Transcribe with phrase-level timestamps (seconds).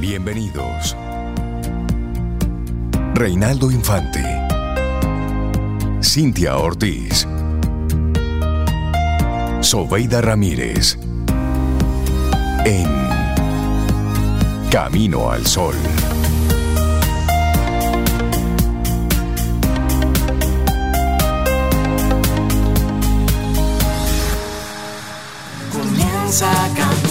[0.00, 0.96] Bienvenidos.
[3.14, 4.22] Reinaldo Infante.
[6.00, 7.26] Cintia Ortiz.
[9.60, 10.96] Sobeida Ramírez.
[12.64, 12.86] En
[14.70, 15.74] Camino al Sol.
[25.72, 26.68] Comienza.
[26.76, 27.07] Muy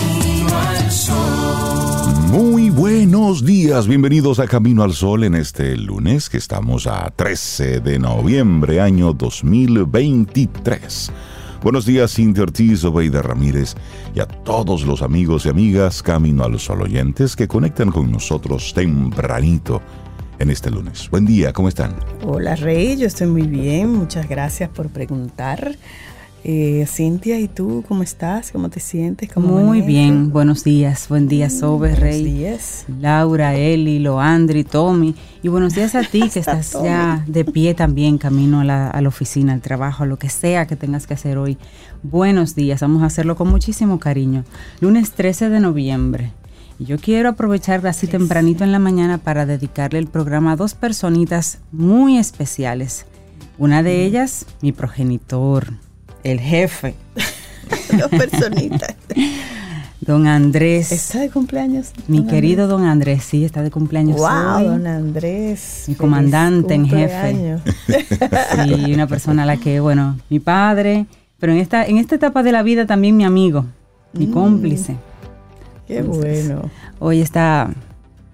[2.78, 7.98] buenos días, bienvenidos a Camino al Sol en este lunes que estamos a 13 de
[7.98, 11.12] noviembre año 2023.
[11.64, 13.74] Buenos días, Cintia Ortiz, Obeida Ramírez
[14.14, 18.72] y a todos los amigos y amigas Camino al Sol oyentes que conectan con nosotros
[18.76, 19.82] tempranito
[20.38, 21.10] en este lunes.
[21.10, 21.96] Buen día, ¿cómo están?
[22.24, 25.76] Hola Rey, yo estoy muy bien, muchas gracias por preguntar.
[26.50, 28.54] Eh, Cintia, ¿y tú cómo estás?
[28.54, 29.30] ¿Cómo te sientes?
[29.34, 31.10] ¿Cómo Muy bien, buenos días.
[31.10, 32.86] Buen día, Sobe, Buenos Rey, días.
[33.02, 35.14] Laura, Eli, Loandri, Tommy.
[35.44, 36.86] Y buenos días a ti que estás Tommy.
[36.88, 40.30] ya de pie también, camino a la, a la oficina, al trabajo, a lo que
[40.30, 41.58] sea que tengas que hacer hoy.
[42.02, 44.46] Buenos días, vamos a hacerlo con muchísimo cariño.
[44.80, 46.32] Lunes 13 de noviembre.
[46.80, 50.76] Y yo quiero aprovechar así tempranito en la mañana para dedicarle el programa a dos
[50.76, 53.06] personitas muy especiales.
[53.58, 53.84] Una Mm.
[53.86, 55.74] de ellas, mi progenitor,
[56.24, 56.96] el jefe,
[57.98, 58.96] Dos personitas.
[60.02, 60.92] don Andrés.
[60.92, 61.92] ¿Está de cumpleaños?
[62.08, 64.64] Mi don querido don Andrés, sí, está de cumpleaños Wow, hoy.
[64.66, 65.86] don Andrés.
[65.88, 67.32] Mi comandante en jefe.
[67.32, 67.62] cumpleaños.
[68.86, 71.06] Sí, una persona a la que, bueno, mi padre,
[71.40, 73.66] pero en esta, en esta etapa de la vida también mi amigo,
[74.14, 74.32] mi Mm.
[74.34, 74.96] cómplice.
[75.88, 76.70] Qué bueno.
[77.00, 77.70] Hoy está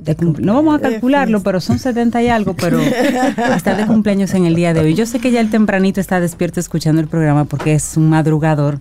[0.03, 2.79] de No vamos a calcularlo, pero son 70 y algo, pero
[3.55, 4.93] está de cumpleaños en el día de hoy.
[4.95, 8.79] Yo sé que ya el tempranito está despierto escuchando el programa porque es un madrugador.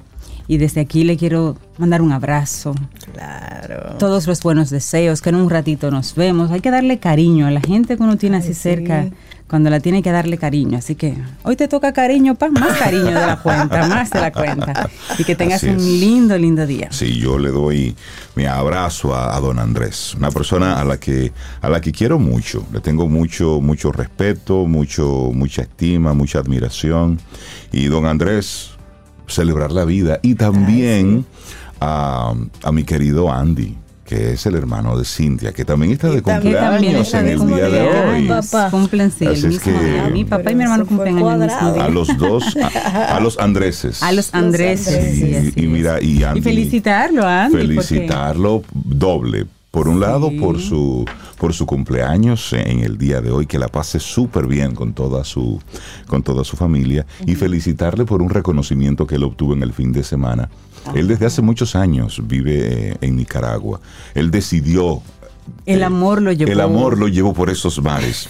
[0.48, 2.74] Y desde aquí le quiero mandar un abrazo,
[3.14, 3.96] Claro.
[3.98, 6.50] todos los buenos deseos, que en un ratito nos vemos.
[6.50, 8.60] Hay que darle cariño a la gente que uno tiene Ay, así sí.
[8.60, 9.06] cerca,
[9.52, 10.78] cuando la tiene que darle cariño.
[10.78, 14.32] Así que hoy te toca cariño, pa, más cariño de la cuenta, más de la
[14.32, 14.88] cuenta.
[15.18, 16.88] Y que tengas un lindo, lindo día.
[16.90, 17.94] Sí, yo le doy
[18.34, 22.18] mi abrazo a, a don Andrés, una persona a la que a la que quiero
[22.18, 27.20] mucho, le tengo mucho mucho respeto, mucho mucha estima, mucha admiración
[27.72, 28.70] y don Andrés
[29.26, 31.26] celebrar la vida y también
[31.78, 33.76] a, a mi querido Andy
[34.12, 37.32] que es el hermano de Cintia, que también está de Que cumpleaños está en de
[37.32, 37.88] el día de hoy.
[38.26, 38.46] cumpleaños.
[38.50, 38.70] Papá.
[38.70, 40.08] Cumplen sí, Así el es mismo que- día.
[40.08, 41.84] Mi papá y mi hermano cumplen en el mismo día.
[41.84, 44.02] A los dos, a, a los Andreses.
[44.02, 44.34] A los.
[44.34, 45.14] Andreses.
[45.16, 45.68] sí, y, así y es.
[45.70, 46.40] mira, y Andy.
[46.40, 47.52] Y felicitarlo Andy.
[47.56, 49.46] porque- felicitarlo doble.
[49.72, 51.06] Por un lado, por su,
[51.38, 55.24] por su cumpleaños en el día de hoy, que la pase súper bien con toda
[55.24, 55.62] su,
[56.06, 59.90] con toda su familia, y felicitarle por un reconocimiento que él obtuvo en el fin
[59.90, 60.50] de semana.
[60.94, 63.80] Él desde hace muchos años vive eh, en Nicaragua.
[64.14, 65.00] Él decidió
[65.66, 66.50] El eh, amor lo llevó.
[66.50, 68.28] El amor lo llevó por esos mares.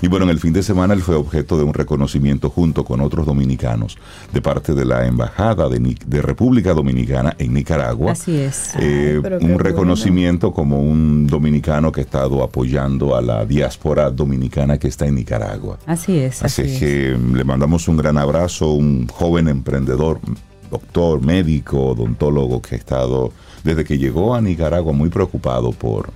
[0.00, 3.00] Y bueno, en el fin de semana él fue objeto de un reconocimiento junto con
[3.00, 3.98] otros dominicanos
[4.32, 8.12] de parte de la Embajada de, Ni- de República Dominicana en Nicaragua.
[8.12, 8.74] Así es.
[8.78, 9.58] Eh, Ay, un bueno.
[9.58, 15.16] reconocimiento como un dominicano que ha estado apoyando a la diáspora dominicana que está en
[15.16, 15.78] Nicaragua.
[15.86, 16.42] Así es.
[16.42, 20.20] Así Así es que mm, le mandamos un gran abrazo, un joven emprendedor,
[20.70, 26.10] doctor, médico, odontólogo que ha estado desde que llegó a Nicaragua muy preocupado por,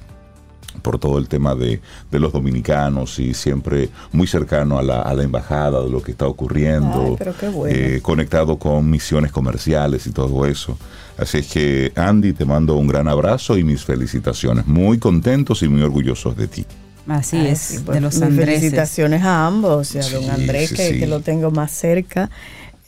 [0.86, 1.80] por todo el tema de,
[2.12, 6.12] de los dominicanos y siempre muy cercano a la, a la embajada de lo que
[6.12, 7.74] está ocurriendo, Ay, pero qué bueno.
[7.76, 10.78] eh, conectado con misiones comerciales y todo eso.
[11.18, 14.66] Así es que Andy, te mando un gran abrazo y mis felicitaciones.
[14.66, 16.64] Muy contentos y muy orgullosos de ti.
[17.08, 18.58] Así Ay, es, sí, de pues, los Andrés.
[18.60, 20.98] Felicitaciones a ambos, y a Sí, don Andrés, sí, que, sí.
[21.00, 22.30] que lo tengo más cerca.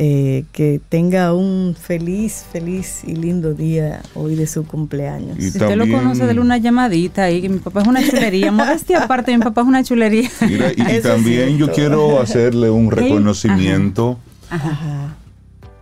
[0.01, 5.37] Eh, que tenga un feliz, feliz y lindo día hoy de su cumpleaños.
[5.39, 8.53] Y Si usted lo conoce, dele una llamadita ahí, que mi papá es una chulería.
[8.53, 10.31] Modestia aparte, mi papá es una chulería.
[10.43, 14.21] Mira, y, también yo quiero hacerle un reconocimiento
[14.51, 15.17] Ajá.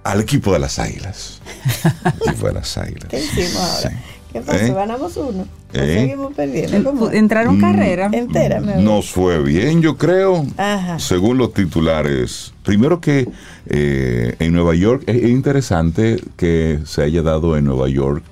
[0.02, 1.42] al equipo de las Águilas.
[2.26, 3.08] equipo de las Águilas.
[3.10, 3.90] ¿Qué hicimos ahora?
[3.90, 4.15] Sí.
[4.40, 4.64] ¿Qué pasó?
[4.64, 4.72] ¿Eh?
[4.74, 5.42] ¿Ganamos uno?
[5.42, 5.94] ¿O ¿Eh?
[6.00, 6.84] seguimos perdiendo?
[6.90, 7.10] ¿Cómo?
[7.10, 7.60] Entraron Mm.
[7.60, 8.10] carrera.
[8.12, 8.60] Entera.
[8.60, 10.46] Nos fue bien, yo creo.
[10.56, 10.98] Ajá.
[10.98, 12.52] Según los titulares.
[12.62, 13.28] Primero que
[13.68, 18.22] eh, en Nueva York es interesante que se haya dado en Nueva York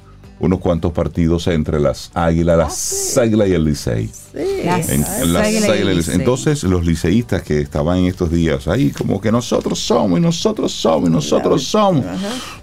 [0.41, 4.09] unos cuantos partidos entre las Águilas, las Águilas y el Licey.
[4.09, 4.39] Sí.
[4.65, 5.97] Las En- Águilas en las y el Águilas y el Licey.
[5.97, 6.15] Licey.
[6.17, 10.73] Entonces los liceístas que estaban en estos días ahí como que nosotros somos y nosotros
[10.73, 12.05] somos y nosotros somos.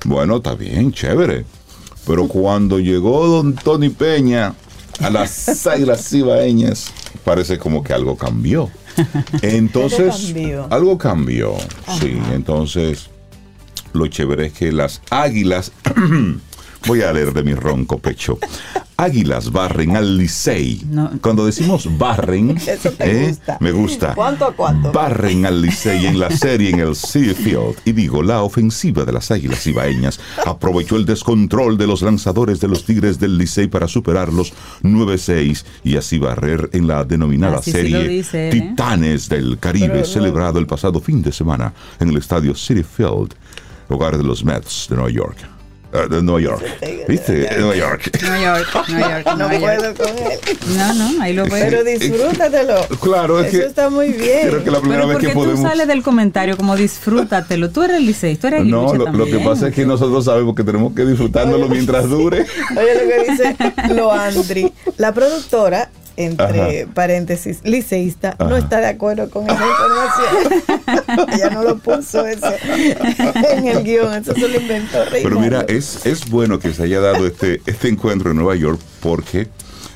[0.06, 1.45] Bueno, está bien, chévere.
[2.07, 4.56] Pero cuando llegó don Tony Peña
[5.00, 6.92] a las Águilas Cibaeñas,
[7.24, 8.69] parece como que algo cambió.
[9.42, 10.68] Entonces, Algo cambió.
[10.69, 11.56] algo cambió.
[12.00, 13.09] Sí, entonces
[13.94, 15.71] lo chévere es que las Águilas
[16.88, 18.39] Voy a leer de mi ronco pecho.
[18.98, 20.83] Águilas barren al Licey.
[20.89, 21.12] No.
[21.22, 23.28] Cuando decimos barren, Eso te ¿eh?
[23.30, 23.57] gusta.
[23.60, 24.13] me gusta.
[24.16, 24.92] ¿Cuánto a cuánto?
[24.92, 27.78] Barren al Licey en la serie en el City Field.
[27.86, 32.68] Y digo, la ofensiva de las Águilas Ibaeñas aprovechó el descontrol de los lanzadores de
[32.68, 37.78] los Tigres del Licey para superarlos 9-6 y así barrer en la denominada Así sí
[37.78, 38.51] serie dice ¿eh?
[38.51, 43.33] Titanes del Caribe, Pero celebrado el pasado fin de semana en el estadio City Field,
[43.89, 45.38] hogar de los Mets de Nueva York.
[45.94, 46.64] Ah, de Nueva York.
[47.08, 47.34] ¿Viste?
[47.34, 48.18] De Nueva York.
[48.22, 50.40] Nueva York, Nueva York, No puedo con él.
[50.78, 51.52] No, no, ahí lo veo.
[51.70, 52.76] Pero disfrútatelo.
[53.02, 54.48] Claro, es Eso que está muy bien.
[54.50, 55.62] creo que la primera Pero vez porque que tú podemos...
[55.62, 57.70] sales del comentario como disfrútatelo.
[57.72, 60.56] Tú eres el Licey, tú eres No, lo, lo que pasa es que nosotros sabemos
[60.56, 62.46] que tenemos que disfrutándolo mientras dure.
[62.72, 63.56] Oye lo que dice
[63.94, 64.72] Loandri.
[64.98, 71.30] La productora, entre paréntesis, liceísta, no está de acuerdo con esa información.
[71.34, 72.48] Ella no lo puso eso
[73.52, 75.40] en el guion, eso se lo inventó Pero Reinaldo.
[75.40, 79.48] mira, es, es bueno que se haya dado este, este encuentro en Nueva York porque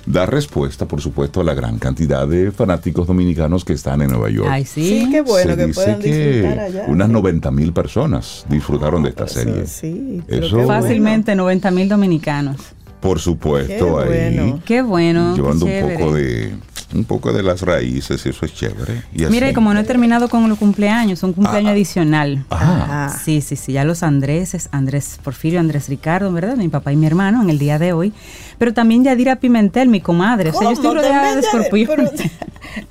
[0.07, 4.29] da respuesta, por supuesto, a la gran cantidad de fanáticos dominicanos que están en Nueva
[4.29, 4.47] York.
[4.51, 4.87] Ay, sí.
[4.87, 6.85] Sí, qué bueno Se que dice puedan disfrutar allá.
[6.87, 9.65] unas 90 mil personas disfrutaron de esta serie.
[9.65, 10.81] sí, pero Eso- qué bueno.
[10.81, 12.57] Fácilmente 90 mil dominicanos.
[13.05, 14.59] Por supuesto, Qué ahí bueno.
[14.65, 15.33] Qué bueno.
[15.35, 16.53] qué llevando un poco de
[16.93, 19.03] un poco de las raíces, y eso es chévere.
[19.13, 19.51] Y Mira, así.
[19.51, 21.73] y como no he terminado con los cumpleaños, un cumpleaños Ah.
[21.73, 22.45] adicional.
[22.49, 23.07] Ah.
[23.09, 23.19] Ajá.
[23.23, 26.55] Sí, sí, sí, ya los Andréses, Andrés Porfirio, Andrés Ricardo, ¿verdad?
[26.55, 28.13] Mi papá y mi hermano en el día de hoy.
[28.57, 30.51] Pero también Yadira Pimentel, mi comadre.
[30.51, 31.01] O sea, yo estoy ¿Cómo?
[31.01, 32.11] rodeada de escorpiones.
[32.15, 32.29] pero-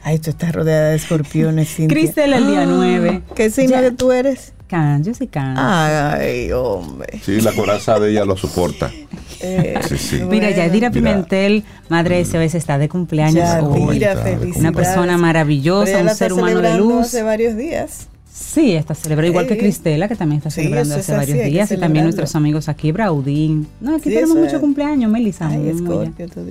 [0.03, 1.97] Ay, tú estás rodeada de escorpiones, Cintia.
[1.97, 3.23] Cristel el día 9.
[3.35, 4.53] ¿Qué signo que tú eres?
[4.75, 5.55] Can, yo soy can.
[5.57, 7.21] Ay, hombre.
[7.23, 8.91] Sí, la coraza de ella lo soporta.
[9.47, 10.21] Eh, Sí, sí.
[10.27, 10.91] Mira, Yadira.
[10.91, 13.45] Pimentel, madre ese veces está de cumpleaños.
[13.45, 14.17] Yadira,
[14.57, 17.07] Una persona maravillosa, un ser humano de luz.
[17.09, 18.09] hace varios días.
[18.37, 19.61] Sí, está celebrando, igual que Sí.
[19.61, 22.91] Cristela, que también está Sí, celebrando hace así, varios días, y también nuestros amigos aquí,
[22.91, 23.69] Braudín.
[23.81, 24.61] No, aquí Sí, tenemos eso mucho es.
[24.61, 25.47] cumpleaños, Melissa.
[25.49, 25.73] Ay,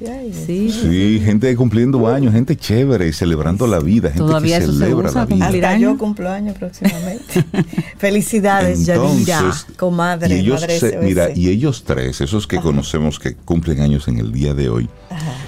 [0.08, 0.72] ay, Sí.
[0.72, 5.20] Sí, gente cumpliendo años, gente chévere y celebrando la vida, gente Todavía que celebra usa,
[5.22, 5.46] la vida.
[5.48, 7.44] Hasta yo cumplo años próximamente.
[7.98, 13.34] Felicidades, Yadira, comadre, y ellos madre se- mira, y ellos tres, esos que conocemos que
[13.36, 14.90] cumplen años en el día de hoy,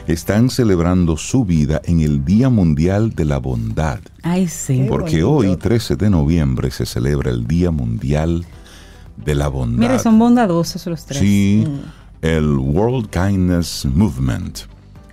[0.08, 4.00] están celebrando su vida en el Día Mundial de la Bondad.
[4.24, 4.86] Ay, sí.
[4.88, 8.46] Porque hoy, 13 de noviembre, se celebra el Día Mundial
[9.18, 9.80] de la Bondad.
[9.80, 11.20] Mire, son bondadosos los tres.
[11.20, 11.66] Sí,
[12.22, 14.62] el World Kindness Movement,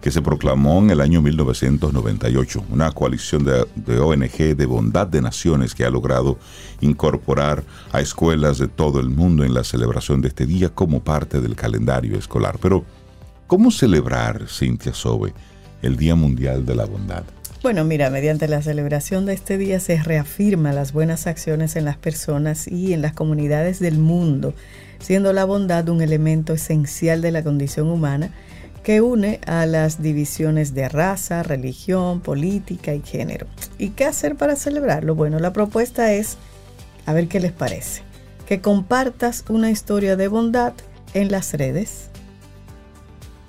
[0.00, 5.20] que se proclamó en el año 1998, una coalición de, de ONG de bondad de
[5.20, 6.38] naciones que ha logrado
[6.80, 11.40] incorporar a escuelas de todo el mundo en la celebración de este día como parte
[11.40, 12.58] del calendario escolar.
[12.60, 12.84] Pero,
[13.46, 15.32] ¿cómo celebrar, Cintia Sobe,
[15.82, 17.24] el Día Mundial de la Bondad?
[17.62, 21.96] Bueno, mira, mediante la celebración de este día se reafirma las buenas acciones en las
[21.96, 24.52] personas y en las comunidades del mundo,
[24.98, 28.32] siendo la bondad un elemento esencial de la condición humana
[28.82, 33.46] que une a las divisiones de raza, religión, política y género.
[33.78, 35.14] ¿Y qué hacer para celebrarlo?
[35.14, 36.36] Bueno, la propuesta es,
[37.06, 38.02] a ver qué les parece,
[38.46, 40.72] que compartas una historia de bondad
[41.14, 42.08] en las redes.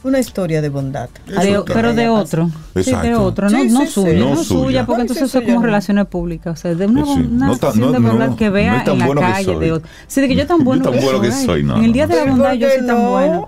[0.04, 1.10] Una historia de bondad.
[1.26, 2.50] De- pero de otro.
[2.82, 3.92] Sí, de otro, no, Sí, no sí, sí.
[3.94, 4.86] suya, No no, suya.
[4.86, 5.66] porque entonces eso es como no.
[5.66, 8.46] relaciones públicas, o sea, de una, Pues sí, una no no- de bondad no- que
[8.48, 9.90] no vea en la bueno calle de otro.
[10.08, 12.08] Sí, de que yo tan bueno, tan bueno que soy, no, En el no, día
[12.08, 12.16] no.
[12.16, 13.12] de la bondad ¿por yo soy tan no?
[13.12, 13.48] bueno.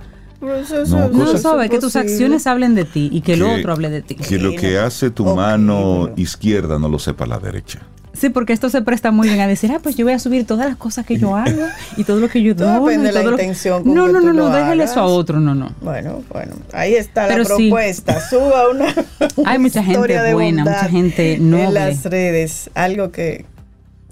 [0.61, 3.59] Eso- No, No, cosas- sabe que tus acciones hablen de ti y que el Que-
[3.59, 4.15] otro hable de ti.
[4.15, 7.79] Que lo que hace tu Ok, mano izquierda no lo sepa la derecha.
[8.15, 10.45] Sí, porque esto se presta muy bien a decir, ah, pues yo voy a subir
[10.45, 11.65] todas las cosas que yo hago
[11.97, 12.95] y todo lo que yo Todo doy.
[12.95, 14.83] depende y de la todo lo- intención con No, que no, tú no, no, déjale
[14.83, 15.71] eso a otro, no, no.
[15.81, 17.67] Bueno, bueno, ahí está Pero la sí.
[17.69, 18.19] propuesta.
[18.29, 18.93] Suba una,
[19.45, 21.71] Hay mucha gente historia de buena, mucha gente En noble.
[21.71, 23.45] las redes, algo que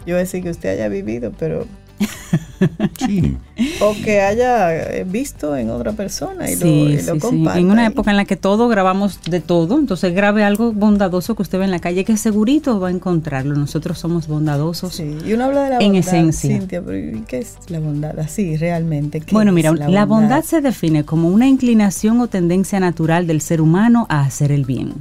[0.06, 1.66] yo voy a decir que usted haya vivido, pero
[2.98, 3.38] Sí.
[3.82, 7.20] o que haya eh, visto en otra persona y lo, y sí, lo sí.
[7.20, 7.60] comparta.
[7.60, 11.42] En una época en la que todo grabamos de todo, entonces grabe algo bondadoso que
[11.42, 13.56] usted ve en la calle que segurito va a encontrarlo.
[13.56, 14.96] Nosotros somos bondadosos.
[14.96, 16.58] Sí, y uno habla de la En bondad, esencia.
[16.58, 18.18] Cintia, pero ¿y qué es la bondad?
[18.20, 19.20] Así, realmente.
[19.20, 23.62] ¿qué Bueno, mira, la bondad se define como una inclinación o tendencia natural del ser
[23.62, 24.94] humano a hacer el bien.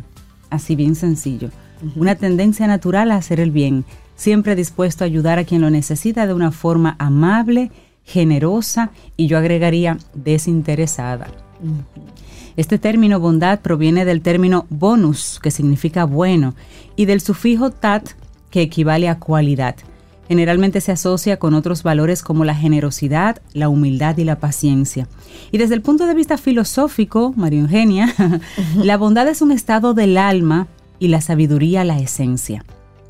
[0.51, 1.51] Así bien sencillo.
[1.97, 3.85] Una tendencia natural a hacer el bien,
[4.23, 7.73] siempre dispuesto a ayudar a quien lo necesita de una forma amable,
[8.05, 11.27] generosa y yo agregaría desinteresada.
[12.57, 16.55] Este término bondad proviene del término bonus, que significa bueno,
[16.95, 18.11] y del sufijo tat,
[18.51, 19.75] que equivale a cualidad.
[20.29, 25.09] Generalmente se asocia con otros valores como la generosidad, la humildad y la paciencia.
[25.51, 28.15] Y desde el punto de vista filosófico, María Eugenia,
[28.77, 30.69] la bondad es un estado del alma
[31.01, 32.65] y la sabiduría la esencia.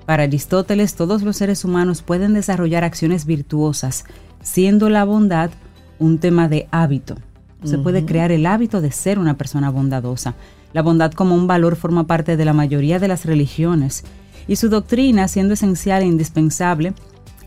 [0.07, 4.05] Para Aristóteles, todos los seres humanos pueden desarrollar acciones virtuosas,
[4.43, 5.51] siendo la bondad
[5.99, 7.17] un tema de hábito.
[7.65, 10.35] Se puede crear el hábito de ser una persona bondadosa.
[10.73, 14.03] La bondad como un valor forma parte de la mayoría de las religiones
[14.49, 16.93] y su doctrina, siendo esencial e indispensable,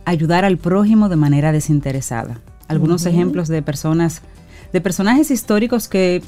[0.05, 2.39] ayudar al prójimo de manera desinteresada.
[2.69, 4.21] Algunos ejemplos de personas,
[4.71, 6.23] de personajes históricos que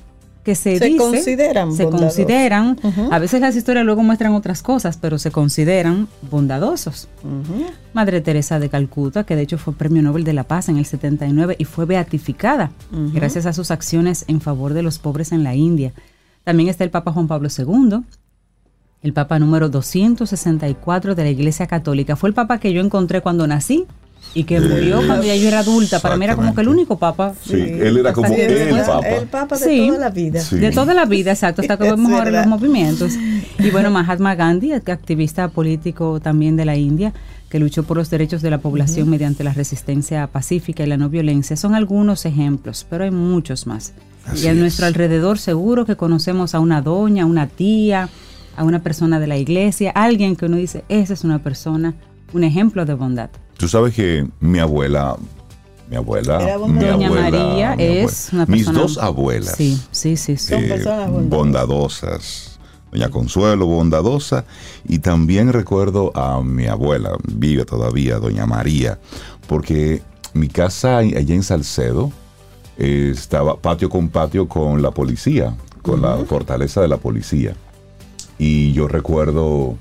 [0.48, 2.16] que se, Se dice- consideran se bondadosos.
[2.16, 2.80] consideran,
[3.12, 7.10] a veces las historias luego muestran otras cosas, pero se consideran bondadosos.
[7.92, 10.86] Madre Teresa de Calcuta, que de hecho fue Premio Nobel de la Paz en el
[10.86, 12.72] 79 y fue beatificada
[13.13, 15.92] gracias a sus acciones en favor de los pobres en la India.
[16.46, 18.04] También está el Papa Juan Pablo II,
[19.04, 22.16] el Papa número 264 de la Iglesia Católica.
[22.16, 23.86] Fue el Papa que yo encontré cuando nací
[24.34, 26.00] y que murió cuando ya yo era adulta.
[26.00, 28.86] Para mí era como que el único Papa Sí, él era como el ¿verdad?
[28.88, 29.07] papa.
[29.10, 29.88] El papa de Sí.
[29.88, 30.39] toda la vida.
[30.41, 30.57] Sí.
[30.57, 33.13] de toda la vida, exacto, hasta que vemos ahora los movimientos.
[33.60, 37.13] Y bueno, Mahatma Gandhi, el activista político también de la India,
[37.50, 41.10] que luchó por los derechos de la población mediante la resistencia pacífica y la no
[41.10, 43.93] violencia, son algunos ejemplos, pero hay muchos más.
[44.25, 44.57] Así y a es.
[44.57, 48.10] nuestro alrededor seguro que conocemos a una doña, a una tía,
[48.57, 51.93] a una persona de la iglesia, alguien que uno dice, esa es una persona,
[52.34, 53.29] un ejemplo de bondad.
[53.57, 55.15] Tú sabes que mi abuela,
[55.89, 56.79] mi abuela, mi.
[56.79, 58.79] Doña abuela, María mi es abuela- una Mis persona...
[58.79, 59.55] dos abuelas.
[59.57, 60.38] Sí, sí, sí.
[60.38, 60.50] sí.
[60.53, 61.29] Son personas bondadosas.
[61.38, 62.60] bondadosas.
[62.91, 64.46] Doña Consuelo, bondadosa.
[64.88, 69.00] Y también recuerdo a mi abuela, vive todavía, Doña María,
[69.48, 70.01] porque
[70.34, 72.12] mi casa allá en Salcedo
[72.77, 77.55] eh, estaba patio con patio con la policía, con la fortaleza de la policía.
[78.39, 79.75] Y yo recuerdo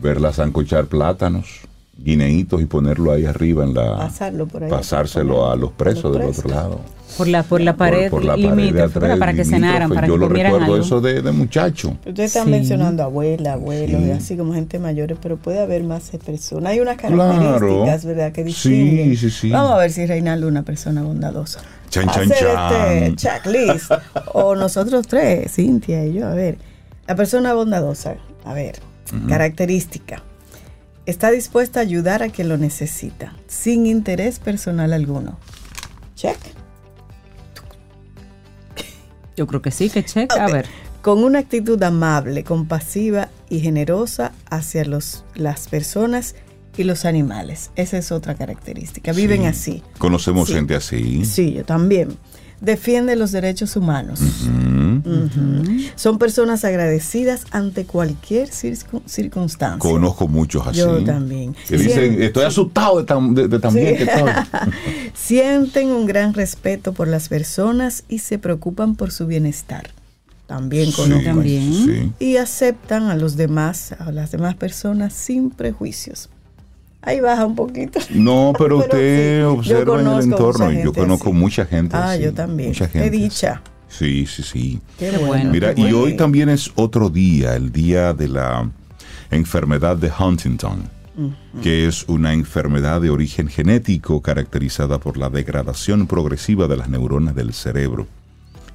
[0.00, 1.60] verla zancochar plátanos,
[1.98, 3.96] guineitos y ponerlo ahí arriba en la...
[3.98, 4.70] Pasarlo por ahí.
[4.70, 6.80] pasárselo a los presos del otro lado.
[7.16, 9.18] Por la, por la pared, Por- por la pared de limítrofe, atrás, ¿verdad?
[9.18, 10.76] para que cenaran, para Yo que lo recuerdo algo.
[10.76, 11.96] eso de, de muchacho.
[12.06, 12.50] Ustedes están Sí.
[12.50, 14.08] mencionando abuela, abuelos, Sí.
[14.08, 16.70] y así como gente mayores, pero puede haber más personas.
[16.72, 17.16] Hay unas Claro.
[17.16, 18.32] características, ¿verdad?
[18.32, 19.08] Que distinguen.
[19.10, 19.50] Sí, sí, sí.
[19.50, 21.60] Vamos a ver si Reinaldo es una persona bondadosa.
[21.88, 22.92] Chan, chan, Hacer chan.
[23.02, 23.90] este checklist.
[24.34, 26.28] o nosotros tres, Cintia y yo.
[26.28, 26.58] A ver,
[27.08, 28.76] la persona bondadosa, a ver,
[29.28, 30.22] característica.
[31.08, 35.38] Está dispuesta a ayudar a quien lo necesita, sin interés personal alguno.
[36.14, 36.36] Check.
[39.34, 40.44] Yo creo que sí, que checa.
[40.44, 40.66] A ver,
[41.00, 46.34] Con una actitud amable, compasiva y generosa hacia los, las personas
[46.76, 47.70] y los animales.
[47.76, 49.12] Esa es otra característica.
[49.12, 49.46] Viven Sí.
[49.46, 49.82] así.
[49.96, 50.54] Conocemos Sí.
[50.54, 51.24] gente así.
[51.24, 52.18] Sí, yo también.
[52.60, 54.20] Defiende los derechos humanos.
[55.94, 59.78] Son personas agradecidas ante cualquier circun- circunstancia.
[59.78, 60.78] Conozco muchos así.
[60.78, 61.54] Yo también.
[61.68, 63.78] Que dicen, estoy asustado de tan, de, de tan Sí.
[63.80, 64.30] bien que estoy.
[65.14, 69.90] Sienten un gran respeto por las personas y se preocupan por su bienestar.
[70.46, 71.18] También conozco.
[71.20, 71.72] Sí, También.
[71.74, 72.12] sí.
[72.18, 76.30] y aceptan a los demás, a las demás personas sin prejuicios.
[77.08, 78.00] Ahí baja un poquito.
[78.10, 81.38] No, pero, usted sí, observa en el entorno yo conozco así.
[81.38, 82.68] mucha gente Ah, así, yo también.
[82.70, 83.62] Mucha Qué gente dicha.
[83.88, 84.26] así.
[84.26, 84.80] Sí, sí, sí.
[84.98, 85.50] Qué Qué bueno.
[85.50, 86.00] Mira, qué y bueno.
[86.00, 88.70] hoy también es otro día, el día de la
[89.30, 90.82] enfermedad de Huntington,
[91.62, 97.34] que es una enfermedad de origen genético caracterizada por la degradación progresiva de las neuronas
[97.34, 98.06] del cerebro.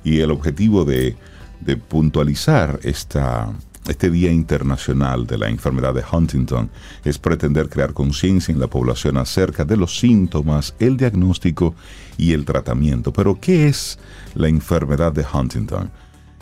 [0.03, 1.15] Y el objetivo de,
[1.61, 3.53] de puntualizar esta,
[3.87, 6.69] este Día Internacional de la Enfermedad de Huntington
[7.03, 11.75] es pretender crear conciencia en la población acerca de los síntomas, el diagnóstico
[12.17, 13.11] y el tratamiento.
[13.11, 13.99] Pero, ¿qué es
[14.35, 15.91] la enfermedad de Huntington?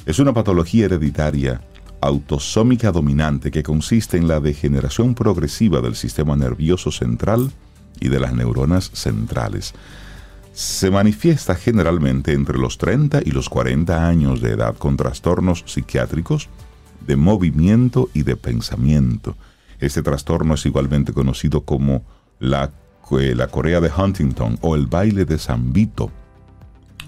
[0.05, 1.62] Es una patología hereditaria
[2.01, 7.51] autosómica dominante que consiste en la degeneración progresiva del sistema nervioso central
[8.00, 9.74] y de las neuronas centrales
[10.53, 16.50] se manifiesta generalmente entre los 30 y los 40 años de edad con trastornos psiquiátricos
[17.05, 19.36] de movimiento y de pensamiento.
[19.79, 22.03] Este trastorno es igualmente conocido como
[22.39, 22.72] la,
[23.20, 26.12] eh, la Corea de Huntington o el baile de San Vito.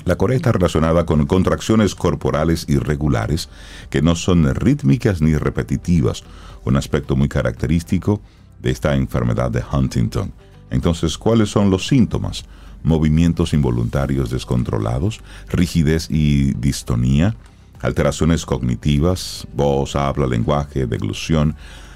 [0.05, 3.49] La Corea está relacionada con contracciones corporales irregulares
[3.89, 6.23] que no son rítmicas ni repetitivas,
[6.65, 8.21] un aspecto muy característico
[8.61, 10.33] de esta enfermedad de Huntington.
[10.71, 12.45] Entonces, ¿cuáles son los síntomas?
[12.83, 17.35] Movimientos involuntarios descontrolados, rigidez y distonía,
[17.83, 21.55] alteraciones cognitivas, voz, habla, lenguaje, deglución,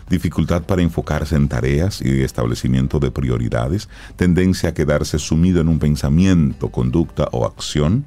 [0.09, 5.79] dificultad para enfocarse en tareas y establecimiento de prioridades, tendencia a quedarse sumido en un
[5.79, 8.05] pensamiento, conducta o acción,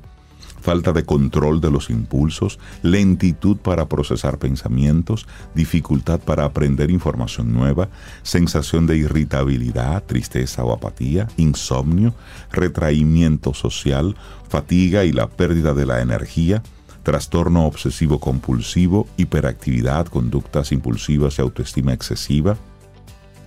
[0.61, 7.89] falta de control de los impulsos, lentitud para procesar pensamientos, dificultad para aprender información nueva,
[8.23, 12.15] sensación de irritabilidad, tristeza o apatía, insomnio,
[12.53, 14.17] retraimiento social,
[14.49, 16.63] fatiga y la pérdida de la energía,
[17.11, 22.57] trastorno obsesivo compulsivo, hiperactividad, conductas impulsivas y autoestima excesiva,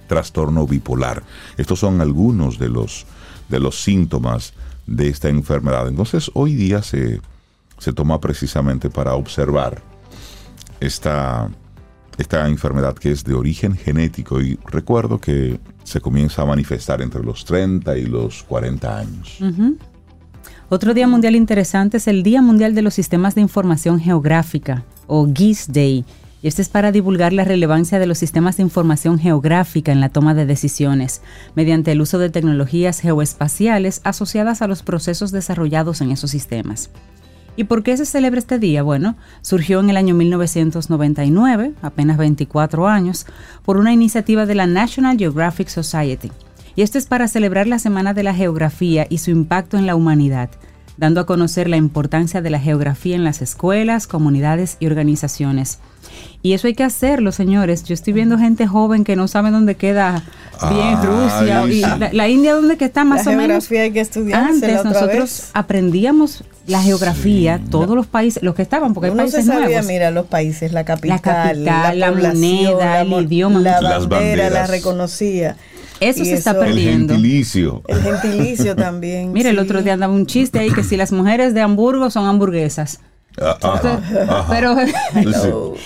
[0.10, 1.24] trastorno bipolar.
[1.55, 3.05] Estos son algunos de los,
[3.48, 4.53] de los síntomas
[4.86, 5.88] de esta enfermedad.
[5.88, 7.22] Entonces, hoy día se,
[7.77, 9.82] se toma precisamente para observar
[10.82, 11.50] esta,
[12.17, 17.24] esta enfermedad que es de origen genético y recuerdo que se comienza a manifestar entre
[17.24, 19.38] los 30 y los 40 años.
[20.74, 25.27] Otro día mundial interesante es el Día Mundial de los Sistemas de Información Geográfica, o
[25.32, 26.03] GIS Day.
[26.42, 30.10] Y este es para divulgar la relevancia de los sistemas de información geográfica en la
[30.10, 31.22] toma de decisiones,
[31.53, 36.89] mediante el uso de tecnologías geoespaciales asociadas a los procesos desarrollados en esos sistemas.
[37.56, 38.82] ¿Y por qué se celebra este día?
[38.82, 43.27] Bueno, surgió en el año 1999, apenas 24 años,
[43.63, 46.32] por una iniciativa de la National Geographic Society.
[46.75, 49.96] Y esto es para celebrar la Semana de la Geografía y su impacto en la
[49.96, 50.50] humanidad,
[50.98, 55.80] dando a conocer la importancia de la geografía en las escuelas, comunidades y organizaciones.
[56.42, 57.84] Y eso hay que hacerlo, señores.
[57.84, 60.24] Yo estoy viendo gente joven que no sabe dónde queda
[60.70, 63.68] bien Ay, Rusia y la, la India dónde que está más la o menos.
[63.68, 64.44] geografía hay que estudiar.
[64.44, 67.70] Antes nosotros aprendíamos la geografía, Sí.
[67.70, 69.86] todos los países, los que estaban, porque hay Uno se países sabía, nuevos.
[69.88, 72.42] mira, los países, la capital, capital, la población,
[72.74, 73.60] moneda, el idioma.
[73.62, 74.70] la Las bandera, la banderas.
[74.70, 75.56] reconocía.
[76.00, 77.14] Eso Y se está eso- El perdiendo.
[77.14, 77.82] gentilicio.
[77.88, 79.32] El gentilicio también.
[79.34, 79.62] Mira, el sí.
[79.62, 83.00] otro día andaba un chiste ahí que si las mujeres de Hamburgo son hamburguesas.
[83.42, 84.46] Ah, ajá, ajá.
[84.48, 84.76] Pero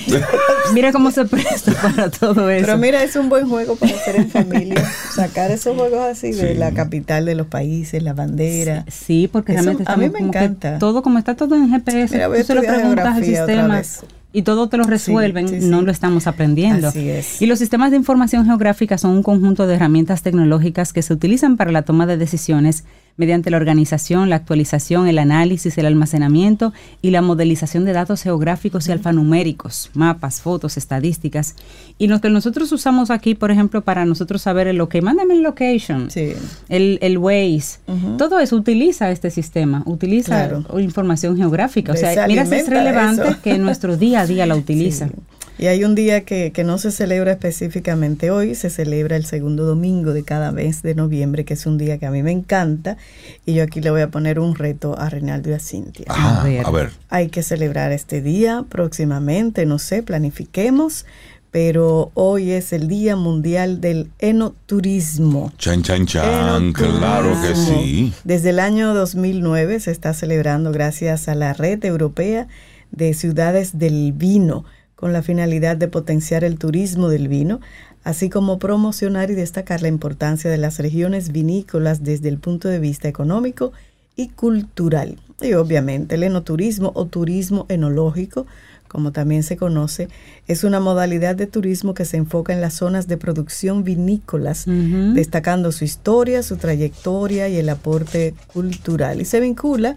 [0.06, 0.16] Sí.
[0.74, 2.66] mira cómo se presta para todo eso.
[2.66, 4.84] Pero mira, es un buen juego para hacer en familia.
[5.16, 6.58] Sacar esos juegos así de Sí.
[6.60, 8.84] la capital de los países, la bandera.
[8.90, 10.78] Sí, porque Eso realmente a mí estamos me encanta.
[10.78, 14.02] todo como está todo en GPS, Mira, tú se lo preguntas al sistema vez.
[14.34, 15.67] Y todo te lo resuelven, sí, sí.
[15.67, 16.89] no lo estamos aprendiendo.
[16.89, 17.41] Así es.
[17.41, 21.57] Y los sistemas de información geográfica son un conjunto de herramientas tecnológicas que se utilizan
[21.57, 22.84] para la toma de decisiones
[23.17, 26.71] mediante la organización, la actualización, el análisis, el almacenamiento
[27.01, 31.55] y la modelización de datos geográficos y alfanuméricos, mapas, fotos, estadísticas.
[31.97, 35.41] Y lo que nosotros usamos aquí, por ejemplo, para nosotros saber el location, mándame el
[35.43, 36.33] location, Sí.
[36.69, 37.79] el, el Waze,
[38.17, 40.79] todo eso utiliza este sistema, utiliza Claro.
[40.79, 41.93] información geográfica.
[41.93, 43.41] O Se sea, mira si es relevante eso.
[43.43, 45.07] que en nuestro día a día la utiliza.
[45.07, 45.13] Sí.
[45.60, 49.65] Y hay un día que, que no se celebra específicamente hoy, se celebra el segundo
[49.65, 52.98] domingo de cada mes de noviembre, que es un día que a mí me encanta.
[53.46, 56.06] Y yo aquí le voy a poner un reto a Reinaldo y a Cintia.
[56.10, 56.65] Ajá, A ver.
[56.65, 56.91] a ver.
[57.10, 61.06] Hay que celebrar este día próximamente, no sé, planifiquemos,
[61.50, 65.52] pero hoy es el Día Mundial del Enoturismo.
[65.58, 66.74] Chan, chan, chan.
[66.74, 68.13] Claro que sí.
[68.24, 72.48] Desde el año 2009 se está celebrando gracias a la Red Europea
[72.91, 74.65] de Ciudades del Vino,
[74.97, 77.62] con la finalidad de potenciar el turismo del vino,
[78.03, 82.79] así como promocionar y destacar la importancia de las regiones vinícolas desde el punto de
[82.79, 83.71] vista económico
[84.15, 85.17] y cultural.
[85.39, 88.47] Y obviamente el enoturismo o turismo enológico,
[88.88, 90.07] como también se conoce,
[90.47, 94.65] es una modalidad de turismo que se enfoca en las zonas de producción vinícolas,
[95.13, 99.21] destacando su historia, su trayectoria y el aporte cultural.
[99.21, 99.95] Y se vincula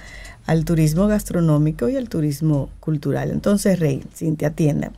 [0.50, 3.30] al turismo gastronómico y al turismo cultural.
[3.30, 4.90] Entonces, Rey, Cintia, atienda,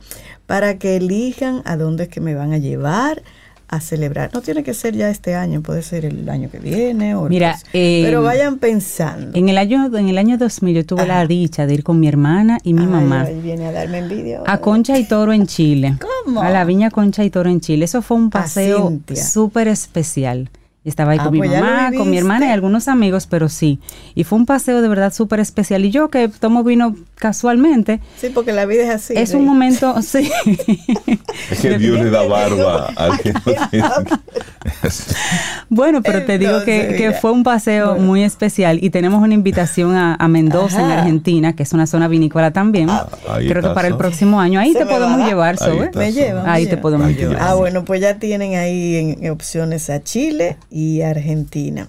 [0.47, 3.21] para que elijan a dónde es que me van a llevar
[3.67, 4.31] a celebrar.
[4.33, 7.59] No tiene que ser ya este año, puede ser el año que viene o Mira,
[7.71, 9.37] eh, pero vayan pensando.
[9.37, 12.07] En el año en el año 2000 yo tuve la dicha de ir con mi
[12.07, 14.41] hermana y mi Ay, mamá ay, viene a darme envidia.
[14.47, 15.97] a Concha y Toro en Chile.
[16.25, 16.41] ¿Cómo?
[16.41, 17.85] A la viña Concha y Toro en Chile.
[17.85, 20.49] Eso fue un paseo súper especial.
[20.85, 23.47] Y Estaba ahí Ah, con mi pues mamá, con mi hermana y algunos amigos, pero
[23.47, 23.79] sí.
[24.15, 25.85] Y fue un paseo de verdad súper especial.
[25.85, 29.13] Y yo que tomo vino casualmente, Sí, porque la vida es así.
[29.15, 30.29] es un momento, sí.
[31.49, 33.39] Es que Dios le da barba al que no.
[35.69, 38.03] Bueno, pero te digo que, fue un paseo bueno.
[38.03, 40.91] muy especial y tenemos una invitación a, a Mendoza, en.
[40.91, 42.89] Argentina, que es una zona vinícola también.
[42.89, 44.59] Ah, ahí Creo que para el próximo año.
[44.59, 45.25] Ahí Se te podemos va.
[45.25, 45.79] llevar, Ahí.
[45.95, 46.49] Me llevan.
[46.49, 47.37] Ahí me te podemos llevar.
[47.39, 51.87] Ah, bueno, pues ya tienen ahí en opciones a Chile y Argentina.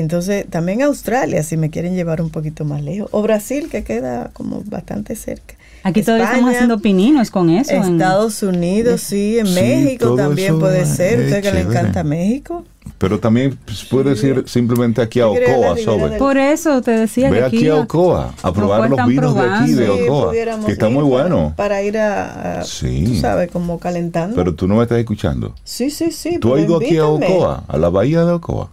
[0.00, 3.08] Entonces, también Australia, si me quieren llevar un poquito más lejos.
[3.12, 5.54] O Brasil, que queda como bastante cerca.
[5.84, 7.72] Aquí todavía estamos haciendo pininos con eso.
[7.72, 11.20] en- Estados Unidos, sí, en Sí, México también puede ser.
[11.20, 12.64] Usted que le encanta México.
[12.96, 17.38] Pero también pues, puedes ir simplemente aquí a Ocoa, del- Por eso te decía Ve
[17.38, 19.88] que aquí a Ocoa a probar los vinos de aquí de.
[19.88, 21.52] Ocoa, que está muy para- bueno.
[21.56, 23.04] Para ir a, a- Sí.
[23.06, 24.34] tú sabes, como calentando.
[24.34, 25.54] Pero tú no me estás escuchando.
[25.64, 26.38] sí, sí, sí.
[26.40, 27.06] ¿Tú has ido aquí a.
[27.06, 28.70] Ocoa, a la bahía de Ocoa?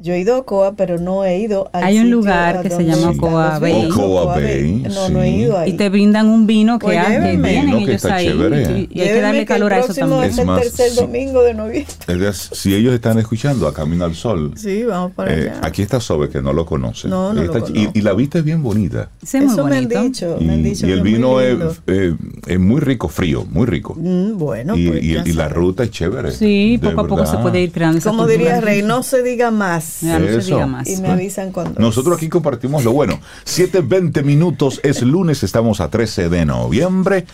[0.00, 2.62] Yo he ido a Ocoa, pero no he ido al Hay un sitio lugar a
[2.62, 3.90] que se llama Ocoa Bay.
[3.90, 5.34] Ocoa Bay, No, no he sí.
[5.38, 5.70] ido ahí.
[5.70, 8.26] Y te brindan un vino que, Pues ha- que tienen Vino que ellos ahí.
[8.28, 8.62] chévere.
[8.62, 10.30] Y, y hay que darle el calor a eso próximo también.
[10.30, 10.96] Es Es el más, tercer sí.
[11.00, 11.94] domingo de noviembre.
[12.28, 15.60] Es si ellos están escuchando a Camino al Sol, Sí, vamos para eh, allá.
[15.64, 17.08] aquí está Sobe, que no lo conoce.
[17.08, 17.90] No, no lo Está- y, conozco.
[17.98, 19.08] y la vista es bien bonita.
[19.24, 20.02] Sí, muy Eso me han bonito.
[20.04, 20.36] dicho.
[20.38, 21.58] Y, me han dicho y el que es vino es,
[21.88, 22.14] eh,
[22.46, 23.96] es muy rico, frío, muy rico.
[23.98, 26.30] Mm, bueno, y, pues y- y la ruta es chévere.
[26.30, 29.50] Sí, poco a poco se puede ir creando esa Como diría Rey, no se diga
[29.50, 29.87] más.
[30.02, 30.88] Ya no se diga más.
[30.88, 31.80] Y me avisan cuando.
[31.80, 33.18] Nosotros aquí compartimos lo bueno.
[33.44, 37.24] 7.20 minutos, es lunes, estamos a 13 de noviembre.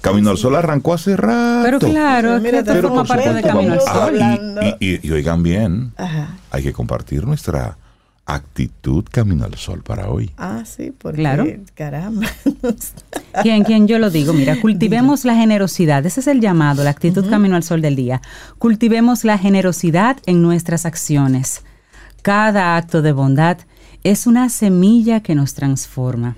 [0.00, 1.62] Camino al Sol arrancó hace rato.
[1.64, 4.18] Pero claro, mira, pero forma parte de Camino al Sol.
[4.22, 4.38] Ah,
[4.80, 6.36] y- y, y- y oigan bien, Ajá.
[6.50, 7.76] hay que compartir nuestra
[8.28, 10.30] actitud Camino al Sol para hoy.
[10.36, 11.18] Ah, sí, porque.
[11.18, 11.44] Claro.
[11.74, 12.26] Caramba.
[13.42, 14.32] ¿Quién, quién yo lo digo?
[14.32, 16.04] Mira, cultivemos la generosidad.
[16.06, 18.22] Ese es el llamado, la actitud camino al sol del día.
[18.58, 21.62] Cultivemos la generosidad en nuestras acciones.
[22.26, 23.58] Cada acto de bondad
[24.02, 26.36] es una semilla que nos transforma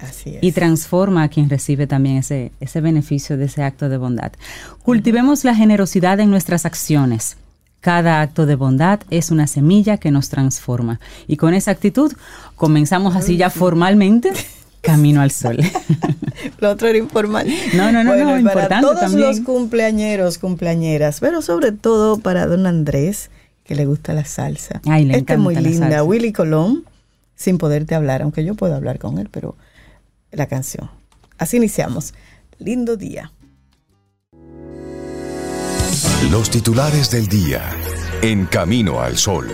[0.00, 0.38] Así es.
[0.42, 4.32] y transforma a quien recibe también ese, ese beneficio de ese acto de bondad.
[4.82, 7.36] Cultivemos la generosidad en nuestras acciones.
[7.80, 10.98] Cada acto de bondad es una semilla que nos transforma.
[11.26, 12.10] Y con esa actitud
[12.56, 14.32] comenzamos así ya formalmente
[14.80, 15.58] camino al sol.
[16.58, 17.46] Lo otro era informal.
[17.74, 19.28] No, no, no, Bueno, no, para importante todos también.
[19.28, 23.28] los cumpleañeros, cumpleañeras, pero sobre todo para don Andrés,
[23.68, 24.80] que le gusta la salsa.
[24.88, 25.78] Ay, le Esta es muy la linda.
[25.90, 26.02] salsa.
[26.02, 26.84] Willy Colón,
[27.36, 29.56] sin poderte hablar, aunque yo puedo hablar con él, pero
[30.32, 30.90] la canción.
[31.36, 32.14] Así iniciamos.
[32.58, 33.30] Lindo día.
[36.30, 37.62] Los titulares del día
[38.22, 39.48] en Camino al Sol.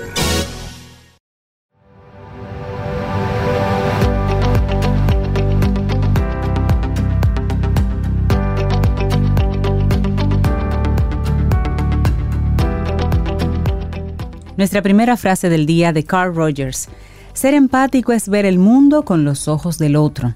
[14.56, 16.88] Nuestra primera frase del día de Carl Rogers.
[17.32, 20.34] Ser empático es ver el mundo con los ojos del otro,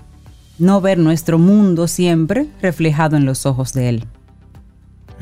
[0.58, 4.06] no ver nuestro mundo siempre reflejado en los ojos de él.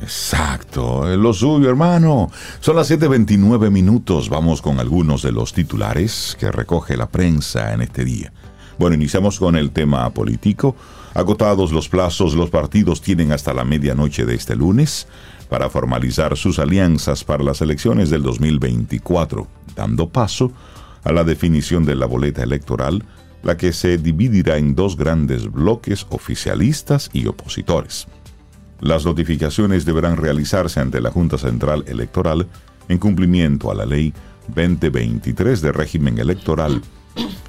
[0.00, 2.30] Exacto, es lo suyo, hermano.
[2.60, 4.30] Son las 7:29 minutos.
[4.30, 8.32] Vamos con algunos de los titulares que recoge la prensa en este día.
[8.78, 10.74] Bueno, iniciamos con el tema político.
[11.12, 15.06] Agotados los plazos, los partidos tienen hasta la medianoche de este lunes
[15.48, 20.52] para formalizar sus alianzas para las elecciones del 2024, dando paso
[21.04, 23.04] a la definición de la boleta electoral,
[23.42, 28.08] la que se dividirá en dos grandes bloques oficialistas y opositores.
[28.80, 32.46] Las notificaciones deberán realizarse ante la Junta Central Electoral
[32.88, 34.12] en cumplimiento a la Ley
[34.48, 36.82] 2023 de régimen electoral.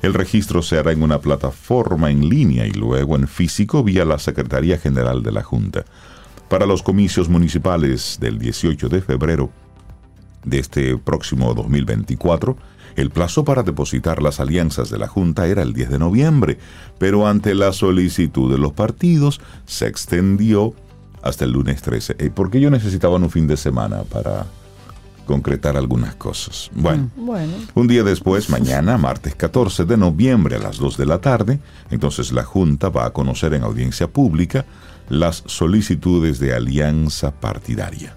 [0.02, 4.20] El registro se hará en una plataforma en línea y luego en físico vía la
[4.20, 5.84] Secretaría General de la Junta.
[6.50, 9.50] Para los comicios municipales del 18 de febrero
[10.46, 12.56] de este próximo 2024,
[12.96, 16.58] el plazo para depositar las alianzas de la Junta era el 10 de noviembre,
[16.98, 20.74] pero ante la solicitud de los partidos se extendió
[21.22, 22.16] hasta el lunes 13.
[22.18, 24.46] Eh, Porque ellos necesitaban un fin de semana para
[25.26, 26.72] concretar algunas cosas.
[26.74, 31.20] Bueno, Bueno, un día después, mañana, martes 14 de noviembre a las 2 de la
[31.20, 31.60] tarde,
[31.92, 34.66] entonces la Junta va a conocer en audiencia pública
[35.10, 38.14] las solicitudes de alianza partidaria.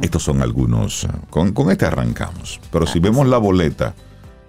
[0.00, 1.04] Estos son algunos.
[1.04, 2.60] eh, Con, con este arrancamos.
[2.72, 3.94] Pero si vemos la boleta,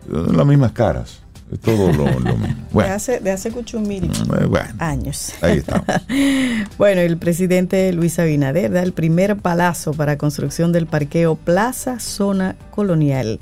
[0.10, 1.20] eh, las mismas caras.
[1.52, 2.48] Es todo lo, lo mismo.
[2.48, 5.34] de Bueno, hace, de hace cuchumil eh, bueno, años.
[5.42, 5.86] ahí estamos.
[6.78, 12.56] Bueno, el presidente Luis Abinader da el primer palazo para construcción del parqueo Plaza Zona
[12.72, 13.40] Colonial.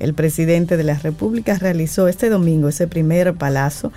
[0.00, 3.92] El presidente de la República realizó este domingo ese primer palazo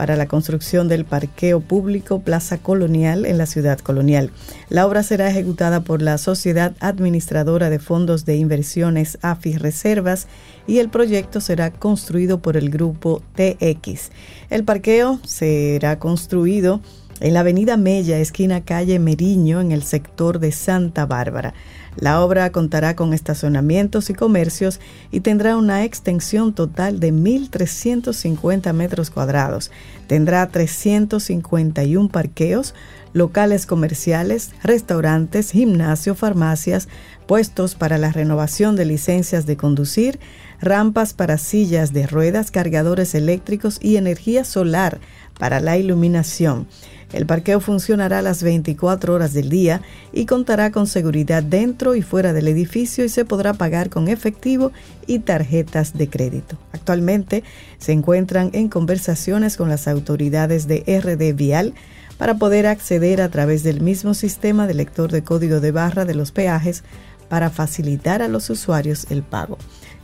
[0.00, 4.30] para la construcción del parqueo público Plaza Colonial en la ciudad colonial.
[4.70, 10.26] La obra será ejecutada por la Sociedad Administradora de Fondos de Inversiones AFI Reservas
[10.66, 14.10] y el proyecto será construido por el grupo TX.
[14.48, 16.80] El parqueo será construido
[17.20, 21.52] en la avenida Mella, esquina calle Meriño, en el sector de Santa Bárbara.
[21.96, 29.10] La obra contará con estacionamientos y comercios y tendrá una extensión total de 1.350 metros
[29.10, 29.70] cuadrados.
[30.06, 32.74] Tendrá 351 parqueos,
[33.12, 36.88] locales comerciales, restaurantes, gimnasio, farmacias,
[37.26, 40.20] puestos para la renovación de licencias de conducir,
[40.60, 45.00] rampas para sillas de ruedas, cargadores eléctricos y energía solar
[45.38, 46.68] para la iluminación.
[47.12, 52.32] El parqueo funcionará las 24 horas del día y contará con seguridad dentro y fuera
[52.32, 54.70] del edificio y se podrá pagar con efectivo
[55.06, 56.56] y tarjetas de crédito.
[56.72, 57.42] Actualmente
[57.78, 61.74] se encuentran en conversaciones con las autoridades de RD Vial
[62.16, 66.14] para poder acceder a través del mismo sistema de lector de código de barra de
[66.14, 66.84] los peajes
[67.28, 69.56] para facilitar a los usuarios el pago.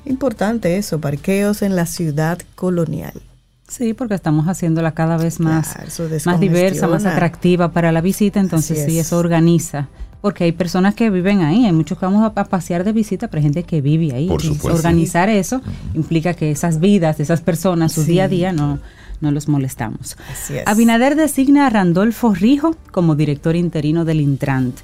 [0.07, 3.21] Importante eso, parqueos en la ciudad colonial.
[3.69, 5.91] Sí, porque estamos haciéndola cada vez más, Claro,
[6.25, 9.07] más diversa, más atractiva para la visita, entonces sí, es.
[9.07, 9.89] eso organiza.
[10.21, 13.39] Porque hay personas que viven ahí, hay muchos que vamos a, pasear de visita, pero
[13.39, 14.29] hay gente que vive ahí.
[14.29, 14.75] Por Y supuesto.
[14.75, 15.61] Organizar eso
[15.95, 18.13] implica que esas vidas de esas personas, su Sí.
[18.13, 18.79] día a día, no,
[19.21, 20.17] no los molestamos.
[20.33, 20.67] Así es.
[20.67, 24.79] Abinader designa a Randolfo Rijo como director interino del Intrant.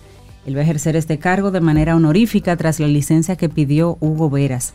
[0.45, 4.29] Él va a ejercer este cargo de manera honorífica tras la licencia que pidió Hugo
[4.29, 4.75] Veras.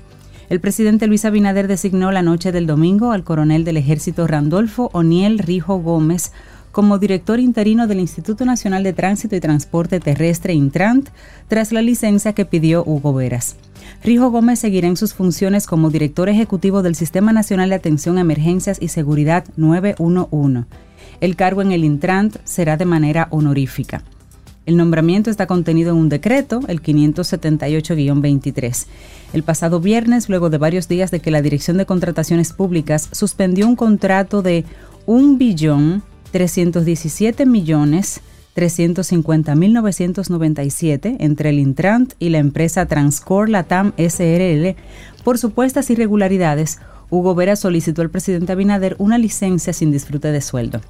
[0.50, 5.40] El presidente Luis Abinader designó la noche del domingo al coronel del ejército Randolfo Oniel
[5.40, 6.32] Rijo Gómez
[6.72, 11.10] como director interino del Instituto Nacional de Tránsito y Transporte Terrestre Intrant
[11.50, 13.58] tras la licencia que pidió Hugo Veras.
[14.06, 18.22] Rijo Gómez seguirá en sus funciones como director ejecutivo del Sistema Nacional de Atención a
[18.22, 20.66] Emergencias y Seguridad 911.
[21.20, 24.04] El cargo en el Intrant será de manera honorífica.
[24.68, 28.86] El nombramiento está contenido en un decreto, el 578-23.
[29.32, 33.66] El pasado viernes, luego de varios días de que la Dirección de Contrataciones Públicas suspendió
[33.66, 34.66] un contrato de
[35.06, 36.04] un billón
[36.34, 38.20] 317 millones
[38.58, 44.76] 350.997 entre el Intrant y la empresa Transcor Latam SRL
[45.24, 50.82] por supuestas irregularidades, Hugo Vera solicitó al presidente Abinader una licencia sin disfrute de sueldo.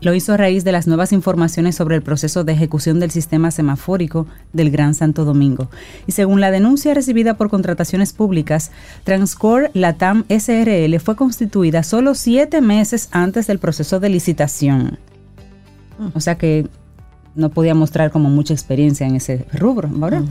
[0.00, 3.50] Lo hizo a raíz de las nuevas informaciones sobre el proceso de ejecución del sistema
[3.50, 5.70] semafórico del Gran Santo Domingo.
[6.06, 8.70] Y según la denuncia recibida por contrataciones públicas,
[9.04, 14.98] Transcor Latam SRL fue constituida solo siete meses antes del proceso de licitación.
[16.14, 16.68] O sea que
[17.34, 20.22] no podía mostrar como mucha experiencia en ese rubro, ¿verdad?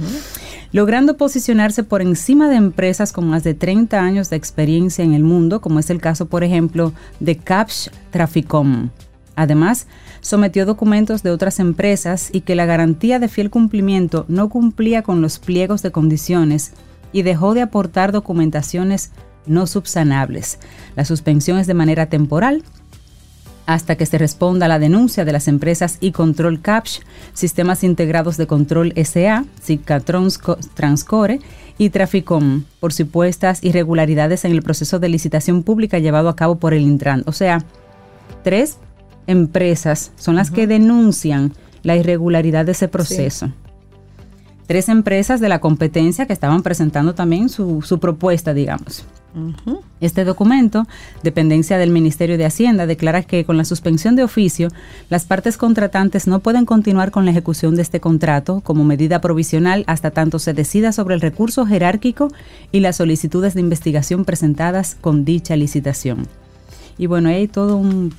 [0.72, 5.24] Logrando posicionarse por encima de empresas con más de 30 años de experiencia en el
[5.24, 8.90] mundo, como es el caso, por ejemplo, de Capsch Traficom
[9.38, 9.86] Además,
[10.20, 15.22] sometió documentos de otras empresas y que la garantía de fiel cumplimiento no cumplía con
[15.22, 16.74] los pliegos de condiciones
[17.14, 19.12] y dejó de aportar documentaciones
[19.46, 20.58] no subsanables.
[20.96, 22.64] La suspensión es de manera temporal
[23.68, 27.02] hasta que se responda a la denuncia de las empresas y Control Capsch,
[27.34, 31.42] Sistemas Integrados de Control SA, SICA Transcore
[31.78, 36.74] y Traficom por supuestas irregularidades en el proceso de licitación pública llevado a cabo por
[36.74, 37.22] el Intran.
[37.28, 37.64] O sea,
[38.44, 38.80] tres
[39.28, 43.52] empresas son las que denuncian la irregularidad de ese proceso.
[44.68, 49.06] Tres empresas de la competencia que estaban presentando también su, propuesta, digamos.
[50.02, 50.88] Este documento,
[51.24, 54.70] dependencia del Ministerio de Hacienda, declara que con la suspensión de oficio,
[55.10, 59.84] las partes contratantes no pueden continuar con la ejecución de este contrato como medida provisional
[59.88, 62.30] hasta tanto se decida sobre el recurso jerárquico
[62.72, 66.28] y las solicitudes de investigación presentadas con dicha licitación.
[66.98, 68.12] Y bueno, hay todo un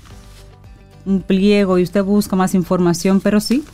[1.06, 3.64] un pliego y usted busca más información, pero sí,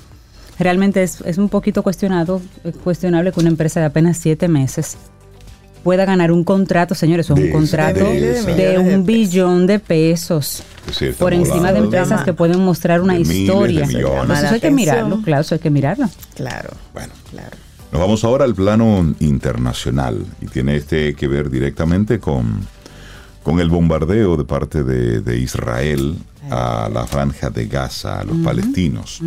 [0.58, 4.96] realmente es, un poquito cuestionado, eh, cuestionable que una empresa de apenas siete meses
[5.82, 10.62] pueda ganar un contrato, señores, es un contrato de, un billón de pesos
[11.18, 13.84] por encima de empresas que pueden mostrar una historia.
[13.84, 16.08] eso hay que mirarlo, claro, eso hay que mirarlo.
[16.34, 16.70] Claro.
[16.94, 17.56] Bueno, claro.
[17.92, 22.66] Nos vamos ahora al plano internacional y tiene este que ver directamente con,
[23.42, 26.16] con el bombardeo de parte de Israel
[26.50, 29.20] a la franja de Gaza, a los palestinos.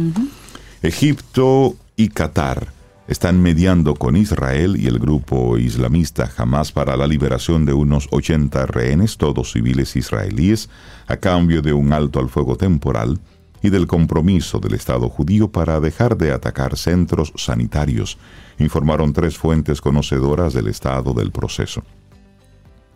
[0.82, 2.67] Egipto y Qatar
[3.08, 8.65] están mediando con Israel y el grupo islamista Hamas para la liberación de unos 80
[8.65, 10.69] rehenes, todos civiles israelíes,
[11.08, 13.19] a cambio de un alto al fuego temporal
[13.63, 18.17] y del compromiso del Estado judío para dejar de atacar centros sanitarios,
[18.60, 21.84] informaron tres fuentes conocedoras del estado del proceso.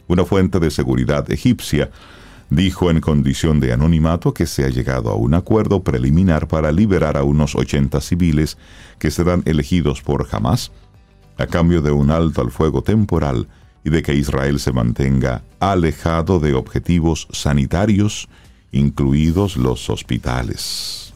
[0.07, 1.89] Una fuente de seguridad egipcia
[2.51, 7.15] dijo en condición de anonimato que se ha llegado a un acuerdo preliminar para liberar
[7.17, 8.57] a unos 80 civiles
[8.99, 10.71] que serán elegidos por Hamas,
[11.37, 13.47] a cambio de un alto al fuego temporal
[13.85, 18.27] y de que Israel se mantenga alejado de objetivos sanitarios,
[18.73, 21.10] incluidos los hospitales.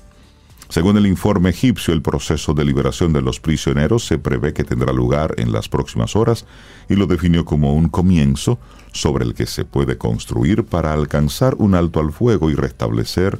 [0.70, 4.92] Según el informe egipcio, el proceso de liberación de los prisioneros se prevé que tendrá
[4.92, 6.46] lugar en las próximas horas
[6.90, 8.60] y lo definió como un comienzo
[8.92, 13.40] sobre el que se puede construir para alcanzar un alto al fuego y restablecer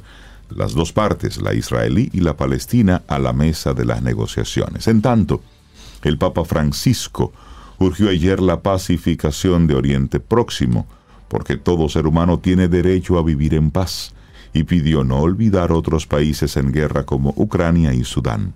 [0.50, 4.86] las dos partes, la israelí y la palestina, a la mesa de las negociaciones.
[4.86, 5.42] En tanto,
[6.02, 7.32] el Papa Francisco
[7.78, 10.86] urgió ayer la pacificación de Oriente Próximo,
[11.28, 14.14] porque todo ser humano tiene derecho a vivir en paz,
[14.56, 18.54] y pidió no olvidar otros países en guerra como Ucrania y Sudán.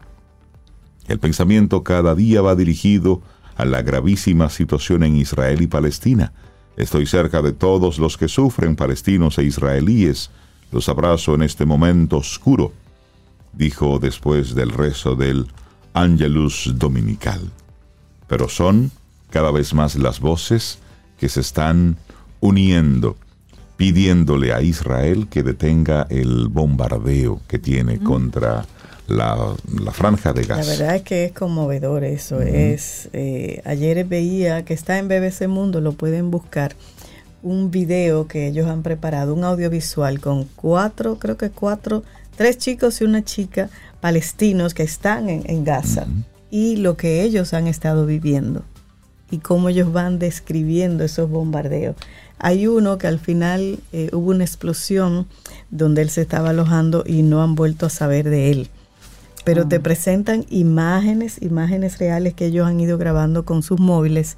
[1.07, 3.23] El pensamiento cada día va dirigido
[3.57, 6.33] a la gravísima situación en Israel y Palestina,
[6.81, 10.31] Estoy cerca de todos los que sufren, palestinos e israelíes.
[10.73, 12.73] Los abrazo en este momento oscuro,
[13.53, 15.47] dijo después del rezo del
[15.93, 17.51] Angelus Dominical.
[18.29, 18.93] Pero son
[19.29, 20.79] cada vez más las voces
[21.19, 21.99] que se están
[22.41, 23.19] uniendo,
[23.81, 28.67] pidiéndole a Israel que detenga el bombardeo que tiene contra
[29.09, 29.55] la,
[29.93, 30.67] franja de gas.
[30.67, 32.43] La verdad es que es conmovedor eso.
[32.43, 36.77] es eh, Ayer veía que está en BBC Mundo, lo pueden buscar,
[37.43, 42.03] un video que ellos han preparado, un audiovisual con cuatro, creo que cuatro,
[42.37, 43.71] tres chicos y una chica
[44.03, 46.07] palestinos que están en, Gaza
[46.51, 48.63] y lo que ellos han estado viviendo.
[49.31, 51.97] y cómo ellos van describiendo esos bombardeos.
[52.43, 55.27] Hay uno que al final eh, hubo una explosión
[55.71, 58.71] donde él se estaba alojando y no han vuelto a saber de él.
[59.45, 64.37] Pero te presentan imágenes, imágenes reales que ellos han ido grabando con sus móviles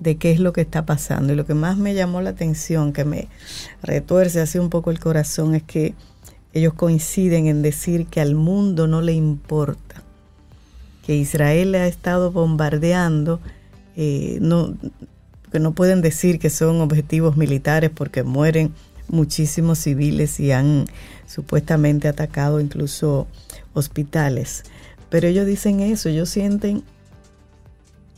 [0.00, 1.32] de qué es lo que está pasando.
[1.32, 3.28] Y lo que más me llamó la atención, que me
[3.82, 5.94] retuerce así un poco el corazón, es que
[6.52, 10.02] ellos coinciden en decir que al mundo no le importa,
[11.04, 13.40] que Israel ha estado bombardeando,
[13.96, 14.74] eh, no,
[15.54, 18.72] que no pueden decir que son objetivos militares porque mueren
[19.06, 20.86] muchísimos civiles y han
[21.28, 23.28] supuestamente atacado incluso
[23.72, 24.64] hospitales.
[25.10, 26.82] Pero ellos dicen eso, ellos sienten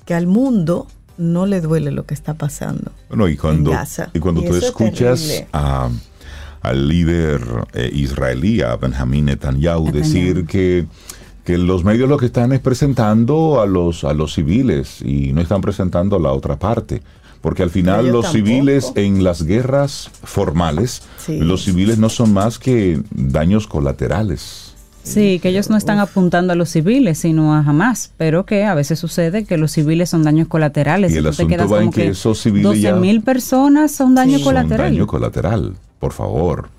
[0.07, 0.87] que al mundo
[1.19, 2.91] no le duele lo que está pasando.
[3.11, 3.71] Bueno, y cuando,
[4.15, 7.43] Y cuando tú escuchas al líder
[7.75, 10.87] eh, israelí, a Benjamín Netanyahu, decir que,
[11.45, 15.43] que los medios lo que están es presentando a los, a los civiles y no
[15.43, 17.03] están presentando a la otra parte.
[17.41, 23.01] Porque al final los civiles en las guerras formales, los civiles no son más que
[23.11, 24.75] daños colaterales.
[25.07, 28.75] Sí, que ellos no están apuntando a los civiles, sino a jamás, pero que a
[28.75, 31.13] veces sucede que los civiles son daños colaterales.
[31.13, 34.89] Y el asunto va en que, esos civiles 12 mil personas son daño colateral.
[34.89, 36.71] Son daño colateral, por favor.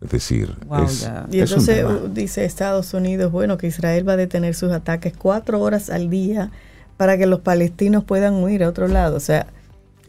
[0.00, 4.70] Es decir, es, y entonces dice Estados Unidos, bueno, que Israel va a detener sus
[4.70, 6.50] ataques cuatro horas al día
[6.96, 9.16] para que los palestinos puedan huir a otro lado.
[9.16, 9.46] O sea,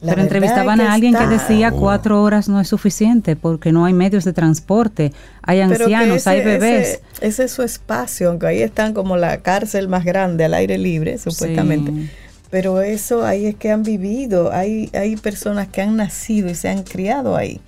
[0.01, 4.23] pero entrevistaban a alguien que decía cuatro horas no es suficiente porque no hay medios
[4.25, 7.01] de transporte, hay ancianos, hay bebés.
[7.19, 11.17] Ese, es su espacio, aunque ahí están como la cárcel más grande al aire libre,
[11.17, 12.09] supuestamente.
[12.49, 16.69] Pero eso ahí es que han vivido, hay, hay personas que han nacido y se
[16.69, 17.59] han criado ahí.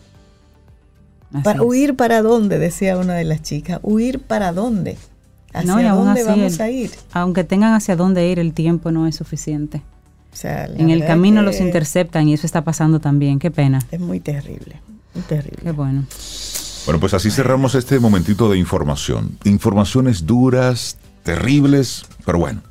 [1.44, 2.60] para, ¿Huir para dónde?
[2.60, 3.80] Decía una de las chicas.
[3.82, 4.98] ¿Huir para dónde?
[5.52, 6.92] ¿Hacia dónde vamos a ir?
[7.12, 9.82] Aunque tengan hacia dónde ir, el tiempo no es suficiente
[10.43, 13.39] en el camino los interceptan y eso está pasando también.
[13.39, 13.80] Qué pena.
[13.91, 14.82] Es muy terrible,
[15.13, 15.60] muy terrible.
[15.63, 16.06] Qué bueno.
[16.86, 19.38] Bueno, pues así cerramos este momentito de información.
[19.43, 22.62] Informaciones duras, terribles, pero bueno,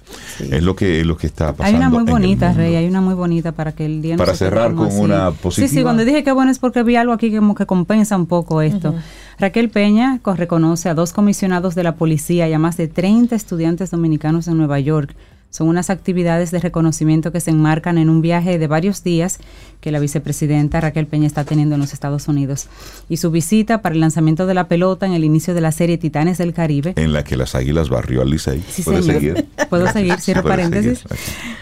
[0.41, 1.65] es lo que es lo que está pasando.
[1.65, 4.75] Hay una muy bonita, Rey, hay una muy bonita para que el día Para cerrar
[4.75, 5.69] con una positiva.
[5.69, 8.27] Sí, sí, cuando dije que bueno es porque vi algo aquí como que compensa un
[8.27, 8.95] poco esto.
[9.39, 13.91] Raquel Peña reconoce a dos comisionados de la policía y a más de 30 estudiantes
[13.91, 15.15] dominicanos en Nueva York
[15.51, 19.39] son unas actividades de reconocimiento que se enmarcan en un viaje de varios días
[19.81, 22.69] que la vicepresidenta Raquel Peña está teniendo en los Estados Unidos.
[23.09, 25.99] Y su visita para el lanzamiento de la pelota en el inicio de la serie
[25.99, 26.93] Titanes del Caribe.
[26.97, 28.63] En la que las Águilas barrió al Licey.
[28.85, 29.49] ¿Puedo seguir?
[29.71, 31.05] Puedo seguir, cierro paréntesis.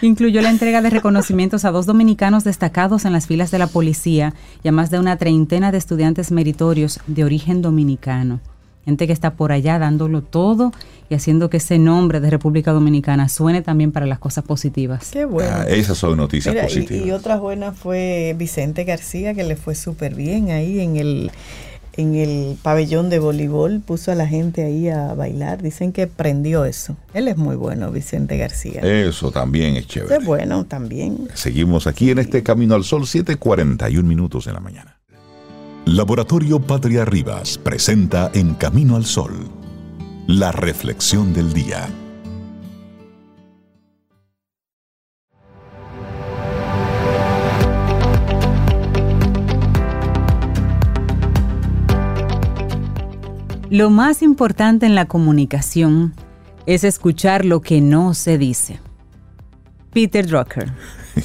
[0.01, 4.33] Incluyó la entrega de reconocimientos a dos dominicanos destacados en las filas de la policía
[4.63, 8.41] y a más de una treintena de estudiantes meritorios de origen dominicano
[8.87, 10.71] gente que está por allá dándolo todo
[11.09, 15.09] y haciendo que ese nombre de República Dominicana suene también para las cosas positivas.
[15.11, 15.51] Qué bueno.
[15.53, 17.05] Ah, esas son noticias positivas.
[17.05, 21.31] Y, otra buena fue Vicente García, que le fue súper bien ahí en el,
[21.97, 25.61] en el pabellón de voleibol, puso a la gente ahí a bailar.
[25.61, 26.95] Dicen que prendió eso.
[27.13, 28.79] Él es muy bueno, Vicente García.
[28.83, 30.15] Eso también es chévere.
[30.15, 31.27] Es bueno también.
[31.33, 34.96] Seguimos aquí en este Camino al Sol, 7:41 minutos en la mañana.
[35.87, 39.47] Laboratorio Patria Rivas presenta En Camino al Sol,
[40.27, 41.87] la reflexión del día.
[53.69, 56.13] Lo más importante en la comunicación
[56.65, 58.81] es escuchar lo que no se dice.
[59.93, 60.73] Peter Drucker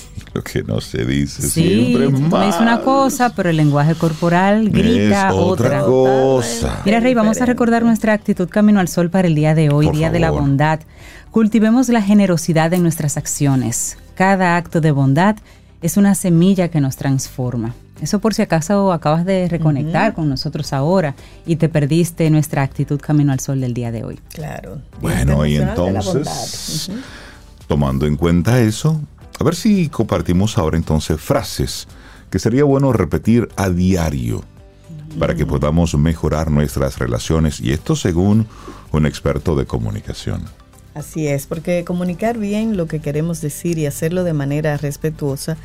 [0.34, 5.82] lo que no se dice siempre es una cosa, pero el lenguaje corporal grita otra.
[5.82, 6.82] cosa.
[6.84, 9.90] Mira, Rey, vamos a recordar nuestra actitud camino al sol para el día de hoy,
[9.90, 10.80] día de la bondad.
[11.30, 13.96] Cultivemos la generosidad en nuestras acciones.
[14.14, 15.36] Cada acto de bondad
[15.80, 17.74] es una semilla que nos transforma.
[18.02, 21.14] Eso por si acaso acabas de reconectar con nosotros ahora
[21.46, 24.18] y te perdiste nuestra actitud camino al sol del día de hoy.
[24.32, 24.82] Claro.
[25.00, 26.90] Bueno, y entonces,
[27.68, 29.00] tomando en cuenta eso,
[29.42, 31.88] a ver si compartimos ahora entonces frases
[32.30, 34.44] que sería bueno repetir a diario
[35.18, 38.46] para que podamos mejorar nuestras relaciones y esto según
[38.92, 40.44] un experto de comunicación.
[40.94, 45.56] Así es, porque comunicar bien lo que queremos decir y hacerlo de manera respetuosa,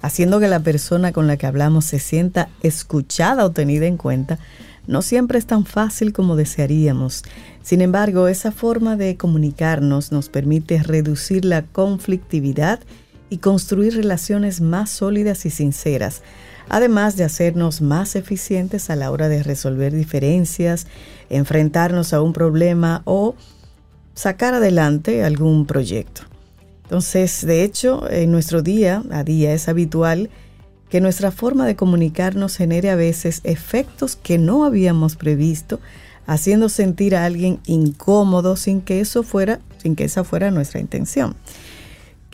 [0.00, 4.38] haciendo que la persona con la que hablamos se sienta escuchada o tenida en cuenta,
[4.86, 7.24] no siempre es tan fácil como desearíamos.
[7.64, 13.03] Sin embargo, esa forma de comunicarnos nos permite reducir la conflictividad y
[13.38, 16.22] construir relaciones más sólidas y sinceras,
[16.68, 20.86] además de hacernos más eficientes a la hora de resolver diferencias,
[21.30, 23.34] enfrentarnos a un problema o
[24.14, 26.22] sacar adelante algún proyecto.
[26.84, 30.30] Entonces, de hecho, en nuestro día a día es habitual
[30.90, 35.80] que nuestra forma de comunicarnos genere a veces efectos que no habíamos previsto,
[36.26, 41.34] haciendo sentir a alguien incómodo sin que eso fuera, sin que esa fuera nuestra intención.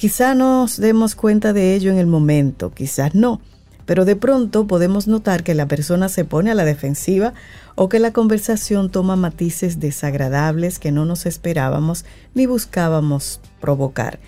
[0.01, 3.43] Quizá nos demos cuenta de ello en el momento, quizás no,
[3.85, 7.35] pero de pronto podemos notar que la persona se pone a la defensiva
[7.75, 14.21] o que la conversación toma matices desagradables que no nos esperábamos ni buscábamos provocar.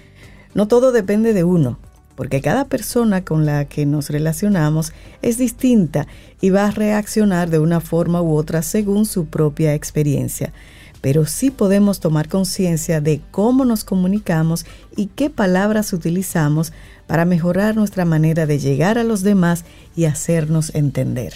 [0.53, 1.79] No todo depende de uno,
[2.17, 4.93] porque cada persona con la que nos relacionamos
[5.23, 6.07] es distinta
[6.43, 10.53] y va a reaccionar de una forma u otra según su propia experiencia.
[11.03, 14.65] Pero sí podemos tomar conciencia de cómo nos comunicamos
[14.97, 16.73] y qué palabras utilizamos
[17.07, 21.35] para mejorar nuestra manera de llegar a los demás y hacernos entender.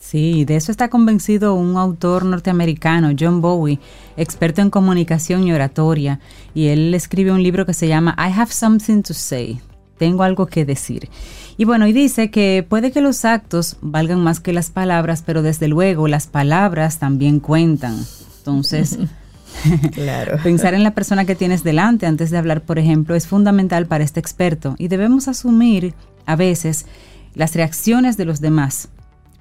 [0.00, 3.78] Sí, de eso está convencido un autor norteamericano, John Bowie,
[4.16, 6.20] experto en comunicación y oratoria,
[6.54, 9.60] y él escribe un libro que se llama I Have Something to Say,
[9.96, 11.08] tengo algo que decir.
[11.56, 15.42] Y bueno, y dice que puede que los actos valgan más que las palabras, pero
[15.42, 18.04] desde luego las palabras también cuentan.
[18.44, 18.98] Entonces,
[19.92, 20.38] claro.
[20.42, 24.04] pensar en la persona que tienes delante antes de hablar, por ejemplo, es fundamental para
[24.04, 25.94] este experto y debemos asumir
[26.26, 26.84] a veces
[27.34, 28.88] las reacciones de los demás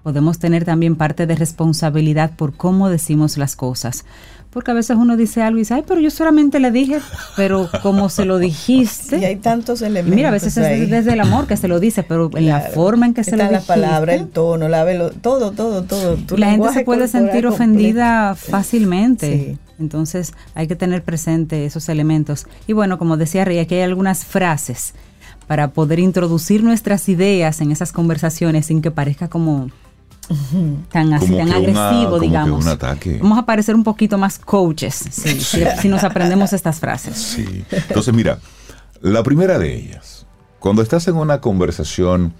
[0.03, 4.05] podemos tener también parte de responsabilidad por cómo decimos las cosas.
[4.53, 6.99] Porque a veces uno dice algo y dice, ay, pero yo solamente le dije,
[7.35, 9.17] pero como se lo dijiste.
[9.23, 10.15] Y hay tantos elementos.
[10.15, 13.05] mira, a veces es desde el amor que se lo dice, pero en la forma
[13.05, 13.61] en que se lo dijiste.
[13.61, 16.17] la palabra, el tono, la velo, todo, todo, todo.
[16.37, 19.57] la gente se puede sentir ofendida fácilmente.
[19.79, 22.45] Entonces hay que tener presente esos elementos.
[22.67, 24.93] Y bueno, como decía Rey, aquí hay algunas frases
[25.47, 29.69] para poder introducir nuestras ideas en esas conversaciones sin que parezca como
[30.89, 32.65] tan así, tan agresivo, digamos.
[33.21, 34.95] Vamos a parecer un poquito más coaches
[35.81, 37.17] si, nos aprendemos estas frases.
[37.17, 37.65] Sí.
[37.71, 38.39] Entonces, mira,
[39.01, 40.25] la primera de ellas,
[40.59, 42.33] cuando estás en una conversación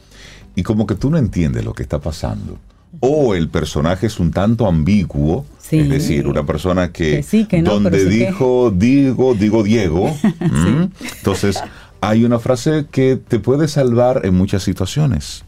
[0.56, 2.58] y como que tú no entiendes lo que está pasando,
[3.00, 7.26] o el personaje es un tanto ambiguo, es decir, una persona que,
[7.64, 10.16] donde dijo digo, digo Diego,
[11.18, 11.62] entonces
[12.02, 15.44] hay una frase que te puede salvar en muchas situaciones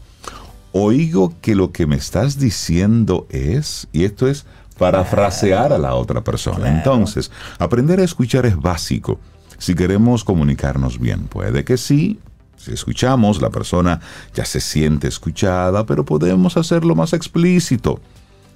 [0.76, 4.46] oigo que lo que me estás diciendo es, y esto es
[4.78, 6.68] parafrasear a la otra persona.
[6.68, 9.18] Entonces, aprender a escuchar es básico
[9.58, 11.28] si queremos comunicarnos bien.
[11.28, 12.18] Puede que sí,
[12.56, 14.00] si escuchamos, la persona
[14.34, 18.00] ya se siente escuchada, pero podemos hacerlo más explícito.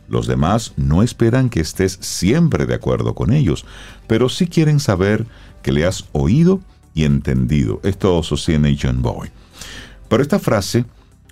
[0.08, 3.64] Los demás no esperan que estés siempre de acuerdo con ellos,
[4.06, 5.26] pero sí quieren saber
[5.62, 6.60] que le has oído
[6.94, 7.80] y entendido.
[7.82, 9.30] Esto sostiene John Boy.
[10.08, 10.84] Pero esta frase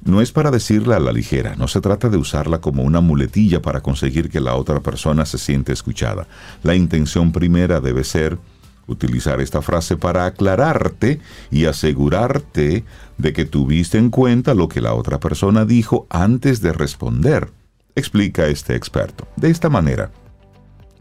[0.04, 3.60] no es para decirla a la ligera, no se trata de usarla como una muletilla
[3.62, 6.26] para conseguir que la otra persona se siente escuchada.
[6.62, 8.38] La intención primera debe ser
[8.86, 11.20] utilizar esta frase para aclararte
[11.50, 12.84] y asegurarte
[13.18, 17.50] de que tuviste en cuenta lo que la otra persona dijo antes de responder,
[17.94, 19.28] explica este experto.
[19.36, 20.10] De esta manera,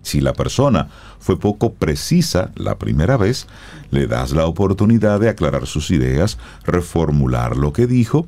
[0.01, 0.89] si la persona
[1.19, 3.47] fue poco precisa la primera vez,
[3.89, 8.27] le das la oportunidad de aclarar sus ideas, reformular lo que dijo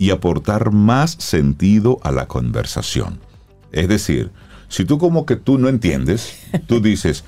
[0.00, 3.20] y aportar más sentido a la conversación.
[3.70, 4.30] Es decir,
[4.68, 7.22] si tú como que tú no entiendes, tú dices,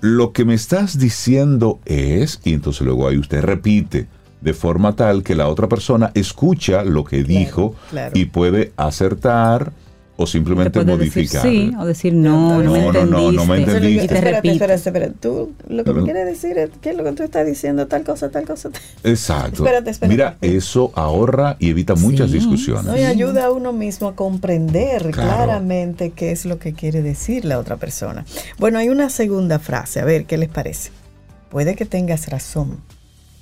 [0.00, 4.06] lo que me estás diciendo es, y entonces luego ahí usted repite,
[4.40, 7.74] de forma tal que la otra persona escucha lo que dijo
[8.14, 9.72] y puede acertar
[10.16, 11.42] o simplemente modificar.
[11.42, 14.04] sí, o decir no, no, no, no, no, me entendiste.
[14.04, 17.04] Y te espérate, espérate, espérate, Tú lo que me quieres decir es que es lo
[17.04, 18.70] que tú estás diciendo, tal cosa, tal cosa.
[19.04, 19.64] Exacto.
[19.64, 20.14] espérate, espérate.
[20.14, 22.98] Mira, eso ahorra y evita muchas discusiones.
[22.98, 27.58] y ayuda a uno mismo a comprender claramente qué es lo que quiere decir la
[27.58, 28.24] otra persona.
[28.58, 30.90] Bueno, hay una segunda frase, a ver qué les parece.
[31.50, 32.80] Puede que tengas razón.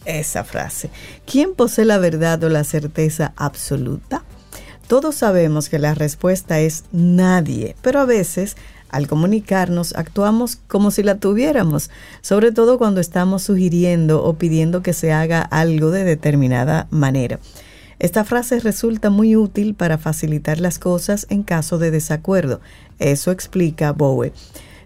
[0.05, 0.91] Esa frase.
[1.25, 4.23] ¿Quién posee la verdad o la certeza absoluta?
[4.87, 8.57] Todos sabemos que la respuesta es nadie, pero a veces
[8.91, 14.93] al comunicarnos actuamos como si la tuviéramos, sobre todo cuando estamos sugiriendo o pidiendo que
[14.93, 17.41] se haga algo de determinada manera.
[17.99, 22.61] Esta frase resulta muy útil para facilitar las cosas en caso de desacuerdo.
[22.99, 24.33] Eso explica Bowe.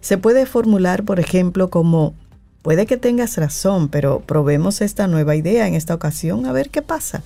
[0.00, 2.14] Se puede formular, por ejemplo, como
[2.62, 6.82] puede que tengas razón, pero probemos esta nueva idea en esta ocasión a ver qué
[6.82, 7.22] pasa.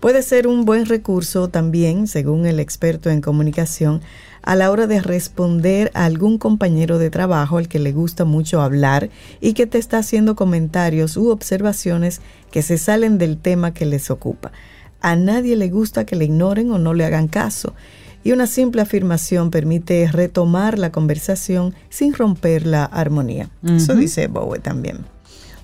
[0.00, 4.02] Puede ser un buen recurso también, según el experto en comunicación,
[4.42, 8.60] a la hora de responder a algún compañero de trabajo al que le gusta mucho
[8.60, 12.20] hablar y que te está haciendo comentarios u observaciones
[12.50, 14.52] que se salen del tema que les ocupa.
[15.00, 17.74] A nadie le gusta que le ignoren o no le hagan caso,
[18.22, 23.50] y una simple afirmación permite retomar la conversación sin romper la armonía.
[23.64, 24.98] Eso dice Bowe también.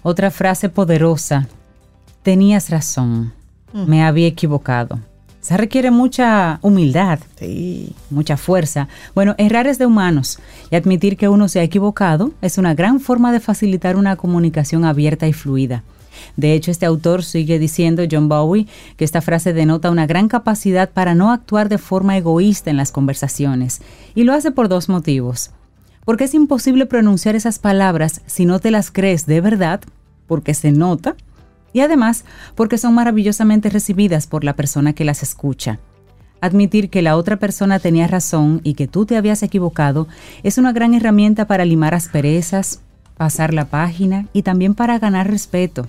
[0.05, 1.49] Otra frase poderosa.
[2.23, 3.33] Tenías razón.
[3.73, 4.99] Me había equivocado.
[5.41, 7.93] Se requiere mucha humildad, Sí.
[8.11, 8.87] mucha fuerza.
[9.15, 10.39] Bueno, errar es de humanos
[10.71, 14.85] y admitir que uno se ha equivocado es una gran forma de facilitar una comunicación
[14.85, 15.83] abierta y fluida.
[16.37, 20.91] De hecho, este autor sigue diciendo, John Bowie, que esta frase denota una gran capacidad
[20.91, 23.81] para no actuar de forma egoísta en las conversaciones.
[24.15, 25.51] Y lo hace por dos motivos.
[26.05, 29.81] Porque es imposible pronunciar esas palabras si no te las crees de verdad,
[30.27, 31.17] porque se nota,
[31.73, 35.79] y además porque son maravillosamente recibidas por la persona que las escucha.
[36.41, 40.09] Admitir que la otra persona tenía razón y que tú te habías equivocado
[40.43, 42.81] es una gran herramienta para limar asperezas,
[43.17, 45.87] pasar la página y también para ganar respeto.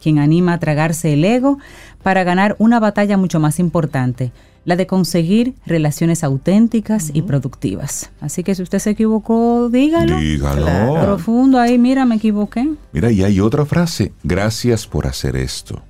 [0.00, 1.58] Quien anima a tragarse el ego
[2.02, 4.32] para ganar una batalla mucho más importante,
[4.64, 8.10] la de conseguir relaciones auténticas y productivas.
[8.20, 10.18] Así que si usted se equivocó, dígalo.
[10.18, 10.64] Dígalo.
[10.64, 11.00] Claro.
[11.02, 12.68] Profundo ahí, mira, me equivoqué.
[12.92, 14.12] Mira, y hay otra frase.
[14.22, 15.82] Gracias por hacer esto.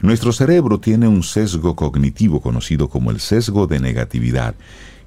[0.00, 4.54] Nuestro cerebro tiene un sesgo cognitivo conocido como el sesgo de negatividad,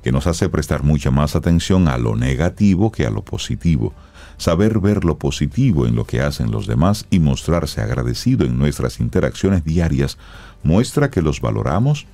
[0.03, 3.93] que nos hace prestar mucha más atención a lo negativo que a lo positivo.
[4.37, 8.99] Saber ver lo positivo en lo que hacen los demás y mostrarse agradecido en nuestras
[8.99, 10.17] interacciones diarias
[10.61, 12.05] muestra que los valoramos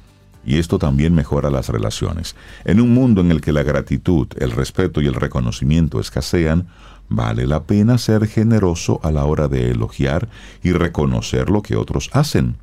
[0.45, 2.35] y esto también mejora las relaciones.
[2.65, 6.67] En un mundo en el que la gratitud, el respeto y el reconocimiento escasean,
[7.09, 10.29] vale la pena ser generoso a la hora de elogiar
[10.63, 12.57] y reconocer lo que otros hacen.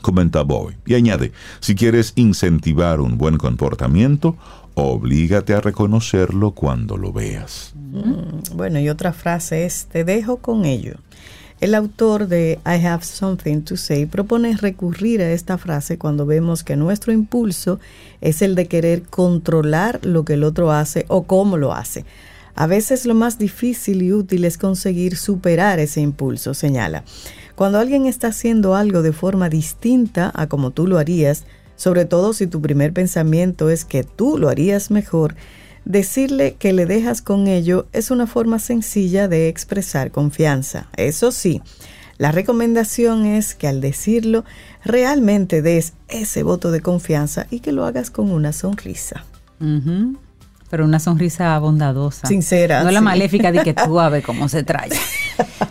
[0.00, 4.36] Comenta Boy y añade, si quieres incentivar un buen comportamiento,
[4.74, 7.74] oblígate a reconocerlo cuando lo veas.
[8.54, 10.94] Bueno, y otra frase es, te dejo con ello.
[11.60, 16.62] El autor de I Have Something to Say propone recurrir a esta frase cuando vemos
[16.62, 17.80] que nuestro impulso
[18.20, 22.04] es el de querer controlar lo que el otro hace o cómo lo hace.
[22.54, 27.02] A veces lo más difícil y útil es conseguir superar ese impulso, señala.
[27.56, 31.42] Cuando alguien está haciendo algo de forma distinta a como tú lo harías,
[31.74, 35.34] sobre todo si tu primer pensamiento es que tú lo harías mejor,
[35.88, 40.86] decirle que le dejas con ello es una forma sencilla de expresar confianza.
[40.96, 41.62] Eso sí,
[42.18, 44.44] la recomendación es que al decirlo
[44.84, 49.24] realmente des ese voto de confianza y que lo hagas con una sonrisa.
[50.70, 52.28] Pero una sonrisa bondadosa.
[52.28, 54.90] Sincera, No la maléfica de que tú a ver cómo se trae.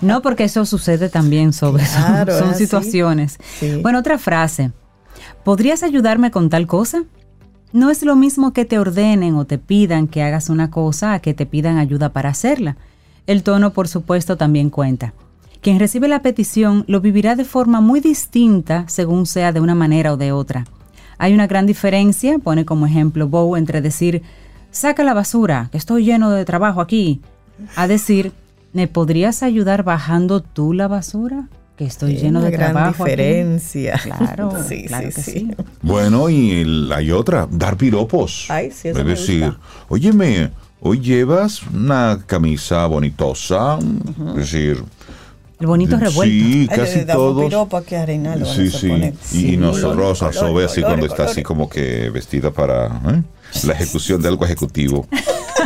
[0.01, 3.37] No, porque eso sucede también sobre Claro, son, situaciones.
[3.59, 3.79] Sí.
[3.83, 4.71] Bueno, otra frase.
[5.43, 7.03] ¿Podrías ayudarme con tal cosa?
[7.73, 11.19] No es lo mismo que te ordenen o te pidan que hagas una cosa a
[11.19, 12.77] que te pidan ayuda para hacerla.
[13.25, 15.13] El tono, por supuesto, también cuenta.
[15.61, 20.13] Quien recibe la petición lo vivirá de forma muy distinta según sea de una manera
[20.13, 20.65] o de otra.
[21.17, 24.21] Hay una gran diferencia, pone como ejemplo Bow, entre decir,
[24.71, 27.21] saca la basura, que estoy lleno de trabajo aquí,
[27.75, 28.31] a decir,
[28.71, 31.49] ¿me podrías ayudar bajando tú la basura?
[31.77, 33.03] Que estoy lleno una de gran trabajo.
[33.03, 33.99] aquí?" diferencia.
[34.03, 35.31] Claro, Sí, claro sí, que sí.
[35.31, 35.51] sí.
[35.81, 38.45] Bueno, y el- hay otra, dar piropos.
[38.49, 39.59] Ay, sí, eso Es me decir, gusta.
[39.89, 40.49] óyeme,
[40.81, 43.77] hoy llevas una camisa bonitosa,
[44.29, 44.83] es decir,
[45.59, 46.23] El bonito revuelto.
[46.23, 47.35] Sí, casi todos.
[48.45, 49.53] Sí, sí.
[49.53, 53.23] Y nosotros a Sobe así cuando está así como que vestida para ¿eh?
[53.63, 55.07] La ejecución de algo ejecutivo.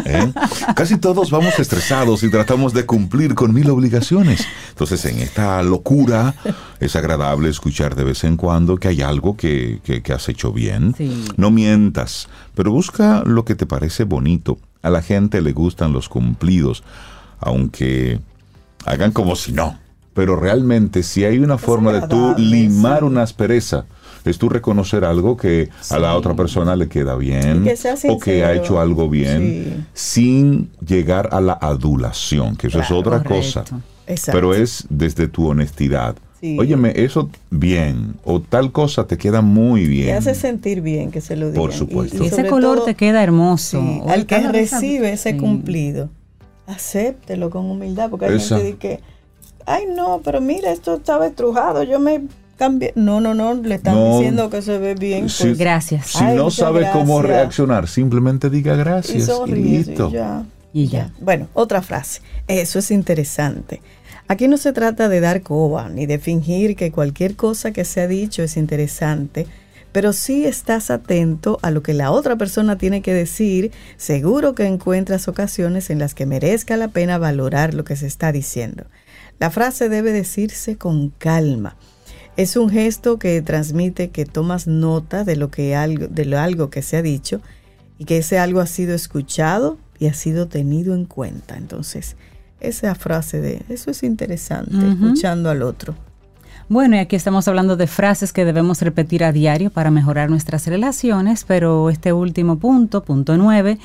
[0.06, 0.32] ¿eh?
[0.76, 4.46] Casi todos vamos estresados y tratamos de cumplir con mil obligaciones.
[4.70, 6.34] Entonces, en esta locura,
[6.80, 10.54] es agradable escuchar de vez en cuando que hay algo que, que- que has hecho
[10.54, 10.94] bien.
[10.98, 11.26] Sí.
[11.38, 14.58] No mientas, pero busca lo que te parece bonito.
[14.82, 16.84] A la gente le gustan los cumplidos,
[17.40, 18.20] aunque
[18.86, 19.78] hagan como si no.
[20.14, 23.86] Pero realmente, si hay una forma de tú limar una aspereza,
[24.26, 27.76] es tú reconocer algo que a la otra persona le queda bien que
[28.10, 33.24] o que ha hecho algo bien sin llegar a la adulación, que eso es otra
[33.24, 33.36] correcto.
[33.36, 33.64] cosa.
[34.08, 34.32] Exacto.
[34.38, 36.16] Pero es desde tu honestidad.
[36.40, 36.58] Sí.
[36.60, 40.08] Óyeme, eso bien o tal cosa te queda muy bien.
[40.08, 41.62] Te hace sentir bien que se lo digan.
[41.62, 42.24] Por supuesto.
[42.24, 43.80] Y ese color todo, te queda hermoso.
[43.80, 45.38] sí, al que recibe ese Sí.
[45.38, 46.10] cumplido,
[46.68, 48.58] acéptelo con humildad, porque hay Esa.
[48.58, 49.00] gente que,
[49.66, 52.24] ay no, pero mira, esto estaba estrujado, yo me
[52.96, 54.18] No, no, no, le están No.
[54.18, 55.30] diciendo que se ve bien.
[55.30, 55.46] Sí.
[55.46, 56.08] pues, Gracias.
[56.08, 60.10] Si Ay, no sabe cómo reaccionar, simplemente diga gracias y, sonríe, listo.
[60.10, 60.46] y ya.
[60.74, 61.12] Y ya.
[61.20, 62.22] Bueno, otra frase.
[62.48, 63.82] Eso es interesante.
[64.28, 68.00] Aquí no se trata de dar coba ni de fingir que cualquier cosa que se
[68.00, 69.46] ha dicho es interesante,
[69.92, 73.72] pero sí estás atento a lo que la otra persona tiene que decir.
[73.98, 78.32] Seguro que encuentras ocasiones en las que merezca la pena valorar lo que se está
[78.32, 78.86] diciendo.
[79.40, 81.76] La frase debe decirse con calma.
[82.42, 86.72] Es un gesto que transmite que tomas nota de lo que algo, de lo algo
[86.72, 87.40] que se ha dicho
[88.00, 91.56] y que ese algo ha sido escuchado y ha sido tenido en cuenta.
[91.56, 92.16] Entonces,
[92.60, 95.94] esa frase de eso es interesante, escuchando al otro.
[96.68, 100.66] Bueno, y aquí estamos hablando de frases que debemos repetir a diario para mejorar nuestras
[100.66, 103.78] relaciones, pero este último punto, punto nueve,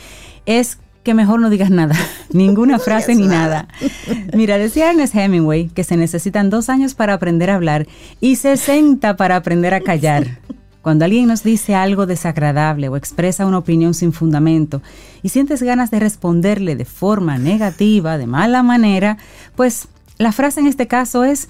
[0.46, 1.94] es que mejor no digas nada,
[2.32, 3.68] ninguna frase ni nada.
[4.34, 7.86] Mira, decía Ernest Hemingway que se necesitan dos años para aprender a hablar
[8.20, 10.40] y 60 para aprender a callar.
[10.82, 14.82] Cuando alguien nos dice algo desagradable o expresa una opinión sin fundamento
[15.22, 19.16] y sientes ganas de responderle de forma negativa, de mala manera,
[19.54, 19.86] pues
[20.18, 21.48] la frase en este caso es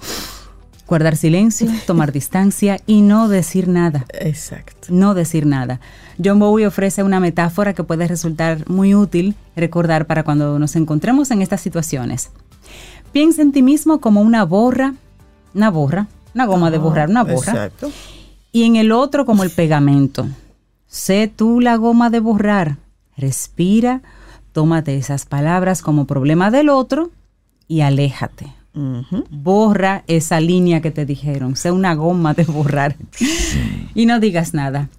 [0.87, 4.05] guardar silencio, tomar distancia y no decir nada.
[4.13, 4.87] Exacto.
[4.89, 5.79] No decir nada.
[6.23, 11.31] John Bowie ofrece una metáfora que puede resultar muy útil recordar para cuando nos encontremos
[11.31, 12.31] en estas situaciones.
[13.11, 14.95] Piensa en ti mismo como una borra,
[15.53, 17.51] una borra, una goma de borrar, una borra.
[17.51, 17.91] Exacto.
[18.51, 20.27] Y en el otro como el pegamento.
[20.87, 22.77] Sé tú la goma de borrar.
[23.17, 24.01] Respira,
[24.51, 27.11] tómate esas palabras como problema del otro
[27.67, 28.56] y aléjate.
[29.29, 32.95] Borra esa línea que te dijeron, sea una goma de borrar.
[33.95, 34.89] y no digas nada.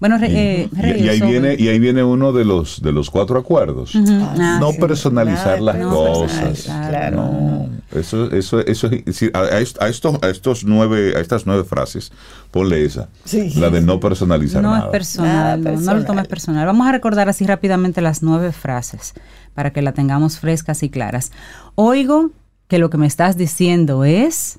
[0.00, 0.68] Bueno, eh,
[0.98, 3.92] y, ahí viene, y ahí viene uno de los, de los cuatro acuerdos.
[3.94, 6.68] Ah, no personalizar las cosas.
[7.12, 8.90] No, eso, eso, eso
[9.32, 12.12] a, estos, a estos nueve, a estas nueve frases,
[12.50, 13.08] ponle esa.
[13.56, 14.86] La de no personalizar no nada.
[14.86, 16.66] Es personal, no, no lo tomes personal.
[16.66, 19.14] Vamos a recordar así rápidamente las nueve frases
[19.54, 21.30] para que la tengamos frescas y claras.
[21.76, 22.30] Oigo
[22.68, 24.58] que lo que me estás diciendo es,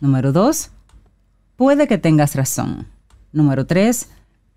[0.00, 0.70] número dos,
[1.56, 2.86] puede que tengas razón.
[3.32, 4.08] Número tres,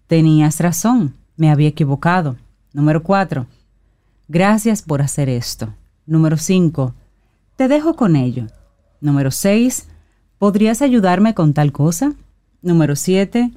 [0.07, 2.35] tenías razón, me había equivocado.
[2.73, 3.45] Número cuatro,
[4.27, 5.73] gracias por hacer esto.
[6.05, 6.93] Número cinco,
[7.55, 8.47] te dejo con ello.
[8.99, 9.87] Número seis,
[10.37, 12.13] ¿podrías ayudarme con tal cosa?
[12.61, 13.51] Número siete,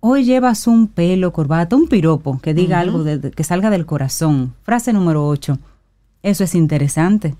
[0.00, 4.54] hoy llevas un pelo, corbata, un piropo que diga algo que salga del corazón.
[4.62, 5.58] Frase número ocho,
[6.22, 7.34] eso es interesante.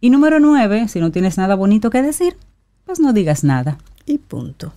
[0.00, 2.36] Y número nueve, si no tienes nada bonito que decir,
[2.84, 3.78] pues no digas nada.
[4.04, 4.72] Y punto.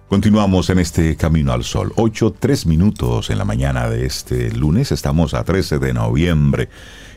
[0.09, 1.93] Continuamos en este Camino al Sol.
[1.97, 4.91] 8, 3 minutos en la mañana de este lunes.
[4.91, 6.67] Estamos a 13 de noviembre.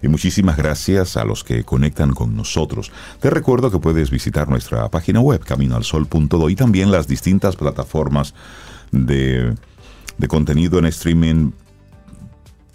[0.02, 2.92] Y muchísimas gracias a los que conectan con nosotros.
[3.20, 8.34] Te recuerdo que puedes visitar nuestra página web, caminoalsol.do, y también las distintas plataformas
[8.92, 9.54] de
[10.18, 11.52] de contenido en streaming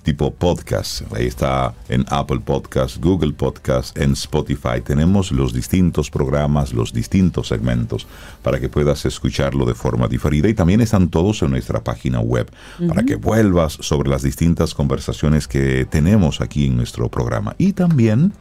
[0.04, 1.02] tipo podcast.
[1.14, 4.82] Ahí está en Apple Podcast, Google Podcast, en Spotify.
[4.84, 8.08] Tenemos los distintos programas, los distintos segmentos
[8.42, 12.50] para que puedas escucharlo de forma diferida y también están todos en nuestra página web
[12.88, 17.56] para que vuelvas sobre las distintas conversaciones que tenemos aquí en nuestro programa.
[17.58, 18.34] Y también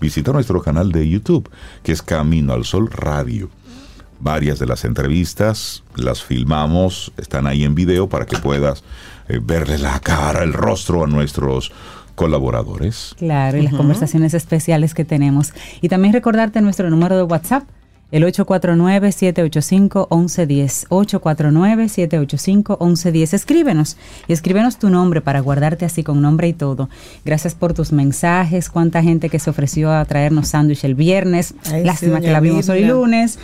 [0.00, 1.50] visita nuestro canal de YouTube
[1.82, 3.50] que es Camino al Sol Radio.
[4.18, 8.82] Varias de las entrevistas las filmamos, están ahí en video para que puedas
[9.28, 11.72] eh, verle la cara, el rostro a nuestros
[12.14, 13.14] colaboradores.
[13.18, 15.52] Claro, y las conversaciones especiales que tenemos.
[15.80, 17.64] Y también recordarte nuestro número de WhatsApp,
[18.12, 20.86] el 849-785-1110.
[20.88, 23.34] 849-785-1110.
[23.34, 23.96] Escríbenos
[24.28, 26.88] y escríbenos tu nombre para guardarte así con nombre y todo.
[27.24, 28.70] Gracias por tus mensajes.
[28.70, 31.54] Cuánta gente que se ofreció a traernos sándwich el viernes.
[31.84, 33.40] Lástima que la vimos hoy lunes.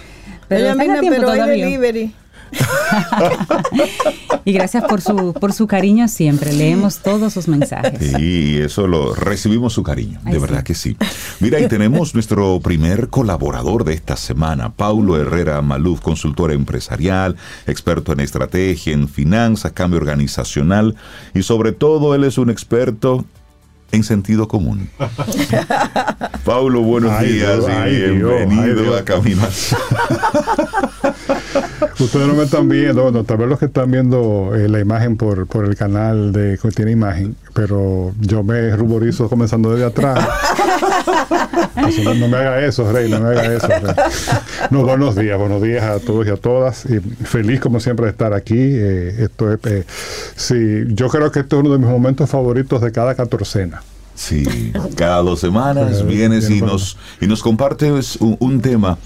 [0.56, 2.14] Pero, pero hay delivery.
[4.44, 6.52] y gracias por su, por su cariño siempre.
[6.52, 7.98] Leemos todos sus mensajes.
[8.16, 10.96] Sí, eso lo recibimos su cariño, de verdad que sí.
[11.40, 17.36] Mira, y tenemos nuestro primer colaborador de esta semana, Paulo Herrera Maluf, consultor empresarial,
[17.66, 20.96] experto en estrategia, en finanzas, cambio organizacional
[21.34, 23.24] y sobre todo él es un experto
[23.92, 24.88] en sentido común.
[26.44, 29.76] Paulo, buenos días y bienvenido a Caminas.
[31.98, 35.16] Ustedes no me están viendo, bueno, tal vez los que están viendo eh, la imagen
[35.16, 40.18] por, por el canal de que tiene imagen, pero yo me ruborizo comenzando desde atrás.
[42.04, 43.68] No, no me haga eso, Rey, no me haga eso.
[43.68, 43.94] Rey.
[44.70, 46.84] No, buenos días, buenos días a todos y a todas.
[46.86, 48.54] Y feliz como siempre de estar aquí.
[48.58, 49.84] Eh, esto es, eh,
[50.36, 50.54] sí,
[50.88, 53.82] yo creo que este es uno de mis momentos favoritos de cada catorcena.
[54.14, 58.98] Sí, cada dos semanas vienes y nos, y nos compartes un, un tema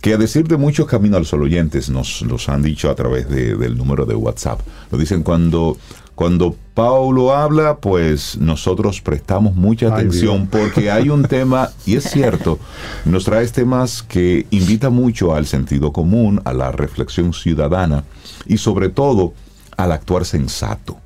[0.00, 3.28] que a decir de muchos Camino al Sol oyentes nos, nos han dicho a través
[3.28, 4.60] de- del número de WhatsApp.
[4.90, 5.76] Lo dicen cuando,
[6.18, 12.10] cuando Paulo habla, pues nosotros prestamos mucha Ay, atención porque hay un tema, y es
[12.10, 12.58] cierto,
[13.04, 18.02] nos traes temas que invita mucho al sentido común, a la reflexión ciudadana
[18.46, 19.32] y sobre todo
[19.76, 20.98] al actuar sensato,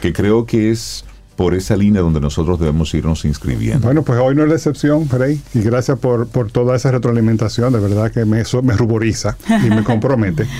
[0.00, 1.04] que creo que es
[1.42, 3.84] por esa línea donde nosotros debemos irnos inscribiendo.
[3.84, 7.72] Bueno, pues hoy no es la excepción, Rey, y gracias por, por toda esa retroalimentación,
[7.72, 10.46] de verdad que me, eso me ruboriza y me compromete.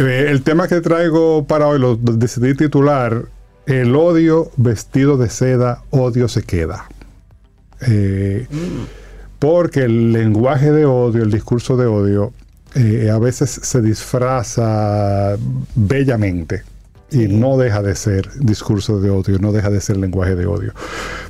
[0.00, 3.24] Eh, el tema que traigo para hoy lo decidí titular
[3.66, 6.88] El odio vestido de seda, odio se queda.
[7.80, 8.46] Eh,
[9.40, 12.32] porque el lenguaje de odio, el discurso de odio,
[12.74, 15.36] eh, a veces se disfraza
[15.74, 16.62] bellamente
[17.10, 20.72] y no deja de ser discurso de odio, no deja de ser lenguaje de odio.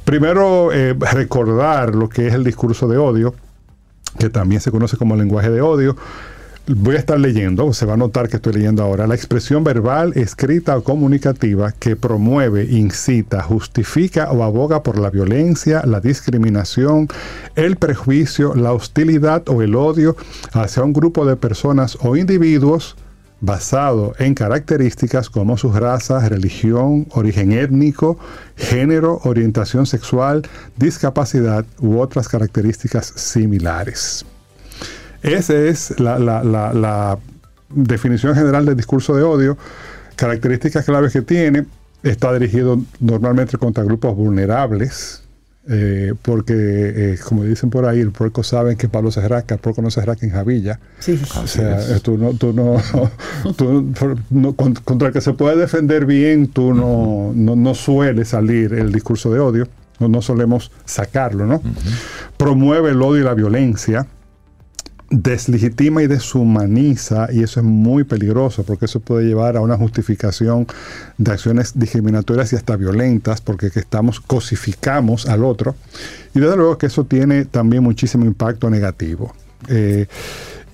[0.05, 3.35] Primero, eh, recordar lo que es el discurso de odio,
[4.19, 5.97] que también se conoce como lenguaje de odio.
[6.67, 10.13] Voy a estar leyendo, se va a notar que estoy leyendo ahora, la expresión verbal,
[10.17, 17.09] escrita o comunicativa que promueve, incita, justifica o aboga por la violencia, la discriminación,
[17.55, 20.15] el prejuicio, la hostilidad o el odio
[20.53, 22.97] hacia un grupo de personas o individuos
[23.41, 28.19] basado en características como su raza, religión, origen étnico,
[28.57, 30.43] género, orientación sexual,
[30.77, 34.25] discapacidad u otras características similares.
[35.23, 37.19] Esa es la- la
[37.71, 39.57] definición general del discurso de odio.
[40.17, 41.67] Características claves que tiene.
[42.03, 45.23] Está dirigido normalmente contra grupos vulnerables,
[45.71, 49.55] eh, porque, eh, como dicen por ahí, el puerco sabe en qué palo se rasca,
[49.57, 50.81] el puerco no se rasca en javilla.
[50.99, 51.21] Sí.
[51.43, 52.77] O sea, eh, tú no, tú no,
[53.57, 53.93] tú
[54.31, 58.73] no- con- contra el que se puede defender bien, tú no, no, no suele salir
[58.73, 59.69] el discurso de odio,
[60.01, 61.61] no, no solemos sacarlo, ¿no?
[62.37, 64.07] Promueve el odio y la violencia,
[65.11, 70.67] deslegitima y deshumaniza, y eso es muy peligroso porque eso puede llevar a una justificación
[71.17, 75.75] de acciones discriminatorias y hasta violentas, porque que estamos cosificamos al otro,
[76.35, 79.35] y desde luego que eso tiene también muchísimo impacto negativo.
[79.69, 80.07] Eh,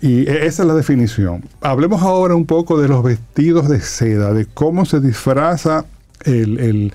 [0.03, 1.45] y e- esa es la definición.
[1.61, 5.85] Hablemos ahora un poco de los vestidos de seda, de cómo se disfraza
[6.25, 6.93] el, el-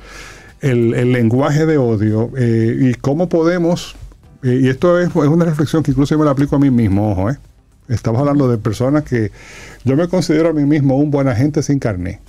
[0.62, 3.96] el- lenguaje de odio eh, y cómo podemos,
[4.44, 7.12] y esto es, es una reflexión que incluso yo me la aplico a mí mismo,
[7.12, 7.38] ojo, eh.
[7.90, 9.32] estamos hablando de personas que
[9.84, 12.22] yo me considero a mí mismo un buen agente sin carné.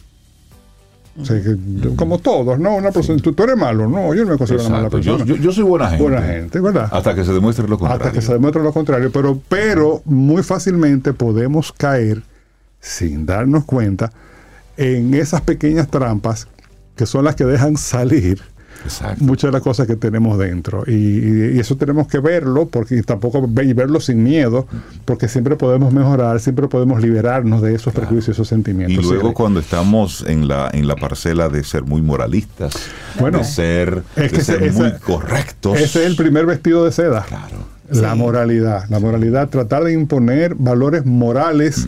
[1.20, 1.56] O sea, que
[1.96, 2.76] como todos, ¿no?
[2.76, 4.98] Una persona, tú, tú eres malo, no, yo no me considero una mala Exacto.
[5.00, 5.36] Yo, persona.
[5.36, 6.02] yo- yo soy buena gente.
[6.02, 6.88] Buena gente, ¿verdad?
[6.92, 8.06] Hasta que se demuestre lo contrario.
[8.06, 12.22] Hasta que se demuestre lo contrario, pero, pero muy fácilmente podemos caer
[12.80, 14.12] sin darnos cuenta
[14.76, 16.46] en esas pequeñas trampas
[16.96, 18.40] que son las que dejan salir
[18.84, 19.22] Exacto.
[19.24, 20.84] muchas de las cosas que tenemos dentro.
[20.86, 24.66] Y, y- y eso tenemos que verlo, porque y tampoco y verlo sin miedo,
[25.04, 29.04] porque siempre podemos mejorar, siempre podemos liberarnos de esos prejuicios, esos Y sentimientos.
[29.04, 32.74] luego Sí, cuando estamos en la en la parcela de ser muy moralistas,
[33.18, 35.76] Bueno, de ser, es de que ser ese- muy esa- correctos.
[35.78, 37.22] Ese es el primer vestido de seda.
[37.28, 37.56] Claro.
[37.90, 41.86] La moralidad, la moralidad, tratar de imponer valores morales,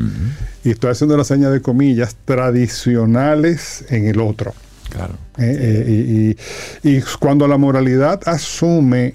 [0.64, 4.52] y estoy haciendo la seña de comillas, tradicionales en el otro.
[4.92, 5.14] Claro.
[5.38, 6.36] Eh, eh,
[6.84, 9.14] y, y- y cuando la moralidad asume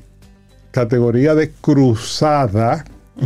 [0.71, 2.83] categoría de cruzada,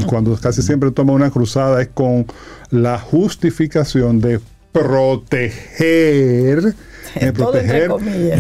[0.08, 2.26] cuando casi siempre toma una cruzada es con
[2.70, 4.40] la justificación de
[4.72, 6.74] proteger,
[7.20, 7.90] de proteger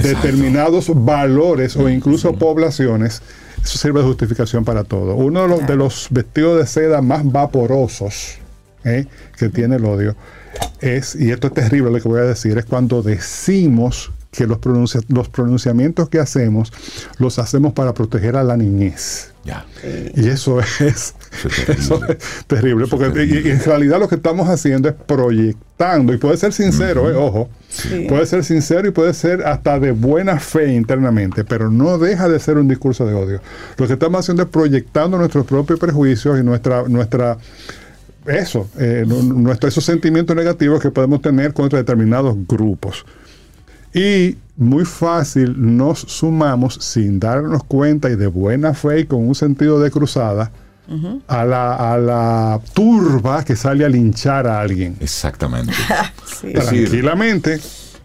[0.01, 3.21] determinados valores o incluso poblaciones.
[3.63, 5.15] Eso sirve de justificación para todo.
[5.15, 8.37] Uno de los, de los vestidos de seda más vaporosos
[8.83, 9.05] ¿eh?
[9.37, 10.15] que tiene el odio
[10.81, 14.59] es, y esto es terrible lo que voy a decir, es cuando decimos que los,
[14.59, 16.71] pronuncia- los pronunciamientos que hacemos
[17.17, 19.27] los hacemos para proteger a la niñez.
[19.43, 19.65] Ya.
[20.15, 21.15] Y eso es, Eso
[21.49, 21.83] es terrible.
[21.83, 23.49] eso es terrible, Eso es porque y- terrible.
[23.49, 27.49] y en realidad lo que estamos haciendo es proyectando, y puede ser sincero, eh, ojo,
[27.67, 28.05] Sí.
[28.07, 32.39] puede ser sincero y puede ser hasta de buena fe internamente, pero no deja de
[32.39, 33.41] ser un discurso de odio.
[33.77, 37.37] Lo que estamos haciendo es proyectando nuestros propios prejuicios y nuestra, nuestra
[38.25, 43.05] eso, eh, nu- nuestro- esos sentimientos negativos que podemos tener contra determinados grupos.
[43.93, 49.35] Y muy fácil nos sumamos sin darnos cuenta y de buena fe y con un
[49.35, 50.51] sentido de cruzada
[51.27, 54.97] a, la, a la turba que sale a linchar a alguien.
[54.99, 55.71] Exactamente.
[56.41, 56.53] Sí.
[56.53, 57.59] Tranquilamente,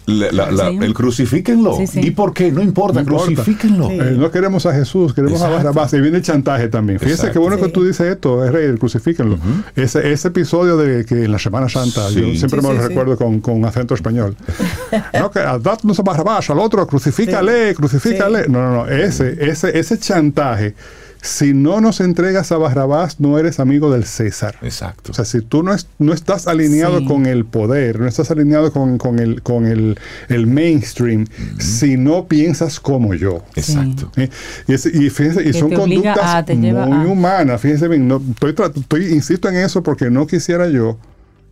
[0.07, 0.78] la- la- la- Sí.
[0.80, 1.76] el crucifíquenlo.
[1.76, 2.00] Sí, sí.
[2.00, 2.50] ¿Y por qué?
[2.52, 3.26] No importa, No importa.
[3.26, 3.88] crucifíquenlo.
[3.88, 3.94] Sí.
[4.00, 5.64] Eh, no queremos a Jesús, queremos a Exacto.
[5.68, 5.92] Barrabás.
[5.94, 6.98] Y viene el chantaje también.
[7.00, 7.32] Fíjese Exacto.
[7.34, 9.38] qué bueno que tú dices esto, es rey, crucifíquenlo.
[9.74, 12.14] ese, ese episodio de que en la Semana Santa, Sí.
[12.16, 12.88] yo siempre Sí, me sí, lo sí.
[12.88, 14.36] recuerdo con, con acento español.
[15.18, 18.44] no, que a danos a Barrabás, al otro, crucifícale, crucifícale.
[18.44, 18.50] Sí.
[18.50, 18.88] No, no, no.
[18.88, 20.74] Ese, ese, ese chantaje,
[21.22, 24.56] si no nos entregas a Barrabás, no eres amigo del César.
[24.62, 25.12] Exacto.
[25.12, 27.06] O sea, si tú no, es- no estás alineado Sí.
[27.06, 29.98] con el poder, no estás alineado con, con el, con el,
[30.28, 31.26] el mainstream,
[31.58, 33.42] si no piensas como yo.
[33.56, 34.12] Exacto.
[34.16, 34.28] ¿eh?
[34.68, 37.60] Y, es- y fíjense, y Que son conductas a- muy a- humanas.
[37.60, 40.98] Fíjense bien, no, estoy, estoy- insisto en eso porque no quisiera yo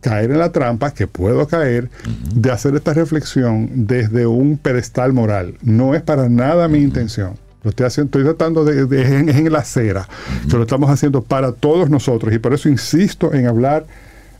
[0.01, 1.89] caer en la trampa que puedo caer
[2.35, 5.55] de hacer esta reflexión desde un pedestal moral.
[5.63, 7.43] No es para nada mi intención.
[7.65, 10.07] Lo estoy haciendo, estoy tratando de, en, la acera,
[10.49, 13.85] que lo estamos haciendo para todos nosotros y por eso insisto en hablar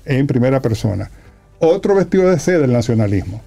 [0.05, 1.09] en primera persona.
[1.59, 3.41] Otro vestido de seda el nacionalismo.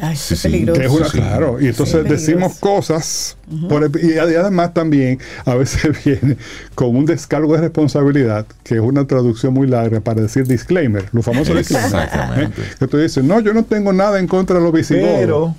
[0.00, 0.80] Ay, Sí, peligroso.
[0.80, 1.18] Que es una, Sí.
[1.18, 2.08] claro, y entonces Sí.
[2.08, 3.36] decimos cosas,
[3.68, 6.36] por- y además también a veces viene
[6.74, 11.22] con un descargo de responsabilidad, que es una traducción muy larga para decir disclaimer, lo
[11.22, 11.86] famoso disclaimer.
[12.04, 12.60] Exactamente.
[12.62, 12.64] ¿eh?
[12.78, 15.54] Que tú dices, no, yo no tengo nada en contra de los visigodos, Pero,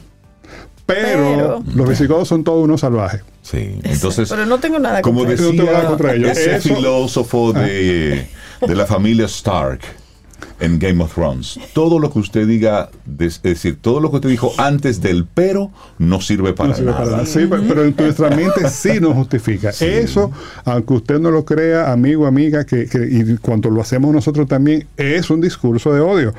[0.85, 1.63] pero, Pero.
[1.75, 3.21] los visigodos son todos unos salvajes.
[3.41, 6.31] sí, entonces, Pero no tengo nada como contra decía No tengo nada contra ellos.
[6.31, 8.27] ese Eso- filósofo de,
[8.67, 9.79] de la familia Stark
[10.59, 14.29] en Game of Thrones, todo lo que usted diga, es decir, todo lo que usted
[14.29, 17.05] dijo antes del pero no sirve para No sirve nada.
[17.11, 17.25] para.
[17.25, 19.71] Sí, pero- pero en nuestra mente sí nos justifica.
[19.71, 20.31] Eso,
[20.63, 24.87] aunque usted no lo crea, amigo, amiga, que, que- y cuando lo hacemos nosotros también,
[24.97, 26.33] es un discurso de odio.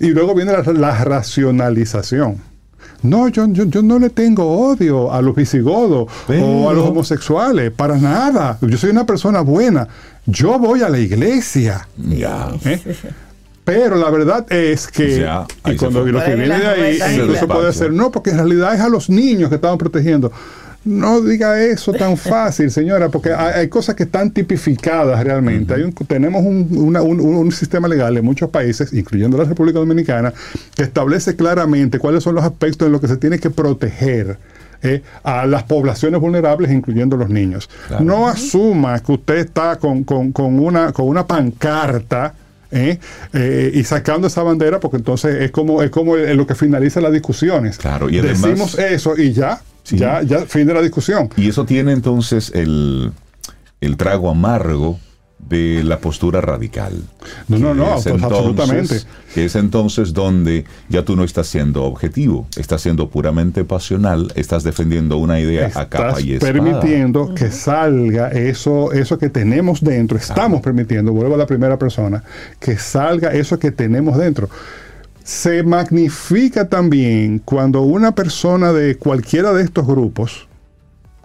[0.00, 2.38] Y luego viene la, la racionalización.
[3.02, 7.70] No, yo, yo, yo no le tengo odio a los visigodos o a los homosexuales,
[7.70, 8.58] para nada.
[8.60, 9.86] Yo soy una persona buena.
[10.26, 11.86] Yo voy a la iglesia.
[11.96, 12.48] Ya.
[12.64, 12.80] ¿eh?
[13.64, 15.26] Pero la verdad es que,
[15.64, 18.80] y cuando lo que viene de ahí, incluso puede ser, no, porque en realidad es
[18.80, 20.30] a los niños que estaban protegiendo.
[20.86, 25.74] No diga eso tan fácil, señora, porque hay, hay cosas que están tipificadas realmente.
[25.74, 29.78] Hay un- tenemos un, una- un- un sistema legal en muchos países, incluyendo la República
[29.78, 30.32] Dominicana,
[30.74, 34.38] que establece claramente cuáles son los aspectos en los que se tiene que proteger
[34.82, 37.68] eh, a las poblaciones vulnerables, incluyendo los niños.
[37.88, 38.04] Claro.
[38.04, 42.34] No asuma que usted está con, con- con una, con una pancarta.
[42.70, 42.98] ¿eh?
[43.32, 47.12] Eh, y sacando esa bandera porque entonces es como es como lo que finaliza las
[47.12, 49.98] discusiones Claro, y además- decimos eso y ya Sí.
[49.98, 53.12] ya ya fin de la discusión Y eso tiene entonces el,
[53.80, 54.98] el trago amargo
[55.38, 57.04] de la postura radical.
[57.46, 58.96] No, no, no, es pues, absolutamente.
[59.32, 64.64] Que es entonces donde ya tú no estás siendo objetivo, estás siendo puramente pasional, estás
[64.64, 66.52] defendiendo una idea a capa estás y espada.
[66.52, 72.24] permitiendo que salga eso eso que tenemos dentro estamos permitiendo vuelvo a la primera persona
[72.58, 74.48] que salga eso que tenemos dentro
[75.26, 80.46] se magnifica también cuando una persona de cualquiera de estos grupos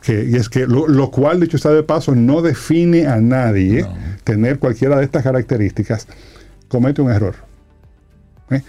[0.02, 3.86] que y es que lo, lo cual dicho está de paso no define a nadie
[4.24, 6.08] tener cualquiera de estas características
[6.68, 7.36] comete un error
[8.50, 8.64] ¿eh?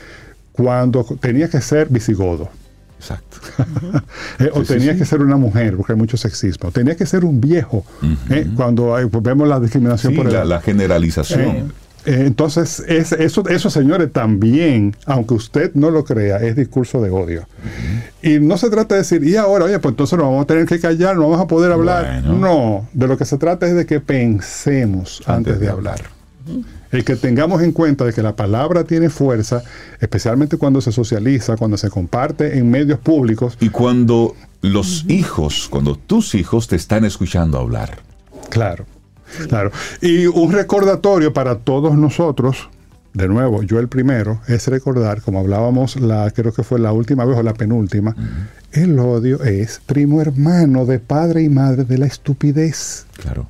[0.53, 2.51] cuando tenía que ser visigodo
[2.99, 3.39] Exacto.
[4.39, 4.99] eh, o Sí, tenía sí.
[5.01, 6.70] que ser una mujer, porque hay mucho sexismo.
[6.70, 7.85] Tenía que ser un viejo,
[8.30, 10.47] eh, cuando hay- pues, vemos la discriminación por la, edad.
[10.47, 11.72] la generalización.
[12.05, 17.11] Eh, entonces, es- eso, eso, señores, también, aunque usted no lo crea, es discurso de
[17.11, 17.46] odio.
[18.22, 20.66] Y no se trata de decir, y ahora, oye, pues entonces nos vamos a tener
[20.66, 22.22] que callar, no vamos a poder hablar.
[22.22, 22.38] Bueno.
[22.38, 26.00] No, de lo que se trata es de que pensemos antes, de hablar.
[26.90, 29.62] El que tengamos en cuenta de que la palabra tiene fuerza,
[30.00, 35.94] especialmente cuando se socializa, cuando se comparte en medios públicos, Y cuando los hijos, cuando
[35.96, 37.98] tus hijos te están escuchando hablar.
[38.50, 38.84] Claro,
[39.49, 39.70] claro.
[40.01, 42.68] Y un recordatorio para todos nosotros,
[43.14, 47.24] de nuevo, yo el primero, es recordar, como hablábamos, la, creo que fue la última
[47.24, 48.14] vez o la penúltima,
[48.72, 53.07] el odio es primo hermano de padre y madre de la estupidez.
[53.20, 53.49] Claro.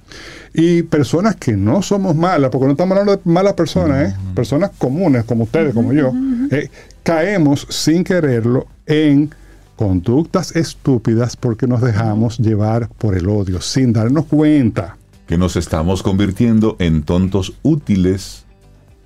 [0.53, 4.17] Y personas que no somos malas, porque no estamos hablando de malas personas, ¿eh?
[4.35, 6.13] personas comunes como ustedes, como yo,
[6.51, 6.69] eh,
[7.03, 9.31] caemos sin quererlo en
[9.77, 14.97] conductas estúpidas porque nos dejamos llevar por el odio, sin darnos cuenta
[15.27, 18.45] Que nos estamos convirtiendo en tontos útiles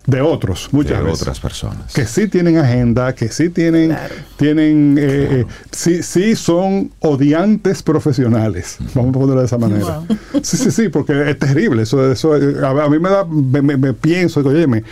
[0.06, 1.20] de otros, muchas de veces.
[1.22, 1.92] otras personas.
[1.92, 4.14] Que sí tienen agenda, que sí tienen, Claro.
[4.36, 8.76] tienen eh, eh, sí, sí son odiantes profesionales.
[8.94, 10.02] Vamos a ponerlo de esa manera.
[10.42, 11.82] Sí, sí, sí, porque es terrible.
[11.82, 14.84] Eso, eso a, a mí me da, me, me- me pienso, óyeme,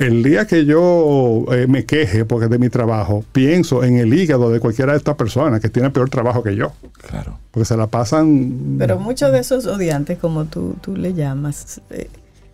[0.00, 4.50] el día que yo eh, me queje porque de mi trabajo, pienso en el hígado
[4.50, 6.72] de cualquiera de estas personas que tiene peor trabajo que yo.
[7.08, 7.38] Claro.
[7.50, 8.76] Porque se la pasan.
[8.78, 12.08] Pero muchos de esos odiantes, como tú, tú le llamas, eh,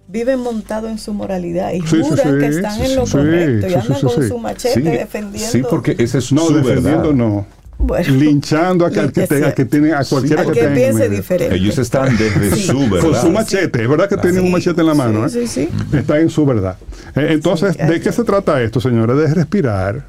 [0.09, 3.13] viven montados en su moralidad y Sí, juran sí, que están sí, en lo sí,
[3.13, 4.29] correcto y andan con sí.
[4.29, 5.51] su machete Sí, defendiendo.
[5.51, 7.15] sí, porque esa es No, su defendiendo verdad.
[7.15, 7.47] no.
[7.79, 11.55] Bueno, Linchando a que, que, tenga- que tiene a cualquiera al que que tenga diferente.
[11.57, 12.63] Ellos están desde Sí.
[12.69, 13.01] su verdad.
[13.01, 15.47] Con su machete, es verdad que tienen un Sí, machete en la mano, sí, ¿eh?
[15.47, 15.97] sí, sí.
[15.97, 16.79] Está en su verdad.
[17.15, 19.17] Eh, Entonces, Sí, ¿de qué se trata esto, señores?
[19.17, 20.05] De respirar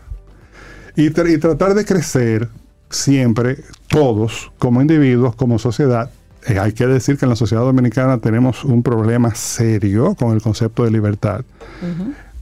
[0.95, 2.47] y, tra- y tratar de crecer
[2.89, 3.57] siempre,
[3.89, 6.09] todos, como individuos, como sociedad.
[6.47, 10.41] Eh, hay que decir que en la sociedad dominicana tenemos un problema serio con el
[10.41, 11.41] concepto de libertad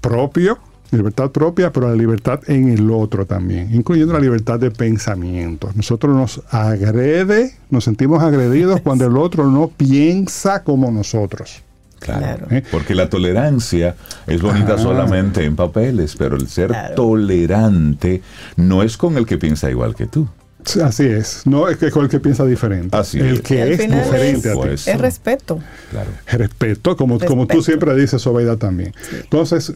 [0.01, 0.59] propio,
[0.91, 5.71] libertad propia, pero la libertad en el otro también, incluyendo la libertad de pensamiento.
[5.75, 11.61] Nosotros nos agrede, nos sentimos agredidos cuando el otro no piensa como nosotros.
[11.99, 12.19] Claro.
[12.38, 12.47] Claro.
[12.51, 12.63] ¿Eh?
[12.71, 13.95] Porque la tolerancia
[14.27, 14.83] es bonita Ajá.
[14.83, 16.95] solamente en papeles, pero el ser Claro.
[16.95, 18.21] tolerante
[18.57, 20.27] no es con el que piensa igual que tú.
[20.65, 23.41] Sí, Así es, no es que con el que piensa diferente, Así el es.
[23.41, 24.91] que es diferente es, a ti.
[24.91, 25.59] Es respeto.
[25.91, 26.09] Claro.
[26.27, 28.91] Respeto, como, como tú siempre dices, Sobeida también.
[29.13, 29.73] Entonces,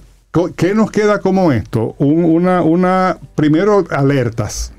[0.56, 1.96] ¿qué nos queda como esto?
[1.98, 4.72] Un- una, una, primero, alertas.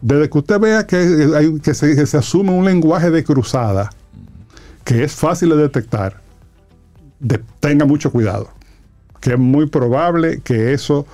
[0.00, 0.96] Desde que usted vea que,
[1.36, 3.90] hay, que, se, asume un lenguaje de cruzada,
[4.84, 6.20] que es fácil de detectar,
[7.20, 8.48] de- tenga mucho cuidado.
[9.20, 11.06] Que es muy probable que eso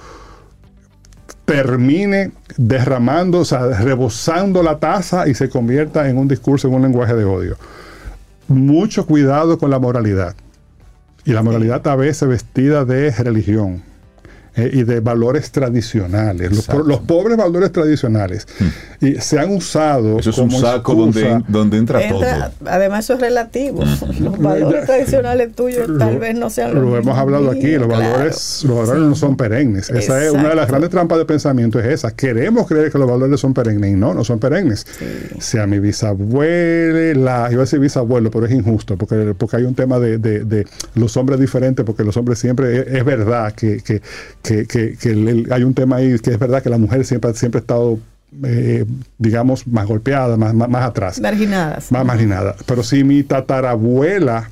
[1.44, 6.82] termine derramando, o sea, rebosando la taza y se convierta en un discurso, en un
[6.82, 7.56] lenguaje de odio.
[8.48, 10.34] Mucho cuidado con la moralidad.
[11.24, 13.91] Y la moralidad a veces vestida de religión
[14.54, 16.82] eh, y de valores tradicionales, los, Exacto.
[16.84, 18.46] los pobres valores tradicionales.
[19.00, 22.70] Y se han usado Eso es un como saco donde, excusa- donde entra, Entra- todo.
[22.70, 23.82] además, eso es relativo.
[24.20, 27.88] Los valores tradicionales tuyos tal Lo- vez no sean los Lo hemos hablado aquí, los
[27.88, 28.02] claro.
[28.12, 29.90] valores, los valores no son perennes.
[29.90, 30.72] Esa es una de las Exacto.
[30.72, 32.10] grandes trampas de pensamiento, es esa.
[32.14, 34.86] Queremos creer que los valores son perennes y no, no son perennes.
[35.40, 39.98] Sea mi bisabuela, iba a decir bisabuelo, pero es injusto, porque, porque hay un tema
[39.98, 44.00] de, de- de los hombres diferentes, porque los hombres siempre, es, es verdad que, que,
[44.42, 47.04] que- que- que el- el- hay un tema ahí que es verdad que la mujer
[47.04, 47.98] siempre, siempre ha estado,
[48.44, 48.84] eh,
[49.18, 51.92] digamos, más golpeada, más, más, más atrás Marginadas.
[51.92, 52.56] más marginada.
[52.66, 54.50] Pero si mi tatarabuela,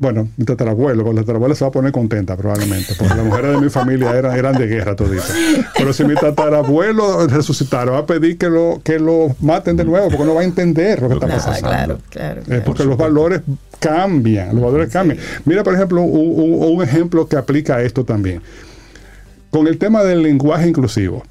[0.00, 3.52] bueno, mi tatarabuelo, porque la tatarabuela se va a poner contenta probablemente, porque las mujeres
[3.52, 5.30] de mi familia eran, eran de guerra toditas.
[5.76, 10.08] Pero si mi tatarabuelo resucitara, va a pedir que lo, que lo maten de nuevo,
[10.08, 11.60] porque no va a entender lo que está Ah, pasando.
[11.68, 12.42] claro, claro.
[12.48, 13.42] Eh, porque los valores
[13.78, 15.18] cambian, los valores cambian.
[15.44, 18.40] Mira, por ejemplo, un, un- un ejemplo que aplica a esto también.
[19.50, 21.22] Con el tema del lenguaje inclusivo,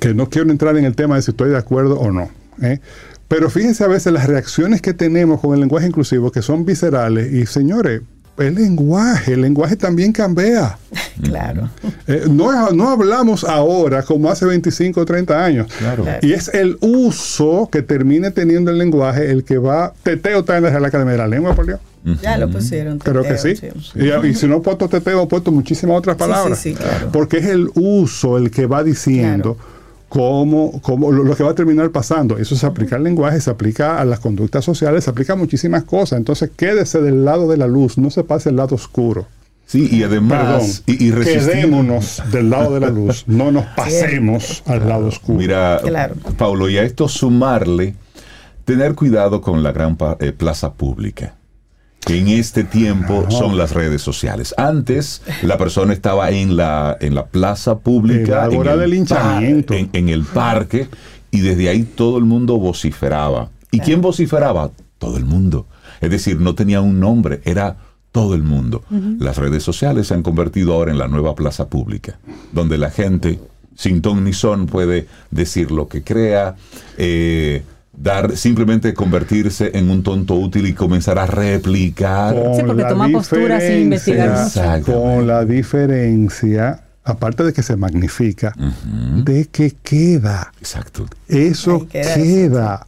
[0.00, 2.30] que no quiero entrar en el tema de si estoy de acuerdo o no.
[2.62, 2.78] ¿eh?
[3.28, 7.32] Pero fíjense a veces las reacciones que tenemos con el lenguaje inclusivo, que son viscerales,
[7.32, 8.02] y señores,
[8.38, 10.78] el lenguaje, el lenguaje también cambia.
[11.22, 11.70] Claro.
[12.08, 15.72] Eh, no, no hablamos ahora como hace 25 o 30 años.
[15.78, 16.04] Claro.
[16.22, 19.92] Y es el uso que termine teniendo el lenguaje el que va.
[20.02, 21.78] Teteo está en la Real Academia de la Lengua, por Dios.
[22.20, 22.98] Ya lo pusieron.
[22.98, 23.54] Creo que sí.
[23.94, 26.58] Y, y si no he puesto teteo, he puesto muchísimas otras palabras.
[26.58, 27.10] sí, sí, claro.
[27.12, 29.56] Porque es el uso el que va diciendo
[30.14, 32.38] cómo, cómo lo, lo que va a terminar pasando.
[32.38, 35.82] Eso se aplica al lenguaje, se aplica a las conductas sociales, se aplica a muchísimas
[35.82, 36.18] cosas.
[36.18, 39.26] Entonces quédese del lado de la luz, no se pase al lado oscuro.
[39.66, 44.62] Sí, y además, Perdón, y, y quedémonos del lado de la luz, no nos pasemos
[44.66, 45.36] al lado oscuro.
[45.38, 46.14] Mira, Claro.
[46.38, 47.96] Paulo, y a esto sumarle,
[48.64, 51.34] tener cuidado con la gran pa- eh, plaza pública.
[52.06, 54.54] Que en este tiempo son las redes sociales.
[54.58, 58.80] Antes la persona estaba en la, en la plaza pública, En la en hora el,
[58.80, 59.68] del linchamiento.
[59.72, 60.88] par- en, en el parque,
[61.30, 63.48] y desde ahí todo el mundo vociferaba.
[63.70, 64.70] ¿Y quién vociferaba?
[64.98, 65.66] Todo el mundo.
[66.00, 67.76] Es decir, no tenía un nombre, era
[68.12, 68.84] todo el mundo.
[69.18, 72.18] Las redes sociales se han convertido ahora en la nueva plaza pública,
[72.52, 73.40] donde la gente,
[73.74, 76.54] sin ton ni son, puede decir lo que crea,
[76.98, 77.62] eh,
[77.96, 82.34] dar, simplemente convertirse en un tonto útil y comenzar a replicar.
[82.34, 84.82] Con Sí, porque la toma postura sin investigar.
[84.82, 88.54] Con la diferencia, aparte de que se magnifica,
[89.24, 90.52] de que queda.
[90.58, 92.86] Exacto, Eso queda queda.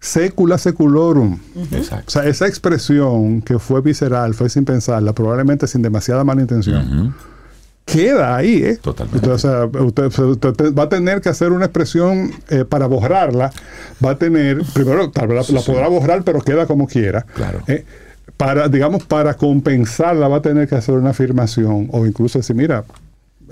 [0.00, 1.38] Secula seculorum.
[1.56, 2.10] O exacto.
[2.10, 7.14] sea, esa expresión que fue visceral, fue sin pensarla, probablemente sin demasiada mala intención,
[7.84, 8.76] queda ahí, ¿eh?
[8.80, 9.18] Totalmente.
[9.18, 12.86] Entonces, o sea, usted, usted- usted va a tener que hacer una expresión eh, para
[12.86, 13.52] borrarla.
[14.04, 17.22] Va a tener, primero, tal vez la, la podrá borrar, pero queda como quiera.
[17.34, 17.60] Claro.
[17.66, 17.84] Eh,
[18.36, 22.84] para, digamos, para compensarla, va a tener que hacer una afirmación o incluso decir, mira,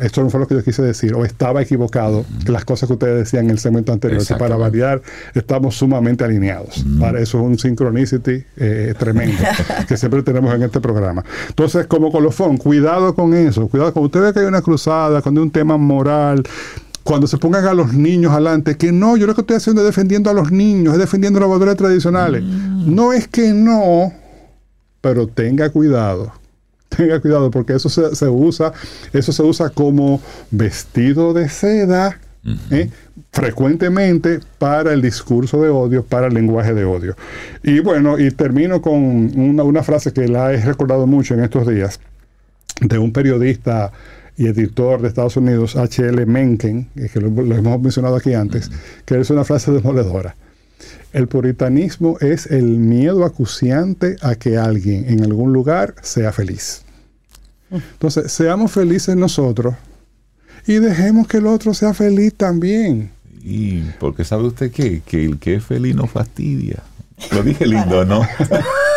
[0.01, 3.19] esto no fue lo que yo quise decir, o estaba equivocado, las cosas que ustedes
[3.19, 5.03] decían en el segmento anterior, que para variar
[5.35, 6.85] estamos sumamente alineados.
[6.99, 9.43] Para eso es un synchronicity eh, tremendo
[9.89, 11.25] que siempre tenemos en este programa.
[11.49, 15.41] Entonces, como colofón, cuidado con eso, cuidado cuando usted ve que hay una cruzada, cuando
[15.41, 16.43] hay un tema moral,
[17.03, 19.87] cuando se pongan a los niños adelante, que no, yo lo que estoy haciendo es
[19.87, 22.43] defendiendo a los niños, es defendiendo los valores tradicionales.
[22.43, 24.13] No es que no,
[25.01, 26.33] pero tenga cuidado.
[26.97, 28.73] Tenga cuidado porque eso se, se usa,
[29.13, 30.21] eso se usa como
[30.51, 32.19] vestido de seda
[32.71, 32.91] ¿eh?
[33.31, 37.17] frecuentemente para el discurso de odio, para el lenguaje de odio.
[37.63, 41.67] Y bueno, y termino con una, una frase que la he recordado mucho en estos
[41.67, 42.01] días
[42.81, 43.93] de un periodista
[44.37, 46.25] y editor de Estados Unidos, H.L.
[46.27, 48.71] Mencken, eh, que lo, lo hemos mencionado aquí antes,
[49.05, 50.35] que es una frase demoledora.
[51.13, 56.83] El puritanismo es el miedo acuciante a que alguien en algún lugar sea feliz.
[57.71, 59.75] Entonces, seamos felices nosotros
[60.67, 63.11] y dejemos que el otro sea feliz también.
[63.43, 65.03] Y porque sabe usted qué?
[65.05, 66.83] que el que es feliz no fastidia.
[67.31, 68.23] Lo dije lindo, ¿no?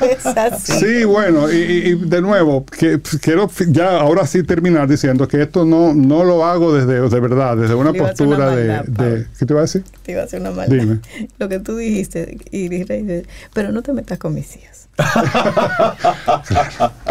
[0.00, 0.72] Es así.
[0.72, 5.42] Sí, bueno, y, y- de nuevo, que pues, quiero ya ahora sí terminar diciendo que
[5.42, 9.26] esto no, no lo hago desde, de verdad, desde una postura de.
[9.38, 9.84] ¿Qué te iba a decir?
[10.02, 10.76] Te iba a hacer una maldad.
[10.76, 11.00] Dime.
[11.38, 14.88] Lo que tú dijiste, y dije, pero no te metas con mis hijas.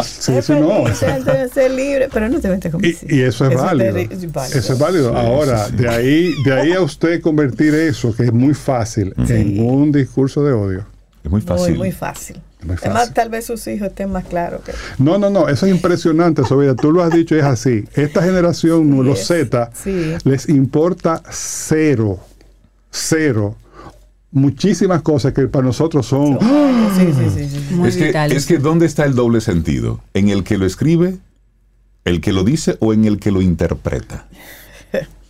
[0.03, 0.83] Sí, no.
[1.53, 3.11] ser libre, pero no te metas con Y, mis hijas.
[3.11, 3.95] y eso es válido.
[3.97, 4.59] teri- es válido.
[4.59, 5.17] Eso es válido.
[5.17, 9.91] Ahora, de ahí, de ahí a usted convertir eso, que es muy fácil, en un
[9.91, 10.85] discurso de odio.
[11.23, 11.69] Es muy fácil.
[11.69, 12.37] Muy, muy fácil.
[12.63, 13.13] Muy Además, fácil.
[13.13, 16.75] tal vez sus hijos estén más claros que No, no, no, eso es impresionante, Sofía.
[16.75, 17.85] Tú lo has dicho y es así.
[17.93, 20.13] Esta generación, Sí, los es- Z, sí.
[20.23, 22.19] les importa cero,
[22.89, 23.55] cero,
[24.31, 26.39] muchísimas cosas que para nosotros son...
[26.39, 27.73] Sí, sí, sí, sí, sí.
[27.75, 29.99] Muy es, que, es que ¿dónde está el doble sentido?
[30.13, 31.17] ¿En el que lo escribe,
[32.05, 34.25] el que lo dice o en el que lo interpreta?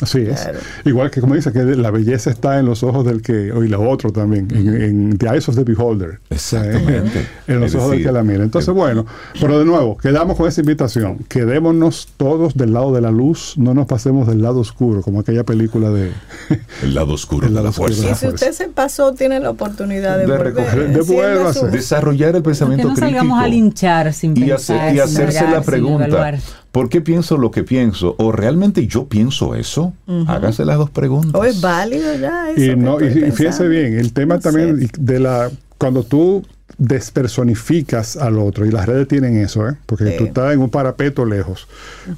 [0.00, 0.40] Así es.
[0.40, 0.58] Claro.
[0.84, 3.88] Igual que como dice que la belleza está en los ojos del que, y lo
[3.88, 6.18] otro también, en, en the eyes of the beholder.
[6.30, 7.24] Exactamente.
[7.46, 8.42] en los Es ojos del que la mira.
[8.42, 9.06] Entonces, bueno,
[9.40, 11.18] pero de nuevo, quedamos con esa invitación.
[11.28, 15.44] Quedémonos todos del lado de la luz, no nos pasemos del lado oscuro, como aquella
[15.44, 16.10] película de...
[16.82, 18.06] El lado oscuro El de lado la oscuro de fuerza.
[18.06, 22.30] Y la si usted se pasó, tiene la oportunidad de, De recoger- de su- Desarrollar
[22.30, 23.10] el Que pensamiento no crítico.
[23.18, 26.38] salgamos a linchar sin y, pensar, hacer- y hacerse mirar, la pregunta, evaluar.
[26.74, 28.16] ¿Por qué pienso lo que pienso?
[28.18, 29.92] ¿O realmente yo pienso eso?
[30.26, 31.32] Hágase las dos preguntas.
[31.40, 32.60] O es válido ya eso.
[32.60, 34.88] Y, que no, y, y fíjese bien, el tema No también sé.
[34.98, 35.50] de la...
[35.78, 36.44] Cuando tú
[36.76, 39.76] despersonificas al otro, y las redes tienen eso, ¿eh?
[39.86, 40.14] porque Sí.
[40.18, 41.68] tú estás en un parapeto lejos,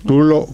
[0.07, 0.48] tú lo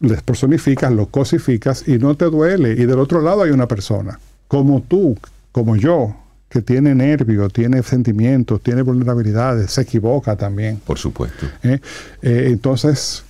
[0.00, 2.72] despersonificas, lo cosificas y no te duele.
[2.72, 5.16] Y del otro lado hay una persona, como tú,
[5.52, 6.14] como yo,
[6.50, 10.78] que tiene nervios, tiene sentimientos, tiene vulnerabilidades, se equivoca también.
[10.84, 11.46] Por supuesto.
[11.62, 11.80] ¿eh?
[12.22, 13.24] Eh, entonces,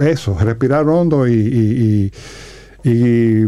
[0.00, 2.10] eso, respirar hondo y, y-
[2.84, 3.46] y- y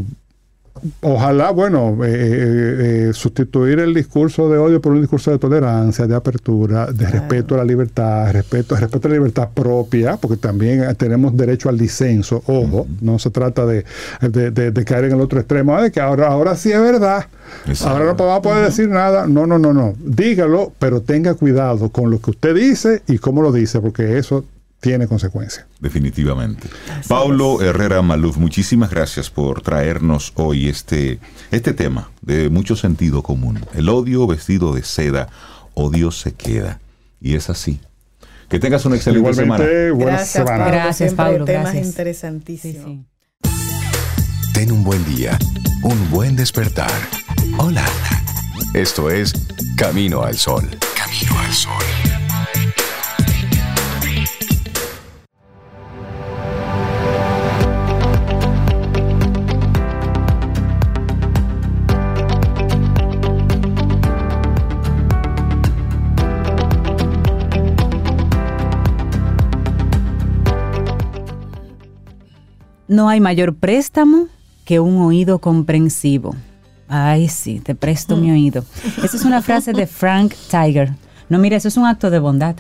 [1.03, 6.07] ojalá, bueno, eh, eh, eh, sustituir el discurso de odio por un discurso de tolerancia,
[6.07, 10.83] de apertura, de respeto a la libertad, respeto, respeto a la libertad propia, porque también
[10.97, 13.85] tenemos derecho al disenso, ojo, no se trata de,
[14.23, 16.81] de- de- de caer en el otro extremo, ah, de que ahora, ahora sí es
[16.81, 17.27] verdad,
[17.67, 17.93] Exacto.
[17.93, 21.91] ahora no vamos a poder decir nada, no, no, no, no, dígalo, pero tenga cuidado
[21.91, 24.45] con lo que usted dice y cómo lo dice, porque eso
[24.81, 25.67] tiene consecuencias.
[25.79, 26.69] Definitivamente.
[27.07, 31.19] Paulo Herrera Maluf, muchísimas gracias por traernos hoy este,
[31.51, 33.61] este tema de mucho sentido común.
[33.75, 35.29] El odio vestido de seda,
[35.75, 36.81] odio se queda.
[37.21, 37.81] Y es así.
[38.49, 39.63] Que tengas una excelente semana.
[39.65, 40.65] Igualmente, buena Gracias, semana.
[40.65, 40.71] Pablo.
[40.73, 41.85] Gracias, Siempre Pablo, temas gracias.
[41.85, 42.85] Sí, interesantísimos.
[42.85, 43.07] sí.
[44.55, 45.39] Ten un buen día,
[45.83, 46.91] un buen despertar.
[47.59, 47.85] Hola.
[48.75, 49.33] Esto es
[49.77, 50.69] Camino al Sol.
[50.97, 52.10] Camino al Sol.
[72.91, 74.27] No hay mayor préstamo
[74.65, 76.35] que un oído comprensivo.
[76.89, 78.65] Ay, sí, te presto mi oído.
[79.05, 80.91] Esa es una frase de Frank Tiger.
[81.29, 82.57] No, mira, eso es un acto de bondad.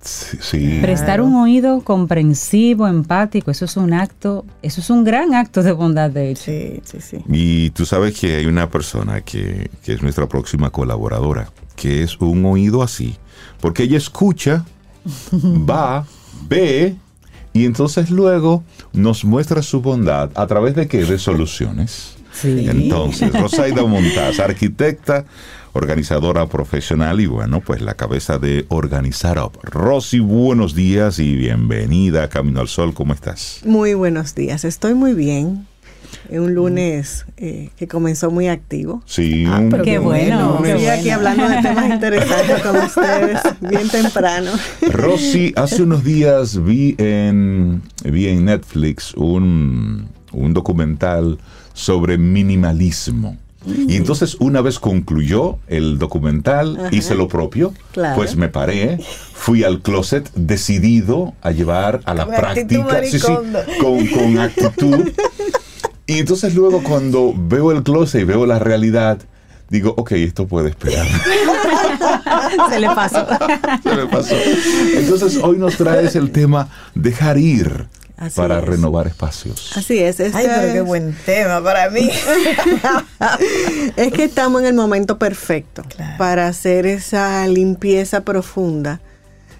[0.00, 0.78] Sí, sí.
[0.82, 5.70] Prestar un oído comprensivo, empático, eso es un acto, eso es un gran acto de
[5.70, 6.42] bondad, de hecho.
[6.46, 7.18] Sí, sí, sí.
[7.28, 12.20] Y tú sabes que hay una persona que, que es nuestra próxima colaboradora, que es
[12.20, 13.14] un oído así,
[13.60, 14.64] porque ella escucha,
[15.70, 16.04] va,
[16.48, 16.96] ve,
[17.58, 18.62] y entonces luego
[18.92, 21.04] nos muestra su bondad a través de qué?
[21.04, 22.14] De soluciones.
[22.32, 22.66] Sí.
[22.68, 25.24] Entonces, Rosaida Montaz, arquitecta,
[25.72, 29.58] organizadora profesional y bueno, pues la cabeza de Organizar Up.
[29.64, 33.60] Rosy, buenos días y bienvenida a Camino al Sol, ¿cómo estás?
[33.64, 35.66] Muy buenos días, estoy muy bien.
[36.28, 39.02] Es un lunes eh, que comenzó muy activo.
[39.06, 41.00] Sí, Ah, pero Qué bueno, qué Estoy bueno.
[41.00, 44.50] aquí hablando de temas interesantes con ustedes bien temprano.
[44.90, 51.38] Rosy, hace unos días vi en, vi en Netflix un, un documental
[51.72, 53.36] sobre minimalismo.
[53.66, 56.88] Y entonces una vez concluyó el documental, Ajá.
[56.92, 58.16] hice lo propio, Claro.
[58.16, 58.98] pues me paré,
[59.34, 63.26] fui al closet decidido a llevar a la Con práctica, sí, sí,
[63.80, 65.10] con, con actitud.
[66.08, 69.18] Y entonces luego cuando veo el closet y veo la realidad,
[69.68, 71.06] digo, ok, esto puede esperar.
[72.70, 73.26] Se le pasó.
[73.82, 74.34] Se me pasó.
[74.96, 77.86] Entonces hoy nos traes el tema dejar ir
[78.16, 78.64] Así para es.
[78.64, 79.76] renovar espacios.
[79.76, 80.18] Así es.
[80.18, 82.08] esta Ay, pero qué es- buen tema para mí.
[83.96, 86.16] es que estamos en el momento perfecto Claro.
[86.18, 89.00] para hacer esa limpieza profunda.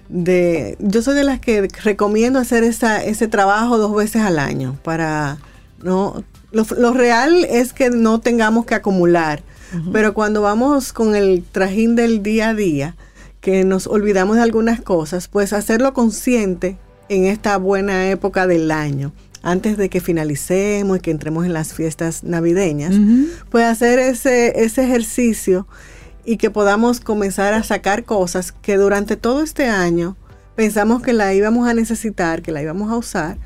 [0.09, 4.75] De, yo soy de las que recomiendo hacer esa, ese trabajo dos veces al año
[4.83, 5.37] para
[5.83, 9.43] no lo, lo real es que no tengamos que acumular
[9.91, 12.95] pero cuando vamos con el trajín del día a día
[13.39, 16.77] que nos olvidamos de algunas cosas pues hacerlo consciente
[17.07, 21.73] en esta buena época del año antes de que finalicemos y que entremos en las
[21.73, 22.95] fiestas navideñas
[23.49, 25.67] pues hacer ese, ese ejercicio
[26.25, 30.17] y que podamos comenzar a sacar cosas que durante todo este año
[30.55, 33.37] pensamos que la íbamos a necesitar, que la íbamos a usar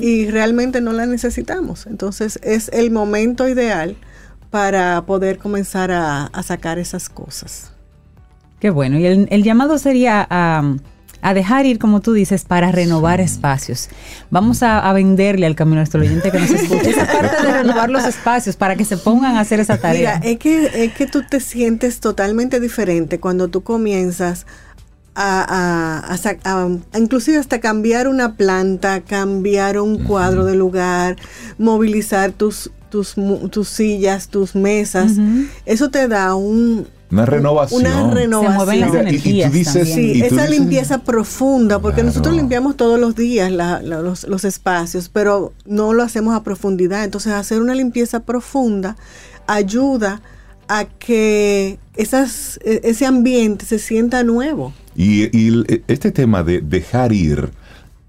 [0.00, 1.86] y realmente no la necesitamos.
[1.86, 3.96] Entonces es el momento ideal
[4.50, 7.72] para poder comenzar a, a sacar esas cosas.
[8.60, 8.98] Qué bueno.
[8.98, 10.74] Y el, el llamado sería a,
[11.20, 13.88] a dejar ir, como tú dices, para renovar espacios.
[14.30, 17.90] Vamos a, a venderle al camino al oyente que nos escucha esa parte de renovar
[17.90, 20.18] los espacios para que se pongan a hacer esa tarea.
[20.18, 24.46] Mira, es que, es que tú te sientes totalmente diferente cuando tú comienzas
[25.20, 30.54] a, a- a sa- a- a inclusive hasta cambiar una planta, cambiar un cuadro de
[30.54, 31.16] lugar,
[31.58, 35.12] movilizar tus, tus, mu- tus sillas, tus mesas.
[35.66, 37.80] Eso te da un, Una renovación.
[37.80, 38.52] una renovación.
[38.52, 39.92] Se mueven las Mira, y- y tú energías dices-.
[39.94, 42.08] Sí, Y tú esa dices- limpieza profunda, porque Claro.
[42.10, 46.42] nosotros limpiamos todos los días la- la- los, los espacios, pero no lo hacemos a
[46.44, 47.02] profundidad.
[47.04, 48.96] Entonces, hacer una limpieza profunda
[49.46, 50.37] ayuda a
[50.98, 54.72] que esas, e- ese ambiente se sienta nuevo.
[54.94, 57.50] Y, y el- este tema de dejar ir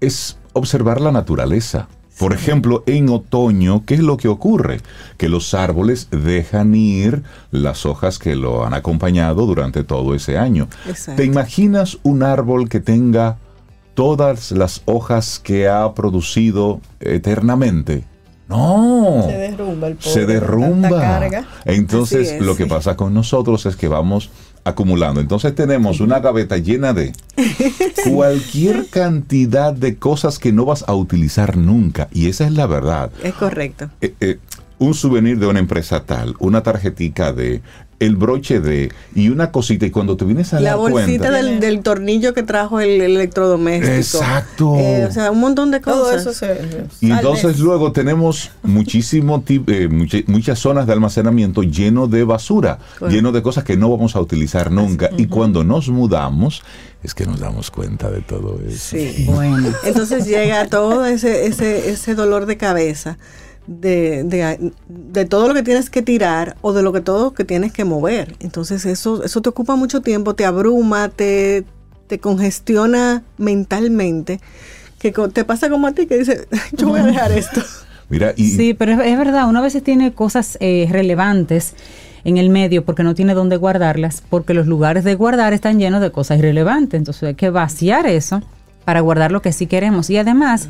[0.00, 1.88] es observar la naturaleza.
[2.18, 4.82] Por ejemplo, en otoño, ¿qué es lo que ocurre?
[5.16, 10.68] Que los árboles dejan ir las hojas que lo han acompañado durante todo ese año.
[10.86, 11.22] Exacto.
[11.22, 13.38] ¿Te imaginas un árbol que tenga
[13.94, 18.04] todas las hojas que ha producido eternamente?
[18.50, 19.24] No.
[19.26, 20.10] Se derrumba el pobre.
[20.10, 21.00] Se derrumba.
[21.00, 21.44] carga.
[21.64, 24.30] Entonces, lo que pasa con nosotros es que vamos
[24.64, 25.20] acumulando.
[25.20, 27.12] Entonces tenemos una gaveta llena de
[28.12, 32.08] cualquier cantidad de cosas que no vas a utilizar nunca.
[32.12, 33.10] Y esa es la verdad.
[33.22, 33.88] Es correcto.
[34.00, 34.38] Eh, eh,
[34.78, 37.62] un souvenir de una empresa tal, una tarjetica de,
[38.00, 39.86] el broche de, y una cosita.
[39.86, 41.30] Y cuando te vienes a La dar bolsita cuenta...
[41.30, 43.94] del, del tornillo que trajo el, electrodoméstico.
[44.18, 44.74] Exacto.
[44.76, 46.22] Eh, o sea, un montón de Todo cosas.
[46.22, 46.58] eso se.
[47.00, 52.78] Y entonces luego tenemos muchísimo eh, mucha- muchas zonas de almacenamiento lleno de basura,
[53.08, 55.10] lleno de cosas que no vamos a utilizar nunca.
[55.16, 56.62] Y cuando nos mudamos,
[57.02, 58.78] es que nos damos cuenta de todo eso.
[58.96, 59.24] Sí.
[59.28, 59.68] Bueno.
[59.84, 63.18] Entonces llega todo ese, ese, ese dolor de cabeza
[63.66, 67.44] de, de, de todo lo que tienes que tirar o de lo que todo que
[67.44, 68.36] tienes que mover.
[68.40, 71.64] Entonces eso, eso te ocupa mucho tiempo, te abruma, te,
[72.06, 74.40] te congestiona mentalmente.
[74.98, 77.62] Que te pasa como a ti que dices, yo voy a dejar esto.
[78.08, 81.74] Mira, y Sí, pero es, es verdad, uno a veces tiene cosas eh, relevantes
[82.24, 86.00] en el medio porque no tiene dónde guardarlas, porque los lugares de guardar están llenos
[86.00, 86.98] de cosas irrelevantes.
[86.98, 88.42] Entonces hay que vaciar eso
[88.90, 90.10] para guardar lo que sí queremos.
[90.10, 90.68] Y además,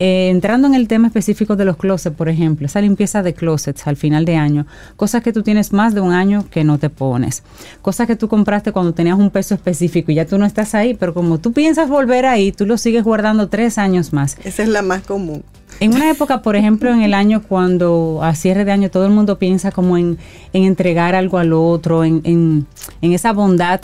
[0.00, 3.86] eh, entrando en el tema específico de los closets, por ejemplo, esa limpieza de closets
[3.86, 4.66] al final de año,
[4.96, 7.44] cosas que tú tienes más de un año que no te pones,
[7.80, 10.94] cosas que tú compraste cuando tenías un peso específico y ya tú no estás ahí,
[10.94, 14.36] pero como tú piensas volver ahí, tú lo sigues guardando tres años más.
[14.42, 15.44] Esa es la más común.
[15.78, 19.12] En una época, por ejemplo, en el año cuando a cierre de año todo el
[19.12, 20.18] mundo piensa como en,
[20.52, 22.66] en entregar algo al otro, en, en,
[23.00, 23.80] en esa bondad,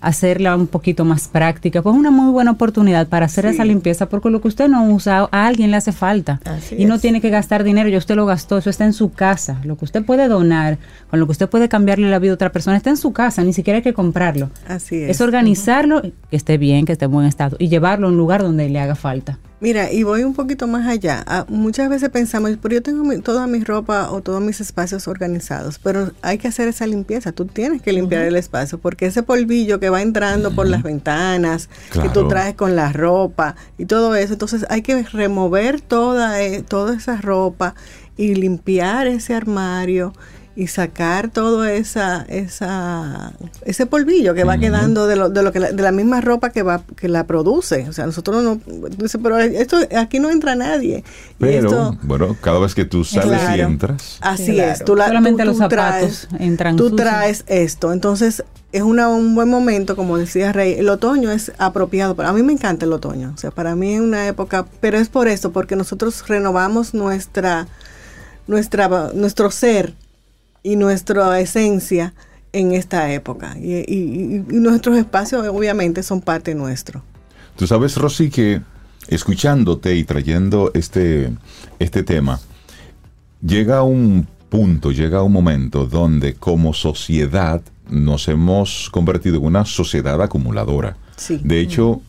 [0.00, 3.50] hacerla un poquito más práctica, pues es una muy buena oportunidad para hacer Sí.
[3.54, 6.40] esa limpieza, porque lo que usted no usa, a alguien le hace falta.
[6.44, 7.00] Así y no es.
[7.00, 9.60] tiene que gastar dinero, ya usted lo gastó, eso está en su casa.
[9.64, 10.78] Lo que usted puede donar,
[11.10, 13.42] con lo que usted puede cambiarle la vida a otra persona, está en su casa,
[13.42, 14.50] ni siquiera hay que comprarlo.
[14.68, 15.10] Así es.
[15.10, 18.42] Es organizarlo, que esté bien, que esté en buen estado, y llevarlo a un lugar
[18.42, 19.38] donde le haga falta.
[19.60, 21.24] Mira, y voy un poquito más allá.
[21.26, 25.08] Ah, muchas veces pensamos, pero yo tengo mi- toda mi ropa o todos mis espacios
[25.08, 27.32] organizados, pero hay que hacer esa limpieza.
[27.32, 31.68] Tú tienes que limpiar el espacio porque ese polvillo que va entrando por las ventanas,
[31.90, 36.62] que tú traes con la ropa y todo eso, entonces hay que remover toda, eh,
[36.62, 37.74] toda esa ropa
[38.16, 40.12] y limpiar ese armario
[40.60, 43.32] y sacar todo esa, esa,
[43.64, 46.50] ese polvillo que va quedando de lo, de lo que la, de la misma ropa
[46.50, 47.88] que va que la produce.
[47.88, 48.60] O sea, nosotros no
[48.98, 51.04] dice, pero esto aquí no entra nadie.
[51.04, 51.04] Y
[51.38, 54.72] Pero, esto- bueno, cada vez que tú sales y entras, Así Claro.
[54.72, 57.00] es, tú, la, Solamente tú- los zapatos traes, entran tú sucios.
[57.02, 57.92] traes esto.
[57.92, 62.16] Entonces, es una- un buen momento, como decía Rey, el otoño es apropiado.
[62.16, 64.98] Para a mí me encanta el otoño, o sea, para mí es una época, pero
[64.98, 67.68] es por eso, porque nosotros renovamos nuestra,
[68.48, 69.94] nuestra, nuestro ser
[70.62, 72.14] y nuestra esencia
[72.52, 73.56] en esta época.
[73.58, 77.02] Y, y- y- y nuestros espacios, obviamente, son parte nuestro.
[77.56, 78.60] Tú sabes, Rosy, que
[79.08, 81.30] escuchándote y trayendo este,
[81.78, 82.40] este tema,
[83.44, 87.60] llega un punto, llega un momento donde como sociedad
[87.90, 90.96] nos hemos convertido en una sociedad acumuladora.
[91.16, 91.40] Sí.
[91.42, 92.00] De hecho,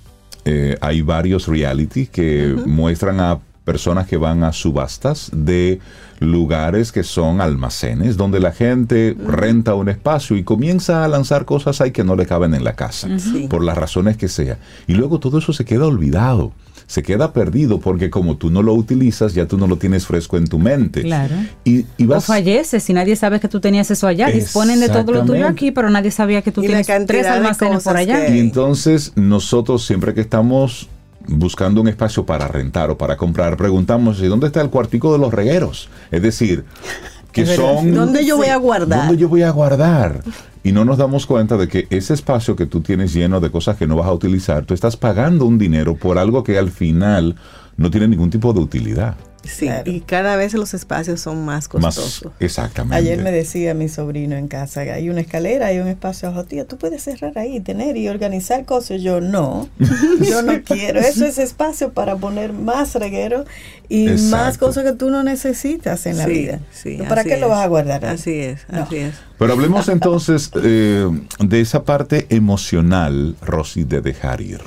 [0.45, 3.39] eh, hay varios reality que muestran a
[3.71, 5.79] personas que van a subastas de
[6.19, 11.79] lugares que son almacenes, donde la gente renta un espacio y comienza a lanzar cosas
[11.81, 13.45] ahí que no le caben en la casa, Sí.
[13.47, 14.57] por las razones que sea.
[14.87, 16.51] Y luego todo eso se queda olvidado,
[16.87, 20.35] se queda perdido, porque como tú no lo utilizas, ya tú no lo tienes fresco
[20.37, 21.03] en tu mente.
[21.03, 21.35] Claro.
[21.63, 22.25] Y, y O vas...
[22.25, 24.27] falleces y nadie sabe que tú tenías eso allá.
[24.31, 27.83] Disponen de todo lo tuyo aquí, pero nadie sabía que tú Y tienes tres almacenes
[27.83, 28.25] por allá.
[28.25, 30.89] que- Y entonces nosotros siempre que estamos
[31.29, 35.19] buscando un espacio para rentar o para comprar, preguntamos, ¿y dónde está el cuartico de
[35.19, 35.89] los regueros?
[36.11, 36.65] Es decir,
[37.31, 37.93] que Es son...
[37.93, 39.07] ¿Dónde yo voy a guardar?
[39.07, 40.23] ¿Dónde yo voy a guardar?
[40.63, 43.77] Y no nos damos cuenta de que ese espacio que tú tienes lleno de cosas
[43.77, 47.35] que no vas a utilizar, tú estás pagando un dinero por algo que al final
[47.77, 49.15] no tiene ningún tipo de utilidad.
[49.49, 49.91] Sí, Claro.
[49.91, 52.31] y cada vez los espacios son más Más costosos.
[52.39, 52.95] exactamente.
[52.95, 56.65] Ayer me decía mi sobrino en casa, hay una escalera, hay un espacio abajo, tía,
[56.67, 59.01] tú puedes cerrar ahí, tener y organizar cosas.
[59.01, 59.67] Yo no,
[60.29, 60.99] yo no quiero.
[60.99, 63.45] Eso es espacio para poner más reguero
[63.89, 64.35] y Exacto.
[64.37, 66.59] más cosas que tú no necesitas en la Sí, vida.
[66.71, 68.05] sí, ¿Para qué lo vas a guardar?
[68.05, 68.13] ahí?
[68.15, 68.83] Así es, No.
[68.83, 69.15] así es.
[69.37, 71.07] Pero hablemos entonces eh,
[71.39, 74.61] de esa parte emocional, Rosy, de dejar ir.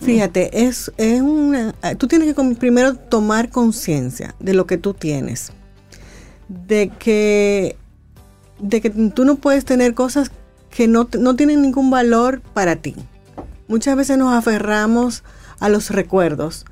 [0.00, 5.50] Fíjate, es, es una, tú tienes que primero tomar conciencia de lo que tú tienes,
[6.48, 7.76] de que,
[8.60, 10.30] de que tú no puedes tener cosas
[10.70, 12.94] que no, no tienen ningún valor para ti.
[13.66, 15.24] Muchas veces nos aferramos
[15.58, 16.64] a los recuerdos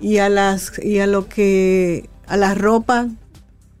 [0.00, 3.08] y a las y a lo que a la ropa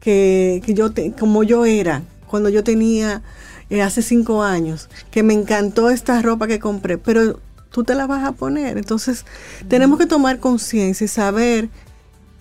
[0.00, 3.22] que, que yo te- como yo era cuando yo tenía
[3.68, 7.40] eh, hace cinco años que me encantó esta ropa que compré pero
[7.74, 9.24] tú te la vas a poner entonces
[9.68, 11.68] tenemos que tomar conciencia y saber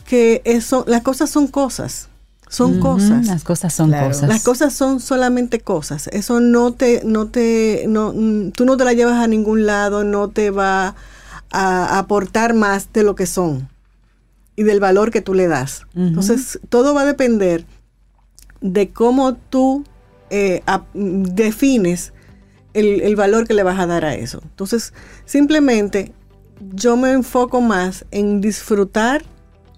[0.05, 2.07] que eso las cosas son cosas
[2.49, 4.09] son cosas Las cosas son Claro.
[4.09, 4.29] cosas.
[4.29, 6.07] las cosas son solamente cosas.
[6.13, 10.03] Eso no te, no te, no, mm, tú no te la llevas a ningún lado,
[10.03, 10.93] no te va
[11.49, 13.69] a aportar más de lo que son
[14.55, 15.87] y del valor que tú le das.
[15.95, 17.65] Entonces, todo va a depender
[18.61, 19.83] de cómo tú
[20.29, 20.61] eh,
[20.93, 22.13] mm, defines
[22.73, 24.39] el, el valor que le vas a dar a eso.
[24.43, 24.93] Entonces,
[25.25, 26.11] simplemente
[26.73, 29.23] yo me enfoco más en disfrutar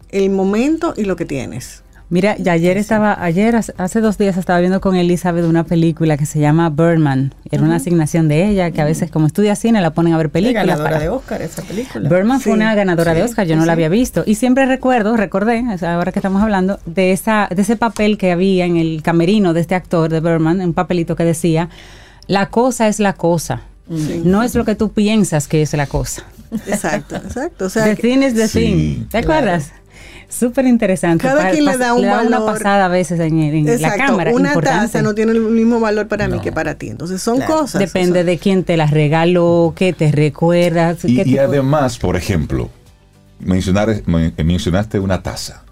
[0.09, 1.81] el momento y lo que tienes.
[2.07, 6.27] Mira, ya ayer estaba, ayer, hace- dos días estaba viendo con Elizabeth una película que
[6.27, 7.33] se llama Birdman.
[7.49, 10.29] Era una asignación de ella, que a veces como estudia cine la ponen a ver
[10.29, 10.67] películas.
[10.67, 12.07] ganadora para- de Oscar esa película.
[12.07, 14.23] Birdman fue una ganadora de Oscar, yo sí, no la había visto.
[14.27, 18.65] Y siempre recuerdo, recordé, ahora que estamos hablando, de, esa, de ese papel que había
[18.65, 21.69] en el camerino de este actor de Birdman, un papelito que decía,
[22.27, 23.61] la cosa es la cosa.
[23.89, 24.21] Sí.
[24.25, 26.23] No es lo que tú piensas que es la cosa.
[26.67, 27.65] Exacto, exacto.
[27.65, 29.03] O sea, the thing is the Sí, thing.
[29.09, 29.33] ¿Te claro.
[29.39, 29.71] acuerdas?
[30.27, 31.23] Súper interesante.
[31.23, 32.45] Cada quien le da un una valor.
[32.53, 34.31] pasada a veces en, en la Exacto, cámara.
[34.31, 34.87] una importante.
[34.87, 36.89] taza no tiene el mismo valor para mí que para ti.
[36.89, 37.79] Entonces son Claro, cosas.
[37.79, 40.95] Depende o sea, de quién te la regaló, qué te recuerda.
[40.95, 42.69] qué Y, además, por ejemplo,
[43.39, 45.63] mencionar, men- mencionaste una taza.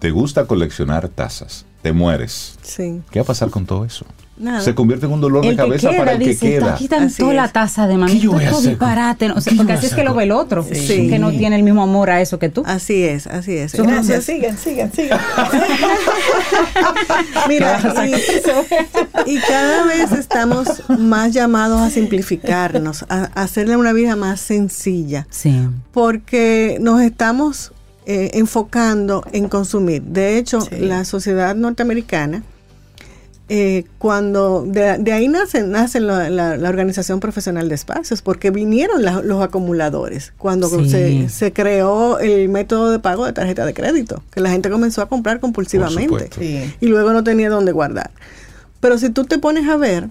[0.00, 2.56] Te gusta coleccionar tazas, te mueres.
[2.62, 3.00] Sí.
[3.10, 4.04] ¿Qué va a pasar con todo eso?
[4.36, 4.60] Nada.
[4.62, 6.74] Se convierte en un dolor el de que cabeza queda, para el que queda.
[6.74, 9.30] aquí Así toda la taza de ¿Qué mami, yo voy a todo hacer disparate.
[9.30, 11.08] O sea, ¿Qué yo porque así es que lo ve el otro, Sí.
[11.08, 12.64] que no tiene el mismo amor a eso que tú.
[12.66, 13.72] Así es, así es.
[13.74, 15.20] Gracias, Entonces, sigan, sigan, sigan.
[17.48, 17.80] mira,
[19.26, 24.40] y, y cada vez estamos más llamados a simplificarnos, a, a hacerle una vida más
[24.40, 25.54] sencilla, Sí.
[25.92, 27.72] porque nos estamos
[28.06, 30.02] eh, enfocando en consumir.
[30.02, 30.76] De hecho, Sí.
[30.80, 32.42] la sociedad norteamericana,
[33.50, 38.50] eh, cuando de, de ahí nace, nace la, la- la Organización Profesional de Espacios, porque
[38.50, 40.88] vinieron la- los acumuladores, cuando Sí.
[40.88, 45.02] se, se creó el método de pago de tarjeta de crédito, que la gente comenzó
[45.02, 46.30] a comprar compulsivamente.
[46.38, 46.74] Sí.
[46.80, 48.10] y luego no tenía dónde guardar.
[48.80, 50.08] Pero si tú te pones a ver,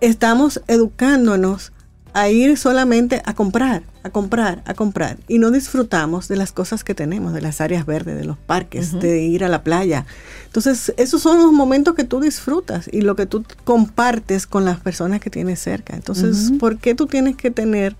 [0.00, 1.72] estamos educándonos
[2.12, 5.16] a ir solamente a comprar, a comprar, a comprar.
[5.28, 8.98] Y no disfrutamos de las cosas que tenemos, de las áreas verdes, de los parques,
[8.98, 10.06] de ir a la playa.
[10.46, 14.80] Entonces, esos son los momentos que tú disfrutas y lo que tú compartes con las
[14.80, 15.94] personas que tienes cerca.
[15.94, 17.96] Entonces, ¿por qué tú tienes que tener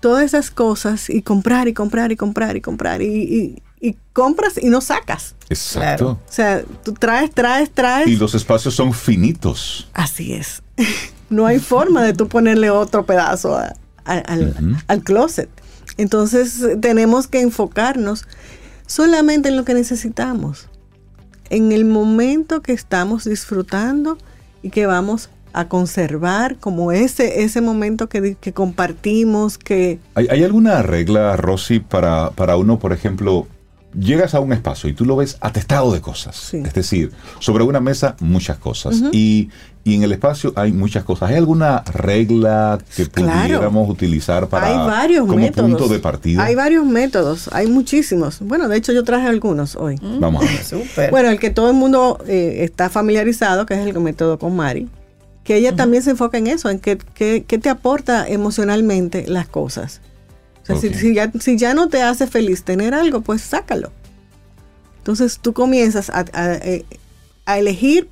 [0.00, 4.54] todas esas cosas y comprar y comprar y comprar y comprar y, y- y compras
[4.62, 5.34] y no sacas?
[5.50, 6.10] Exacto.
[6.26, 8.08] O sea, tú traes, traes, traes.
[8.08, 9.88] Y los espacios son finitos.
[9.92, 10.62] Así es.
[11.30, 13.74] no hay forma de tú ponerle otro pedazo a-
[14.04, 14.18] a-
[14.88, 15.48] al, closet.
[15.96, 18.26] Entonces tenemos que enfocarnos
[18.86, 20.68] solamente en lo que necesitamos,
[21.50, 24.18] en el momento que estamos disfrutando
[24.62, 30.42] y que vamos a conservar como ese, ese momento que, que compartimos, que ¿Hay, hay
[30.42, 33.46] alguna regla, Rosy, para, para uno, por ejemplo,
[33.98, 36.36] llegas a un espacio y tú lo ves atestado de cosas?
[36.36, 36.58] Sí.
[36.64, 39.02] Es decir, sobre una mesa muchas cosas.
[39.12, 39.50] y,
[39.86, 41.30] y en el espacio hay muchas cosas.
[41.30, 43.42] ¿Hay alguna regla que Claro.
[43.42, 45.70] pudiéramos utilizar para hay varios como métodos.
[45.70, 46.42] punto de partida?
[46.44, 48.38] Hay varios métodos, hay muchísimos.
[48.40, 49.96] Bueno, de hecho yo traje algunos hoy.
[50.20, 50.46] Vamos a
[50.96, 51.10] ver.
[51.10, 54.88] Bueno, el que todo el mundo eh, está familiarizado, que es el método con Mari,
[55.44, 59.46] que ella también se enfoca en eso, en qué que, que te aporta emocionalmente las
[59.48, 60.00] cosas.
[60.68, 63.92] O sea, si- ya, si ya no te hace feliz tener algo, pues sácalo.
[64.98, 66.84] Entonces tú comienzas a, a, eh,
[67.46, 68.08] a elegir,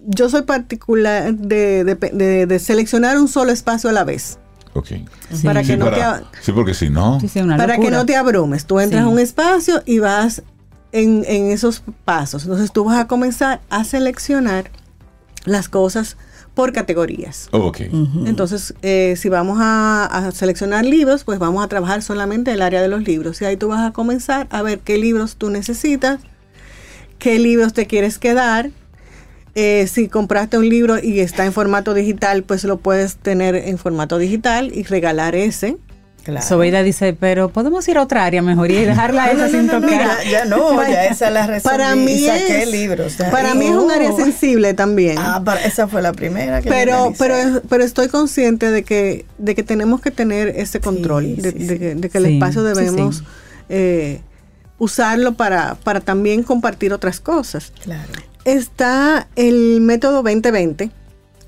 [0.00, 4.38] yo soy particular de, de- de- de seleccionar un solo espacio a la vez,
[4.74, 4.88] Ok.
[5.32, 5.44] Sí.
[5.44, 5.90] para que Sí, no te...
[5.92, 7.18] para- sí, porque si no...
[7.56, 8.66] Para que no te abrumes.
[8.66, 9.08] Tú entras Sí.
[9.08, 10.42] a un espacio y vas
[10.90, 12.42] en, en esos pasos.
[12.42, 14.70] Entonces tú vas a comenzar a seleccionar
[15.44, 16.16] las cosas
[16.54, 17.48] por categorías.
[17.50, 17.80] Oh, ok.
[18.26, 22.80] Entonces, eh, si vamos a, a seleccionar libros, pues vamos a trabajar solamente el área
[22.80, 23.42] de los libros.
[23.42, 26.20] Y ahí tú vas a comenzar a ver qué libros tú necesitas,
[27.18, 28.70] qué libros te quieres quedar.
[29.56, 33.78] Eh, si compraste un libro y está en formato digital, pues lo puedes tener en
[33.78, 35.76] formato digital y regalar ese.
[36.24, 36.46] Claro.
[36.46, 39.82] Sobeida dice, pero podemos ir a otra área mejor y dejarla esa sin tocar.
[39.90, 43.18] Mira, ya no, Para- ya esa la resolví Para mí y saqué es, libros.
[43.18, 43.30] ya.
[43.30, 44.16] para mí es un área oh.
[44.16, 45.18] sensible también.
[45.18, 47.36] Ah, para- esa fue la primera que pero pero
[47.68, 51.58] pero estoy consciente de que de que tenemos que tener ese control Sí, de, sí,
[51.58, 51.78] de sí.
[51.78, 53.24] que, de que el Sí, espacio debemos sí.
[53.68, 54.20] eh,
[54.78, 58.12] usarlo para para también compartir otras cosas Claro.
[58.46, 60.90] está el método 2020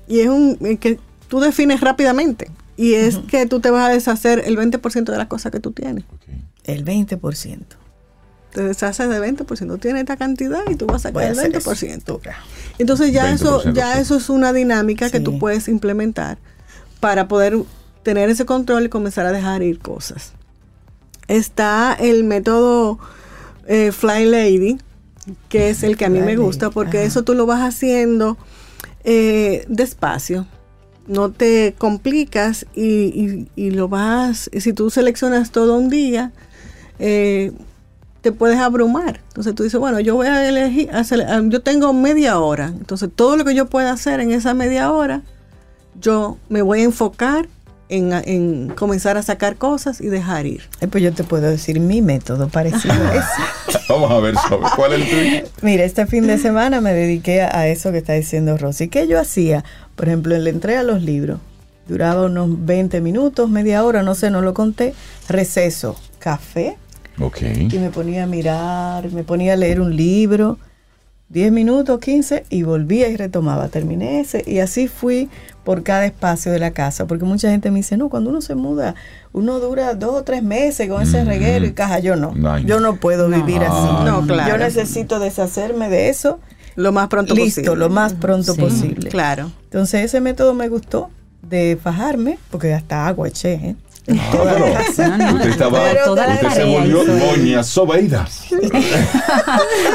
[0.07, 3.91] y es un eh, que tú defines rápidamente y es que tú te vas a
[3.91, 6.21] deshacer el 20% de las cosas que tú tienes Ok.
[6.63, 7.59] El 20%.
[8.53, 11.51] te deshaces del 20% tú tienes esta cantidad y tú vas a sacar el hacer
[11.51, 12.35] 20% eso.
[12.77, 16.37] Entonces ya eso 20% ya eso es una dinámica que tú puedes implementar
[16.99, 17.57] para poder
[18.03, 20.33] tener ese control y comenzar a dejar ir cosas.
[21.27, 22.99] Está el método
[23.67, 24.77] eh, Fly Lady,
[25.49, 27.07] que es el que a mí Fly me gusta, porque ajá.
[27.07, 28.37] eso tú lo vas haciendo
[29.03, 30.47] eh, despacio.
[31.07, 36.31] No te complicas y, y- y lo vas, si tú seleccionas todo un día,
[36.99, 37.51] eh,
[38.21, 39.21] te puedes abrumar.
[39.29, 42.67] Entonces tú dices, bueno, yo voy a elegir, a sele- a- yo tengo media hora.
[42.67, 45.21] Entonces todo lo que yo pueda hacer en esa media hora,
[46.01, 47.47] yo me voy a enfocar
[47.89, 50.63] en, en comenzar a sacar cosas y dejar ir.
[50.81, 53.79] Eh, pues yo te puedo decir mi método parecido a ese.
[53.89, 55.09] Vamos a ver, Sobe, ¿cuál es el
[55.41, 55.49] tuyo?
[55.61, 58.89] Mira, este fin de semana me dediqué a eso que está diciendo Rosy.
[58.89, 59.63] ¿Qué yo hacía?
[59.97, 61.39] Por ejemplo, en la entrega a los libros.
[61.89, 64.93] Duraba unos 20 minutos, media hora, no sé, no lo conté.
[65.27, 66.77] Receso, café,
[67.19, 67.41] Ok.
[67.41, 70.57] y me ponía a mirar, me ponía a leer un libro,
[71.29, 73.67] 10 minutos, 15, y volvía y retomaba.
[73.69, 75.29] Terminé ese, y así fui
[75.65, 78.55] por cada espacio de la casa, porque mucha gente me dice, no, cuando uno se
[78.55, 78.95] muda,
[79.33, 81.27] uno dura dos o tres meses con ese Mm.
[81.27, 81.99] reguero y caja.
[81.99, 84.05] Yo no, yo no puedo vivir así.
[84.05, 84.49] no, claro.
[84.51, 86.39] Yo necesito deshacerme de eso,
[86.77, 87.75] Lo más pronto listo, posible.
[87.79, 88.61] lo más pronto Sí.
[88.61, 89.09] posible.
[89.09, 89.51] Claro.
[89.65, 91.09] Entonces ese método me gustó
[91.41, 93.75] de fajarme, porque hasta agua eché, ¿eh?
[94.09, 98.25] Ah, pero No, no, usted estaba, pero la usted se volvió doña Sobeida.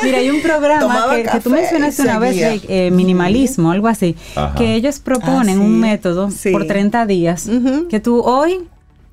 [0.02, 2.36] Mira, hay un programa que, que tú mencionaste una vez.
[2.36, 4.54] Rey, eh, minimalismo, algo así, Ajá.
[4.54, 5.66] que ellos proponen Ah, sí.
[5.66, 6.50] un método Sí.
[6.50, 7.48] por 30 días,
[7.88, 8.68] que tú hoy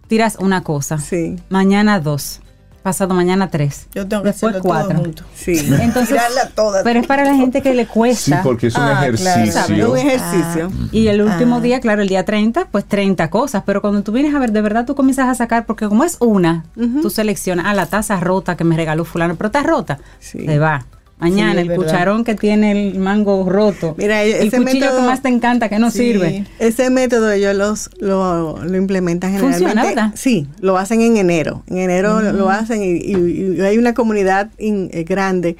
[0.07, 1.35] tiras una cosa, Sí.
[1.49, 2.41] mañana dos,
[2.89, 4.97] pasado mañana tres, Yo tengo que después todo cuatro.
[4.99, 5.23] junto.
[5.35, 5.53] Sí.
[5.81, 6.83] Entonces, Tirarla toda.
[6.83, 8.41] pero es para la gente que le Sí, cuesta.
[8.43, 9.13] porque es un Ah, claro.
[9.13, 9.91] Es ejercicio.
[9.91, 10.71] un ejercicio.
[10.91, 11.61] Y el último Ah.
[11.61, 13.63] día, claro, el día 30, pues 30 cosas.
[13.65, 16.17] Pero cuando tú vienes a ver, de verdad tú comienzas a sacar, porque como es
[16.19, 16.65] una,
[17.01, 20.45] tú seleccionas, ah, la taza rota que me regaló fulano, pero está rota, Sí.
[20.45, 20.85] se va.
[21.19, 21.83] Mañana Sí, el verdad.
[21.85, 23.93] cucharón que tiene el mango roto.
[23.97, 25.97] Mira, el ese cuchillo método- que más te encanta, que no Sí.
[25.99, 26.45] sirve.
[26.59, 29.95] Ese método ellos los, lo, lo implementan Funciona, generalmente.
[29.95, 30.11] ¿verdad?
[30.15, 31.63] Sí, lo hacen en enero.
[31.67, 35.57] En enero lo- lo hacen y, y- y hay una comunidad in- eh, grande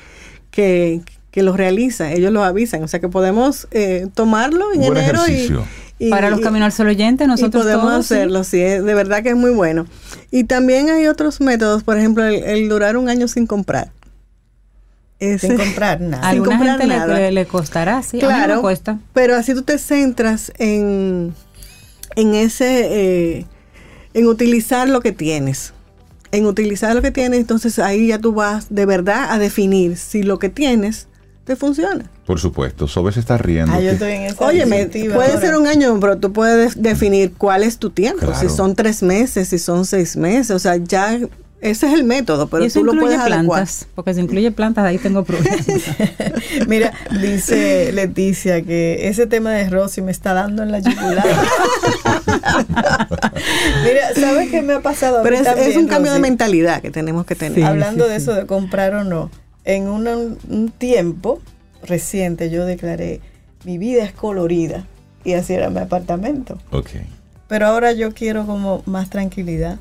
[0.51, 2.11] que, que los realiza.
[2.13, 2.81] Ellos lo avisan.
[2.83, 5.63] O sea que podemos eh, tomarlo en Buen enero y, ejercicio.
[5.99, 8.13] Y- Para los caminos al sol oyentes, nosotros y podemos todos, sí.
[8.13, 9.85] hacerlo, sí, es- de verdad que es muy bueno.
[10.31, 13.91] Y también hay otros métodos, por ejemplo, el, el durar un año sin comprar.
[15.19, 16.23] Ese- Sin comprar nada.
[16.27, 17.15] A sin alguna comprar gente le- nada.
[17.19, 18.17] le, le costará, sí.
[18.17, 18.99] A mí no Claro, me cuesta.
[19.13, 21.33] pero así tú te centras en,
[22.15, 23.45] en ese, eh,
[24.13, 25.73] en utilizar lo que tienes.
[26.31, 30.21] En utilizar lo que tienes, entonces ahí ya tú vas de verdad a definir si
[30.23, 31.07] lo que tienes
[31.43, 32.05] te funciona.
[32.27, 33.73] Por supuesto, Sobe se está riendo.
[33.73, 35.41] Ah, yo estoy en esa Oye, puede ahora.
[35.41, 38.27] ser un año, pero tú puedes definir cuál es tu tiempo.
[38.27, 38.39] Claro.
[38.39, 41.17] Si son tres meses, si son seis meses, o sea, ya
[41.61, 43.43] ese es el método, pero eso tú lo puedes adecuar.
[43.43, 45.65] plantas, porque si incluye plantas, ahí tengo problemas.
[46.67, 51.25] Mira, dice Leticia que ese tema de Rosy me está dando en la yugular.
[53.83, 55.19] Mira, ¿sabes qué me ha pasado?
[55.19, 57.55] a Pero mí es, un cambio de mentalidad que tenemos que tener.
[57.55, 57.61] Sí.
[57.63, 59.29] Hablando de eso de comprar o no,
[59.65, 61.41] en una- un tiempo
[61.83, 63.21] reciente yo declaré
[63.63, 64.85] mi vida es colorida
[65.23, 66.57] y así era mi apartamento.
[66.71, 66.89] Ok.
[67.47, 69.77] Pero ahora yo quiero como más tranquilidad.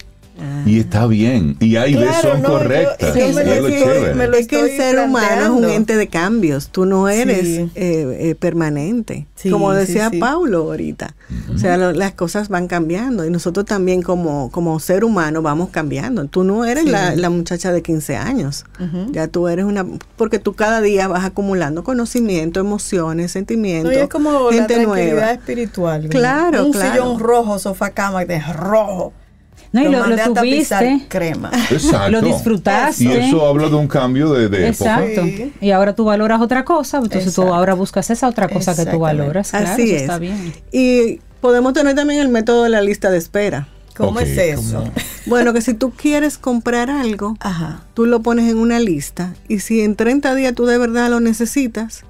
[0.67, 1.57] Y está bien.
[1.61, 3.15] Y hay Claro, veces son no, correctas.
[3.15, 5.65] yo es me lo lo estoy- me lo es que el ser humano es un
[5.65, 6.69] ente de cambios.
[6.69, 7.71] Tú no eres Sí.
[7.75, 9.27] eh, eh, permanente.
[9.35, 10.19] Sí, como sí, decía sí.
[10.19, 11.15] Paulo ahorita.
[11.55, 15.71] O sea, lo- las cosas van cambiando y nosotros también como, como ser humano vamos
[15.71, 16.25] cambiando.
[16.27, 16.91] Tú no eres Sí.
[16.91, 18.65] la, la muchacha de 15 años.
[19.11, 19.87] Ya tú eres una...
[20.17, 24.87] Porque tú cada día vas acumulando conocimiento, emociones, No, sentimientos, y es como la tranquilidad
[24.87, 25.33] nueva.
[25.33, 26.03] espiritual.
[26.05, 26.09] ¿no?
[26.11, 26.93] Claro, Un claro.
[26.93, 29.13] sillón rojo, sofá cama de rojo.
[29.73, 31.51] No, y lo, lo tapizar tuviste, crema.
[31.71, 32.11] Exacto.
[32.11, 33.05] lo disfrutaste.
[33.05, 35.05] Y eso habla de un cambio de, de época.
[35.05, 35.25] Exacto.
[35.25, 35.53] Sí.
[35.61, 38.99] Y ahora tú valoras otra cosa, entonces tú ahora buscas esa otra cosa que tú
[38.99, 39.51] valoras.
[39.51, 40.01] Claro, Así eso es.
[40.03, 40.55] está bien.
[40.73, 43.69] Y podemos tener también el método de la lista de espera.
[43.97, 44.79] ¿Cómo es eso?
[44.81, 44.93] ¿cómo?
[45.27, 47.83] Bueno, que si tú quieres comprar algo, Ajá.
[47.93, 51.21] tú lo pones en una lista y si en 30 días tú de verdad lo
[51.21, 52.05] necesitas,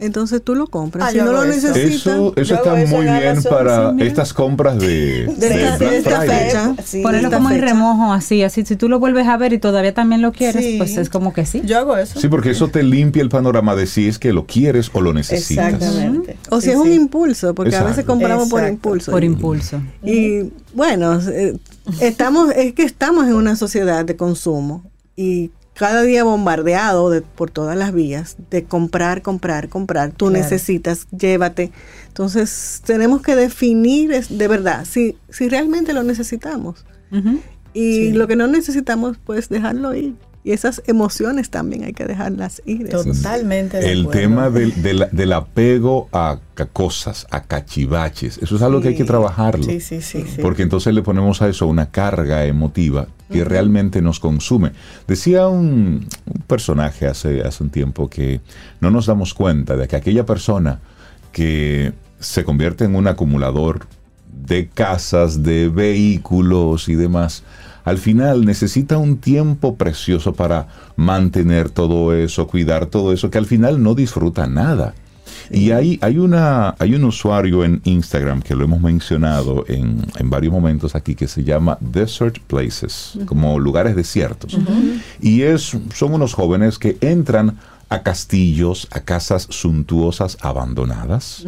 [0.00, 1.08] entonces tú lo compras.
[1.08, 1.68] Ah, si yo no lo eso.
[1.68, 5.96] necesitas, Eso, está eso, muy bien para estas compras de, De de esta- Black de
[5.98, 6.44] esta Friday.
[6.46, 6.74] fecha.
[6.84, 7.66] Sí, Ponerlo esta como en fecha.
[7.72, 8.64] remojo, así, así.
[8.64, 10.74] Si tú lo vuelves a ver y todavía también lo quieres, Sí.
[10.78, 11.62] pues es como que sí.
[11.64, 12.18] Yo hago eso.
[12.20, 15.12] Sí, porque eso te limpia el panorama de si es que lo quieres o lo
[15.12, 15.74] necesitas.
[15.74, 16.36] Exactamente.
[16.50, 18.12] o si Sí, es un impulso, porque a veces Exacto.
[18.12, 19.10] compramos por impulso.
[19.12, 19.80] Por impulso.
[20.04, 21.56] Y bueno, eh,
[22.00, 24.84] estamos, es que estamos en una sociedad de consumo
[25.16, 30.10] y cada día bombardeado de- por todas las vías de comprar, comprar, comprar.
[30.12, 30.42] Tú Claro.
[30.42, 31.72] necesitas, llévate.
[32.08, 36.84] Entonces tenemos que definir es- de verdad si, si realmente lo necesitamos.
[37.72, 38.12] Y Sí.
[38.12, 40.14] lo que no necesitamos, pues dejarlo ir.
[40.42, 42.88] Y esas emociones también hay que dejarlas ir.
[42.88, 43.76] Totalmente.
[43.78, 44.20] de El acuerdo.
[44.20, 46.38] tema del, del- del apego a
[46.72, 49.64] cosas, a cachivaches, eso es algo que hay que trabajarlo.
[49.64, 50.24] Sí, sí, sí.
[50.26, 50.40] sí.
[50.42, 54.72] Porque entonces le ponemos a eso una carga emotiva que realmente nos consume.
[55.06, 58.40] Decía un, un personaje hace, hace un tiempo que
[58.80, 60.80] no nos damos cuenta de que aquella persona
[61.32, 63.86] que se convierte en un acumulador
[64.46, 67.44] de casas, de vehículos y demás,
[67.90, 73.46] al final necesita un tiempo precioso para mantener todo eso, cuidar todo eso, que al
[73.46, 74.94] final no disfruta nada.
[75.50, 80.30] Y hay, hay, una, hay un usuario en Instagram que lo hemos mencionado en, en
[80.30, 84.56] varios momentos aquí que se llama Desert Places, como lugares desiertos.
[85.20, 87.58] Y es, son unos jóvenes que entran
[87.88, 91.44] a castillos, a casas suntuosas abandonadas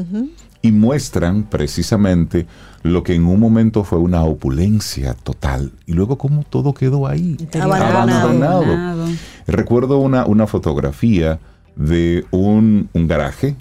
[0.62, 2.46] y muestran precisamente
[2.82, 7.36] lo que en un momento fue una opulencia total y luego cómo todo quedó ahí.
[7.60, 8.28] Abandonado.
[8.28, 9.06] Abandonado.
[9.46, 11.40] Recuerdo una, una fotografía
[11.76, 13.56] de un, un garaje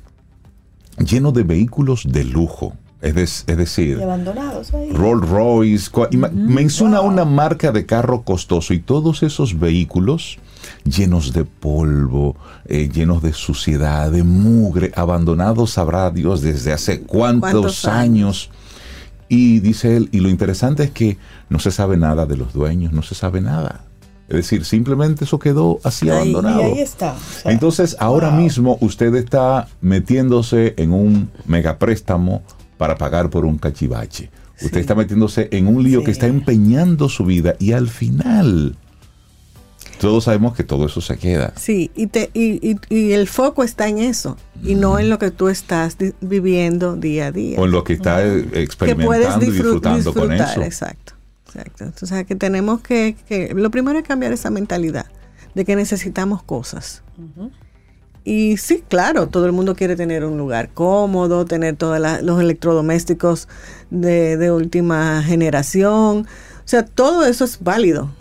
[0.98, 2.74] lleno de vehículos de lujo.
[3.02, 4.92] Es, des- es decir, abandonados ahí.
[4.92, 5.90] Rolls Royce.
[6.34, 10.38] Menciona una marca de carro costoso y todos esos vehículos
[10.84, 12.36] llenos de polvo,
[12.66, 18.50] eh, llenos de suciedad, de mugre, abandonados, sabrá Dios, desde hace cuántos, ¿Cuántos años.
[19.30, 21.18] Y dice él, y lo interesante es que
[21.50, 23.86] no se sabe nada de los dueños, no se sabe nada.
[24.28, 26.64] Es decir, simplemente eso quedó así Ahí- abandonado.
[26.64, 27.14] ahí está.
[27.14, 28.40] o sea, Entonces, ahora wow.
[28.42, 32.42] mismo usted está metiéndose en un megapréstamo
[32.78, 34.30] para pagar por un cachivache.
[34.64, 36.06] Usted está metiéndose en un lío Sí.
[36.06, 38.76] que está empeñando su vida y al final
[40.02, 41.54] todos sabemos que todo eso se queda.
[41.56, 45.20] Sí, y, te, y, y, y el foco está en eso y no en lo
[45.20, 47.60] que tú estás viviendo día a día.
[47.60, 50.62] O en lo que está que experimentando y disfru- disfrutando con disfrutar, eso.
[50.64, 51.14] Exacto,
[51.56, 52.06] exacto.
[52.06, 55.06] O sea, que tenemos que, que, lo primero es cambiar esa mentalidad
[55.56, 57.04] de que necesitamos cosas.
[58.24, 63.48] Y sí, claro, todo el mundo quiere tener un lugar cómodo, tener todos los electrodomésticos
[63.90, 66.28] de, de última generación.
[66.64, 68.12] O sea, todo eso es válido,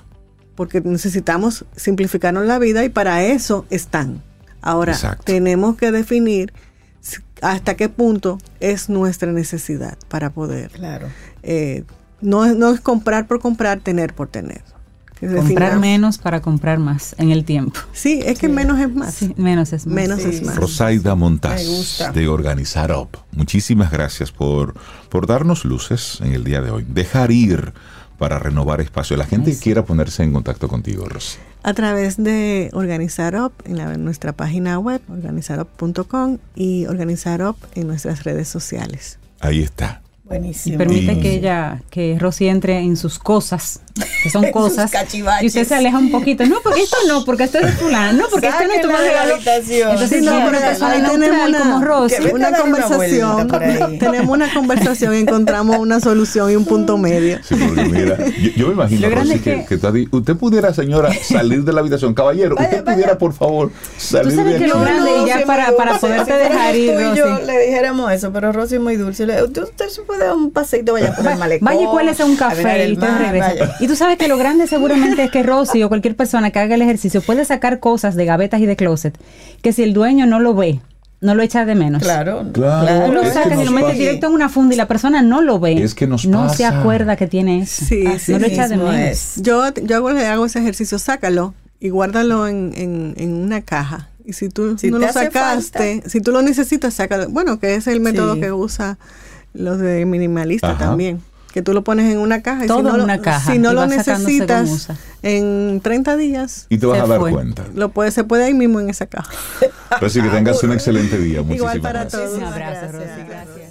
[0.60, 4.20] porque necesitamos simplificarnos la vida y para eso están.
[4.60, 5.22] Ahora, Exacto.
[5.24, 6.52] tenemos que definir
[7.40, 10.70] hasta qué punto es nuestra necesidad para poder.
[10.72, 11.08] Claro.
[11.42, 11.84] eh,
[12.20, 14.60] no, es- no es comprar por comprar, tener por tener.
[15.18, 17.80] Comprar definamos- menos para comprar más en el tiempo.
[17.94, 19.14] Sí, es que menos es más.
[19.14, 19.94] Sí, menos es más.
[19.94, 20.56] Menos Sí, es más.
[20.56, 21.62] Rosaida Montaz
[22.12, 23.16] de Organizar Up.
[23.32, 24.74] Muchísimas gracias por,
[25.08, 26.84] por darnos luces en el día de hoy.
[26.86, 27.72] Dejar ir
[28.20, 29.16] para renovar espacio.
[29.16, 31.38] La gente quiera ponerse en contacto contigo, Rosy.
[31.64, 37.56] A través de Organizar Up en, la- en nuestra página web, organizarup.com y Organizar Up
[37.74, 39.18] en nuestras redes sociales.
[39.40, 40.02] Ahí está.
[40.30, 40.78] Y Buenísimo.
[40.78, 43.80] permite Y- que ella, que Rosy entre en sus cosas,
[44.22, 44.92] que son cosas,
[45.42, 46.46] y usted se aleja un poquito.
[46.46, 48.86] No, porque esto no, porque esto es de fulano, no, porque esto no es tu
[48.88, 49.34] regalo.
[49.34, 49.90] habitación.
[49.90, 52.14] Entonces, Sí, no, pero ahí tenemos una- como Rosy.
[52.32, 53.48] Una conversación,
[53.98, 57.40] tenemos una conversación y encontramos una solución y un punto medio.
[57.42, 61.64] Sí, porque mira, yo, yo me imagino, Lo Rosy, es que, usted pudiera, señora, salir
[61.64, 62.14] de la habitación.
[62.14, 62.94] Caballero, Vaya, usted vaya.
[62.94, 66.76] pudiera, por favor, salir sabes de que lo grande y ya para- para poderte dejar
[66.76, 69.24] ir, tú y yo le dijéramos eso, pero Rosy es muy dulce.
[69.24, 71.66] Usted se puede dar un paseito, vaya por el malecón.
[71.66, 73.48] Vaya y cuélese un café y mar, regresa.
[73.48, 73.76] vaya.
[73.80, 76.74] Y tú sabes que lo grande seguramente es que Rosy o cualquier persona que haga
[76.74, 79.18] el ejercicio puede sacar cosas de gavetas y de closet
[79.62, 80.80] que si el dueño no lo ve,
[81.20, 82.02] no lo echa de menos.
[82.02, 85.20] Claro, Claro, Tú lo sacas y lo metes directo en una funda y la persona
[85.20, 85.82] no lo ve.
[85.82, 87.84] Es que nos no se acuerda que tiene eso.
[87.84, 88.94] Sí, Así sí, no lo echa de menos.
[88.94, 89.32] es.
[89.42, 94.08] Yo, yo hago, le hago ese ejercicio, sácalo y guárdalo en, en- en una caja.
[94.24, 97.28] Y si tú Si no lo sacaste, si tú lo necesitas, sácalo.
[97.30, 98.40] Bueno, que es el método Sí.
[98.40, 98.96] que usa
[99.54, 100.78] los de minimalista Ajá.
[100.86, 101.20] también.
[101.52, 102.64] Que tú lo pones en una caja.
[102.64, 104.88] Y Todo si no en lo- caja, Si no necesitas
[105.22, 107.32] en 30 días, Y te vas Se a dar fue.
[107.32, 107.64] cuenta.
[107.74, 109.32] lo puede, se puede ahí mismo en esa caja.
[110.00, 111.42] Rosy, que tengas un excelente día.
[111.42, 112.22] Muchísimas Igual para gracias.
[112.22, 112.38] todos.
[112.38, 112.92] Un abrazo.
[112.92, 113.04] Rosy.
[113.28, 113.70] Gracias.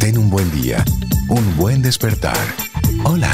[0.00, 0.84] Ten un buen día,
[1.30, 2.36] un buen despertar.
[3.04, 3.30] Hola.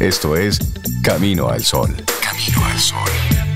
[0.00, 0.58] Esto es
[1.02, 1.94] Camino al Sol.
[2.22, 3.53] Camino al Sol.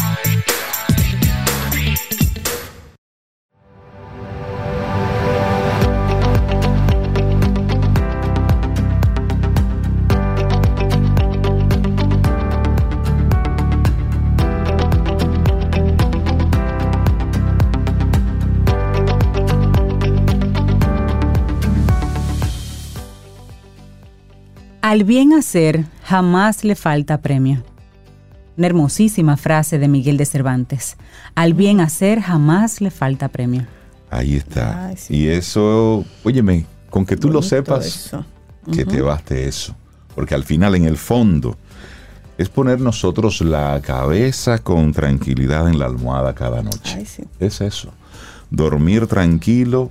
[24.88, 27.62] Al bien hacer jamás le falta premio.
[28.56, 30.96] Una hermosísima frase de Miguel de Cervantes.
[31.34, 33.66] Al bien hacer jamás le falta premio.
[34.08, 34.86] Ahí está.
[34.86, 35.14] Ay, sí.
[35.14, 38.24] Y eso, óyeme, con que tú lo sepas, eso.
[38.72, 39.76] que te baste eso.
[40.14, 41.58] Porque al final, en el fondo,
[42.38, 46.94] es poner nosotros la cabeza con tranquilidad en la almohada cada noche.
[46.96, 47.24] Ay, sí.
[47.38, 47.92] Es eso.
[48.48, 49.90] Dormir tranquilo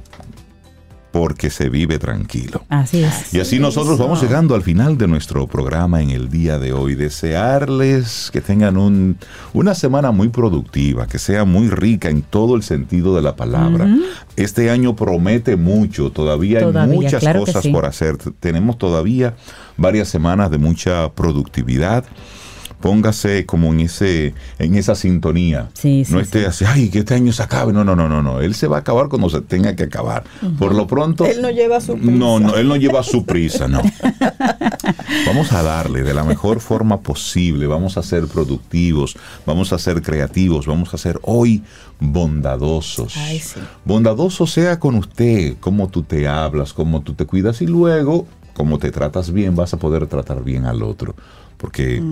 [1.17, 2.63] porque se vive tranquilo.
[2.69, 3.33] Así es.
[3.33, 6.93] Y así nosotros vamos llegando al final de nuestro programa en el día de hoy.
[6.93, 9.17] Desearles que tengan un-
[9.53, 13.87] una semana muy productiva, que sea muy rica en todo el sentido de la palabra.
[14.35, 17.71] Este año promete mucho, todavía, Todavía, hay muchas claro cosas sí.
[17.71, 18.17] por hacer.
[18.39, 19.35] Tenemos todavía
[19.75, 22.05] varias semanas de mucha productividad.
[22.81, 25.69] Póngase como en ese en esa sintonía.
[25.73, 27.73] Sí, sí, no esté así, ay, que este año se acabe.
[27.73, 28.41] No, no, no, no, no.
[28.41, 30.23] Él se va a acabar cuando se tenga que acabar.
[30.59, 31.25] Por lo pronto.
[31.25, 32.11] Él no lleva su prisa.
[32.11, 33.81] No, no, él no lleva su prisa, no.
[35.25, 40.01] Vamos a darle de la mejor forma posible, vamos a ser productivos, vamos a ser
[40.01, 41.63] creativos, vamos a ser hoy
[41.99, 43.15] bondadosos.
[43.17, 43.59] Ay, sí.
[43.85, 48.79] Bondadoso sea con usted, cómo tú te hablas, cómo tú te cuidas y luego, como
[48.79, 51.15] te tratas bien, vas a poder tratar bien al otro.
[51.57, 52.03] Porque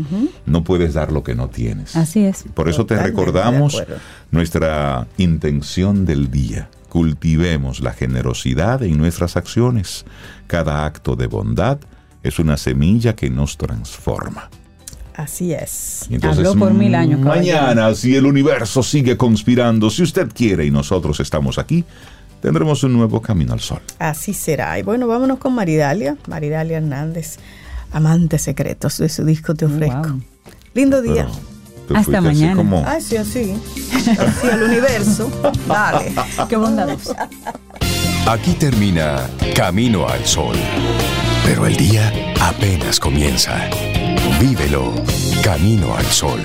[0.46, 1.96] no puedes dar lo que no tienes.
[1.96, 2.46] Así es.
[2.54, 3.84] Por eso te Totalmente recordamos
[4.32, 6.70] nuestra intención del día.
[6.90, 10.06] Cultivemos la generosidad en nuestras acciones.
[10.48, 11.78] Cada acto de bondad
[12.24, 14.50] es una semilla que nos transforma.
[15.16, 16.08] Así es.
[16.10, 20.72] Entonces, Habló por mil años, Mañana, si el universo sigue conspirando, si usted quiere y
[20.72, 21.86] nosotros estamos aquí,
[22.42, 23.80] tendremos un nuevo camino al sol.
[24.00, 24.78] Así será.
[24.78, 27.38] Y bueno, vámonos con Maridalia, Maridalia Hernández,
[27.96, 30.02] Amantes Secretos de su disco Te ofrezco.
[30.10, 30.22] Wow.
[30.74, 31.28] Lindo día.
[31.88, 32.56] Pero Hasta fuiste así mañana.
[32.58, 33.56] como- Ay, sí, así.
[34.20, 35.32] Así el universo.
[35.68, 36.14] Dale.
[36.50, 37.16] Qué bondadoso.
[38.28, 40.56] Aquí termina Camino al Sol.
[41.46, 42.12] Pero el día
[42.42, 43.70] apenas comienza.
[44.42, 44.92] Vívelo
[45.44, 46.42] Camino al Sol.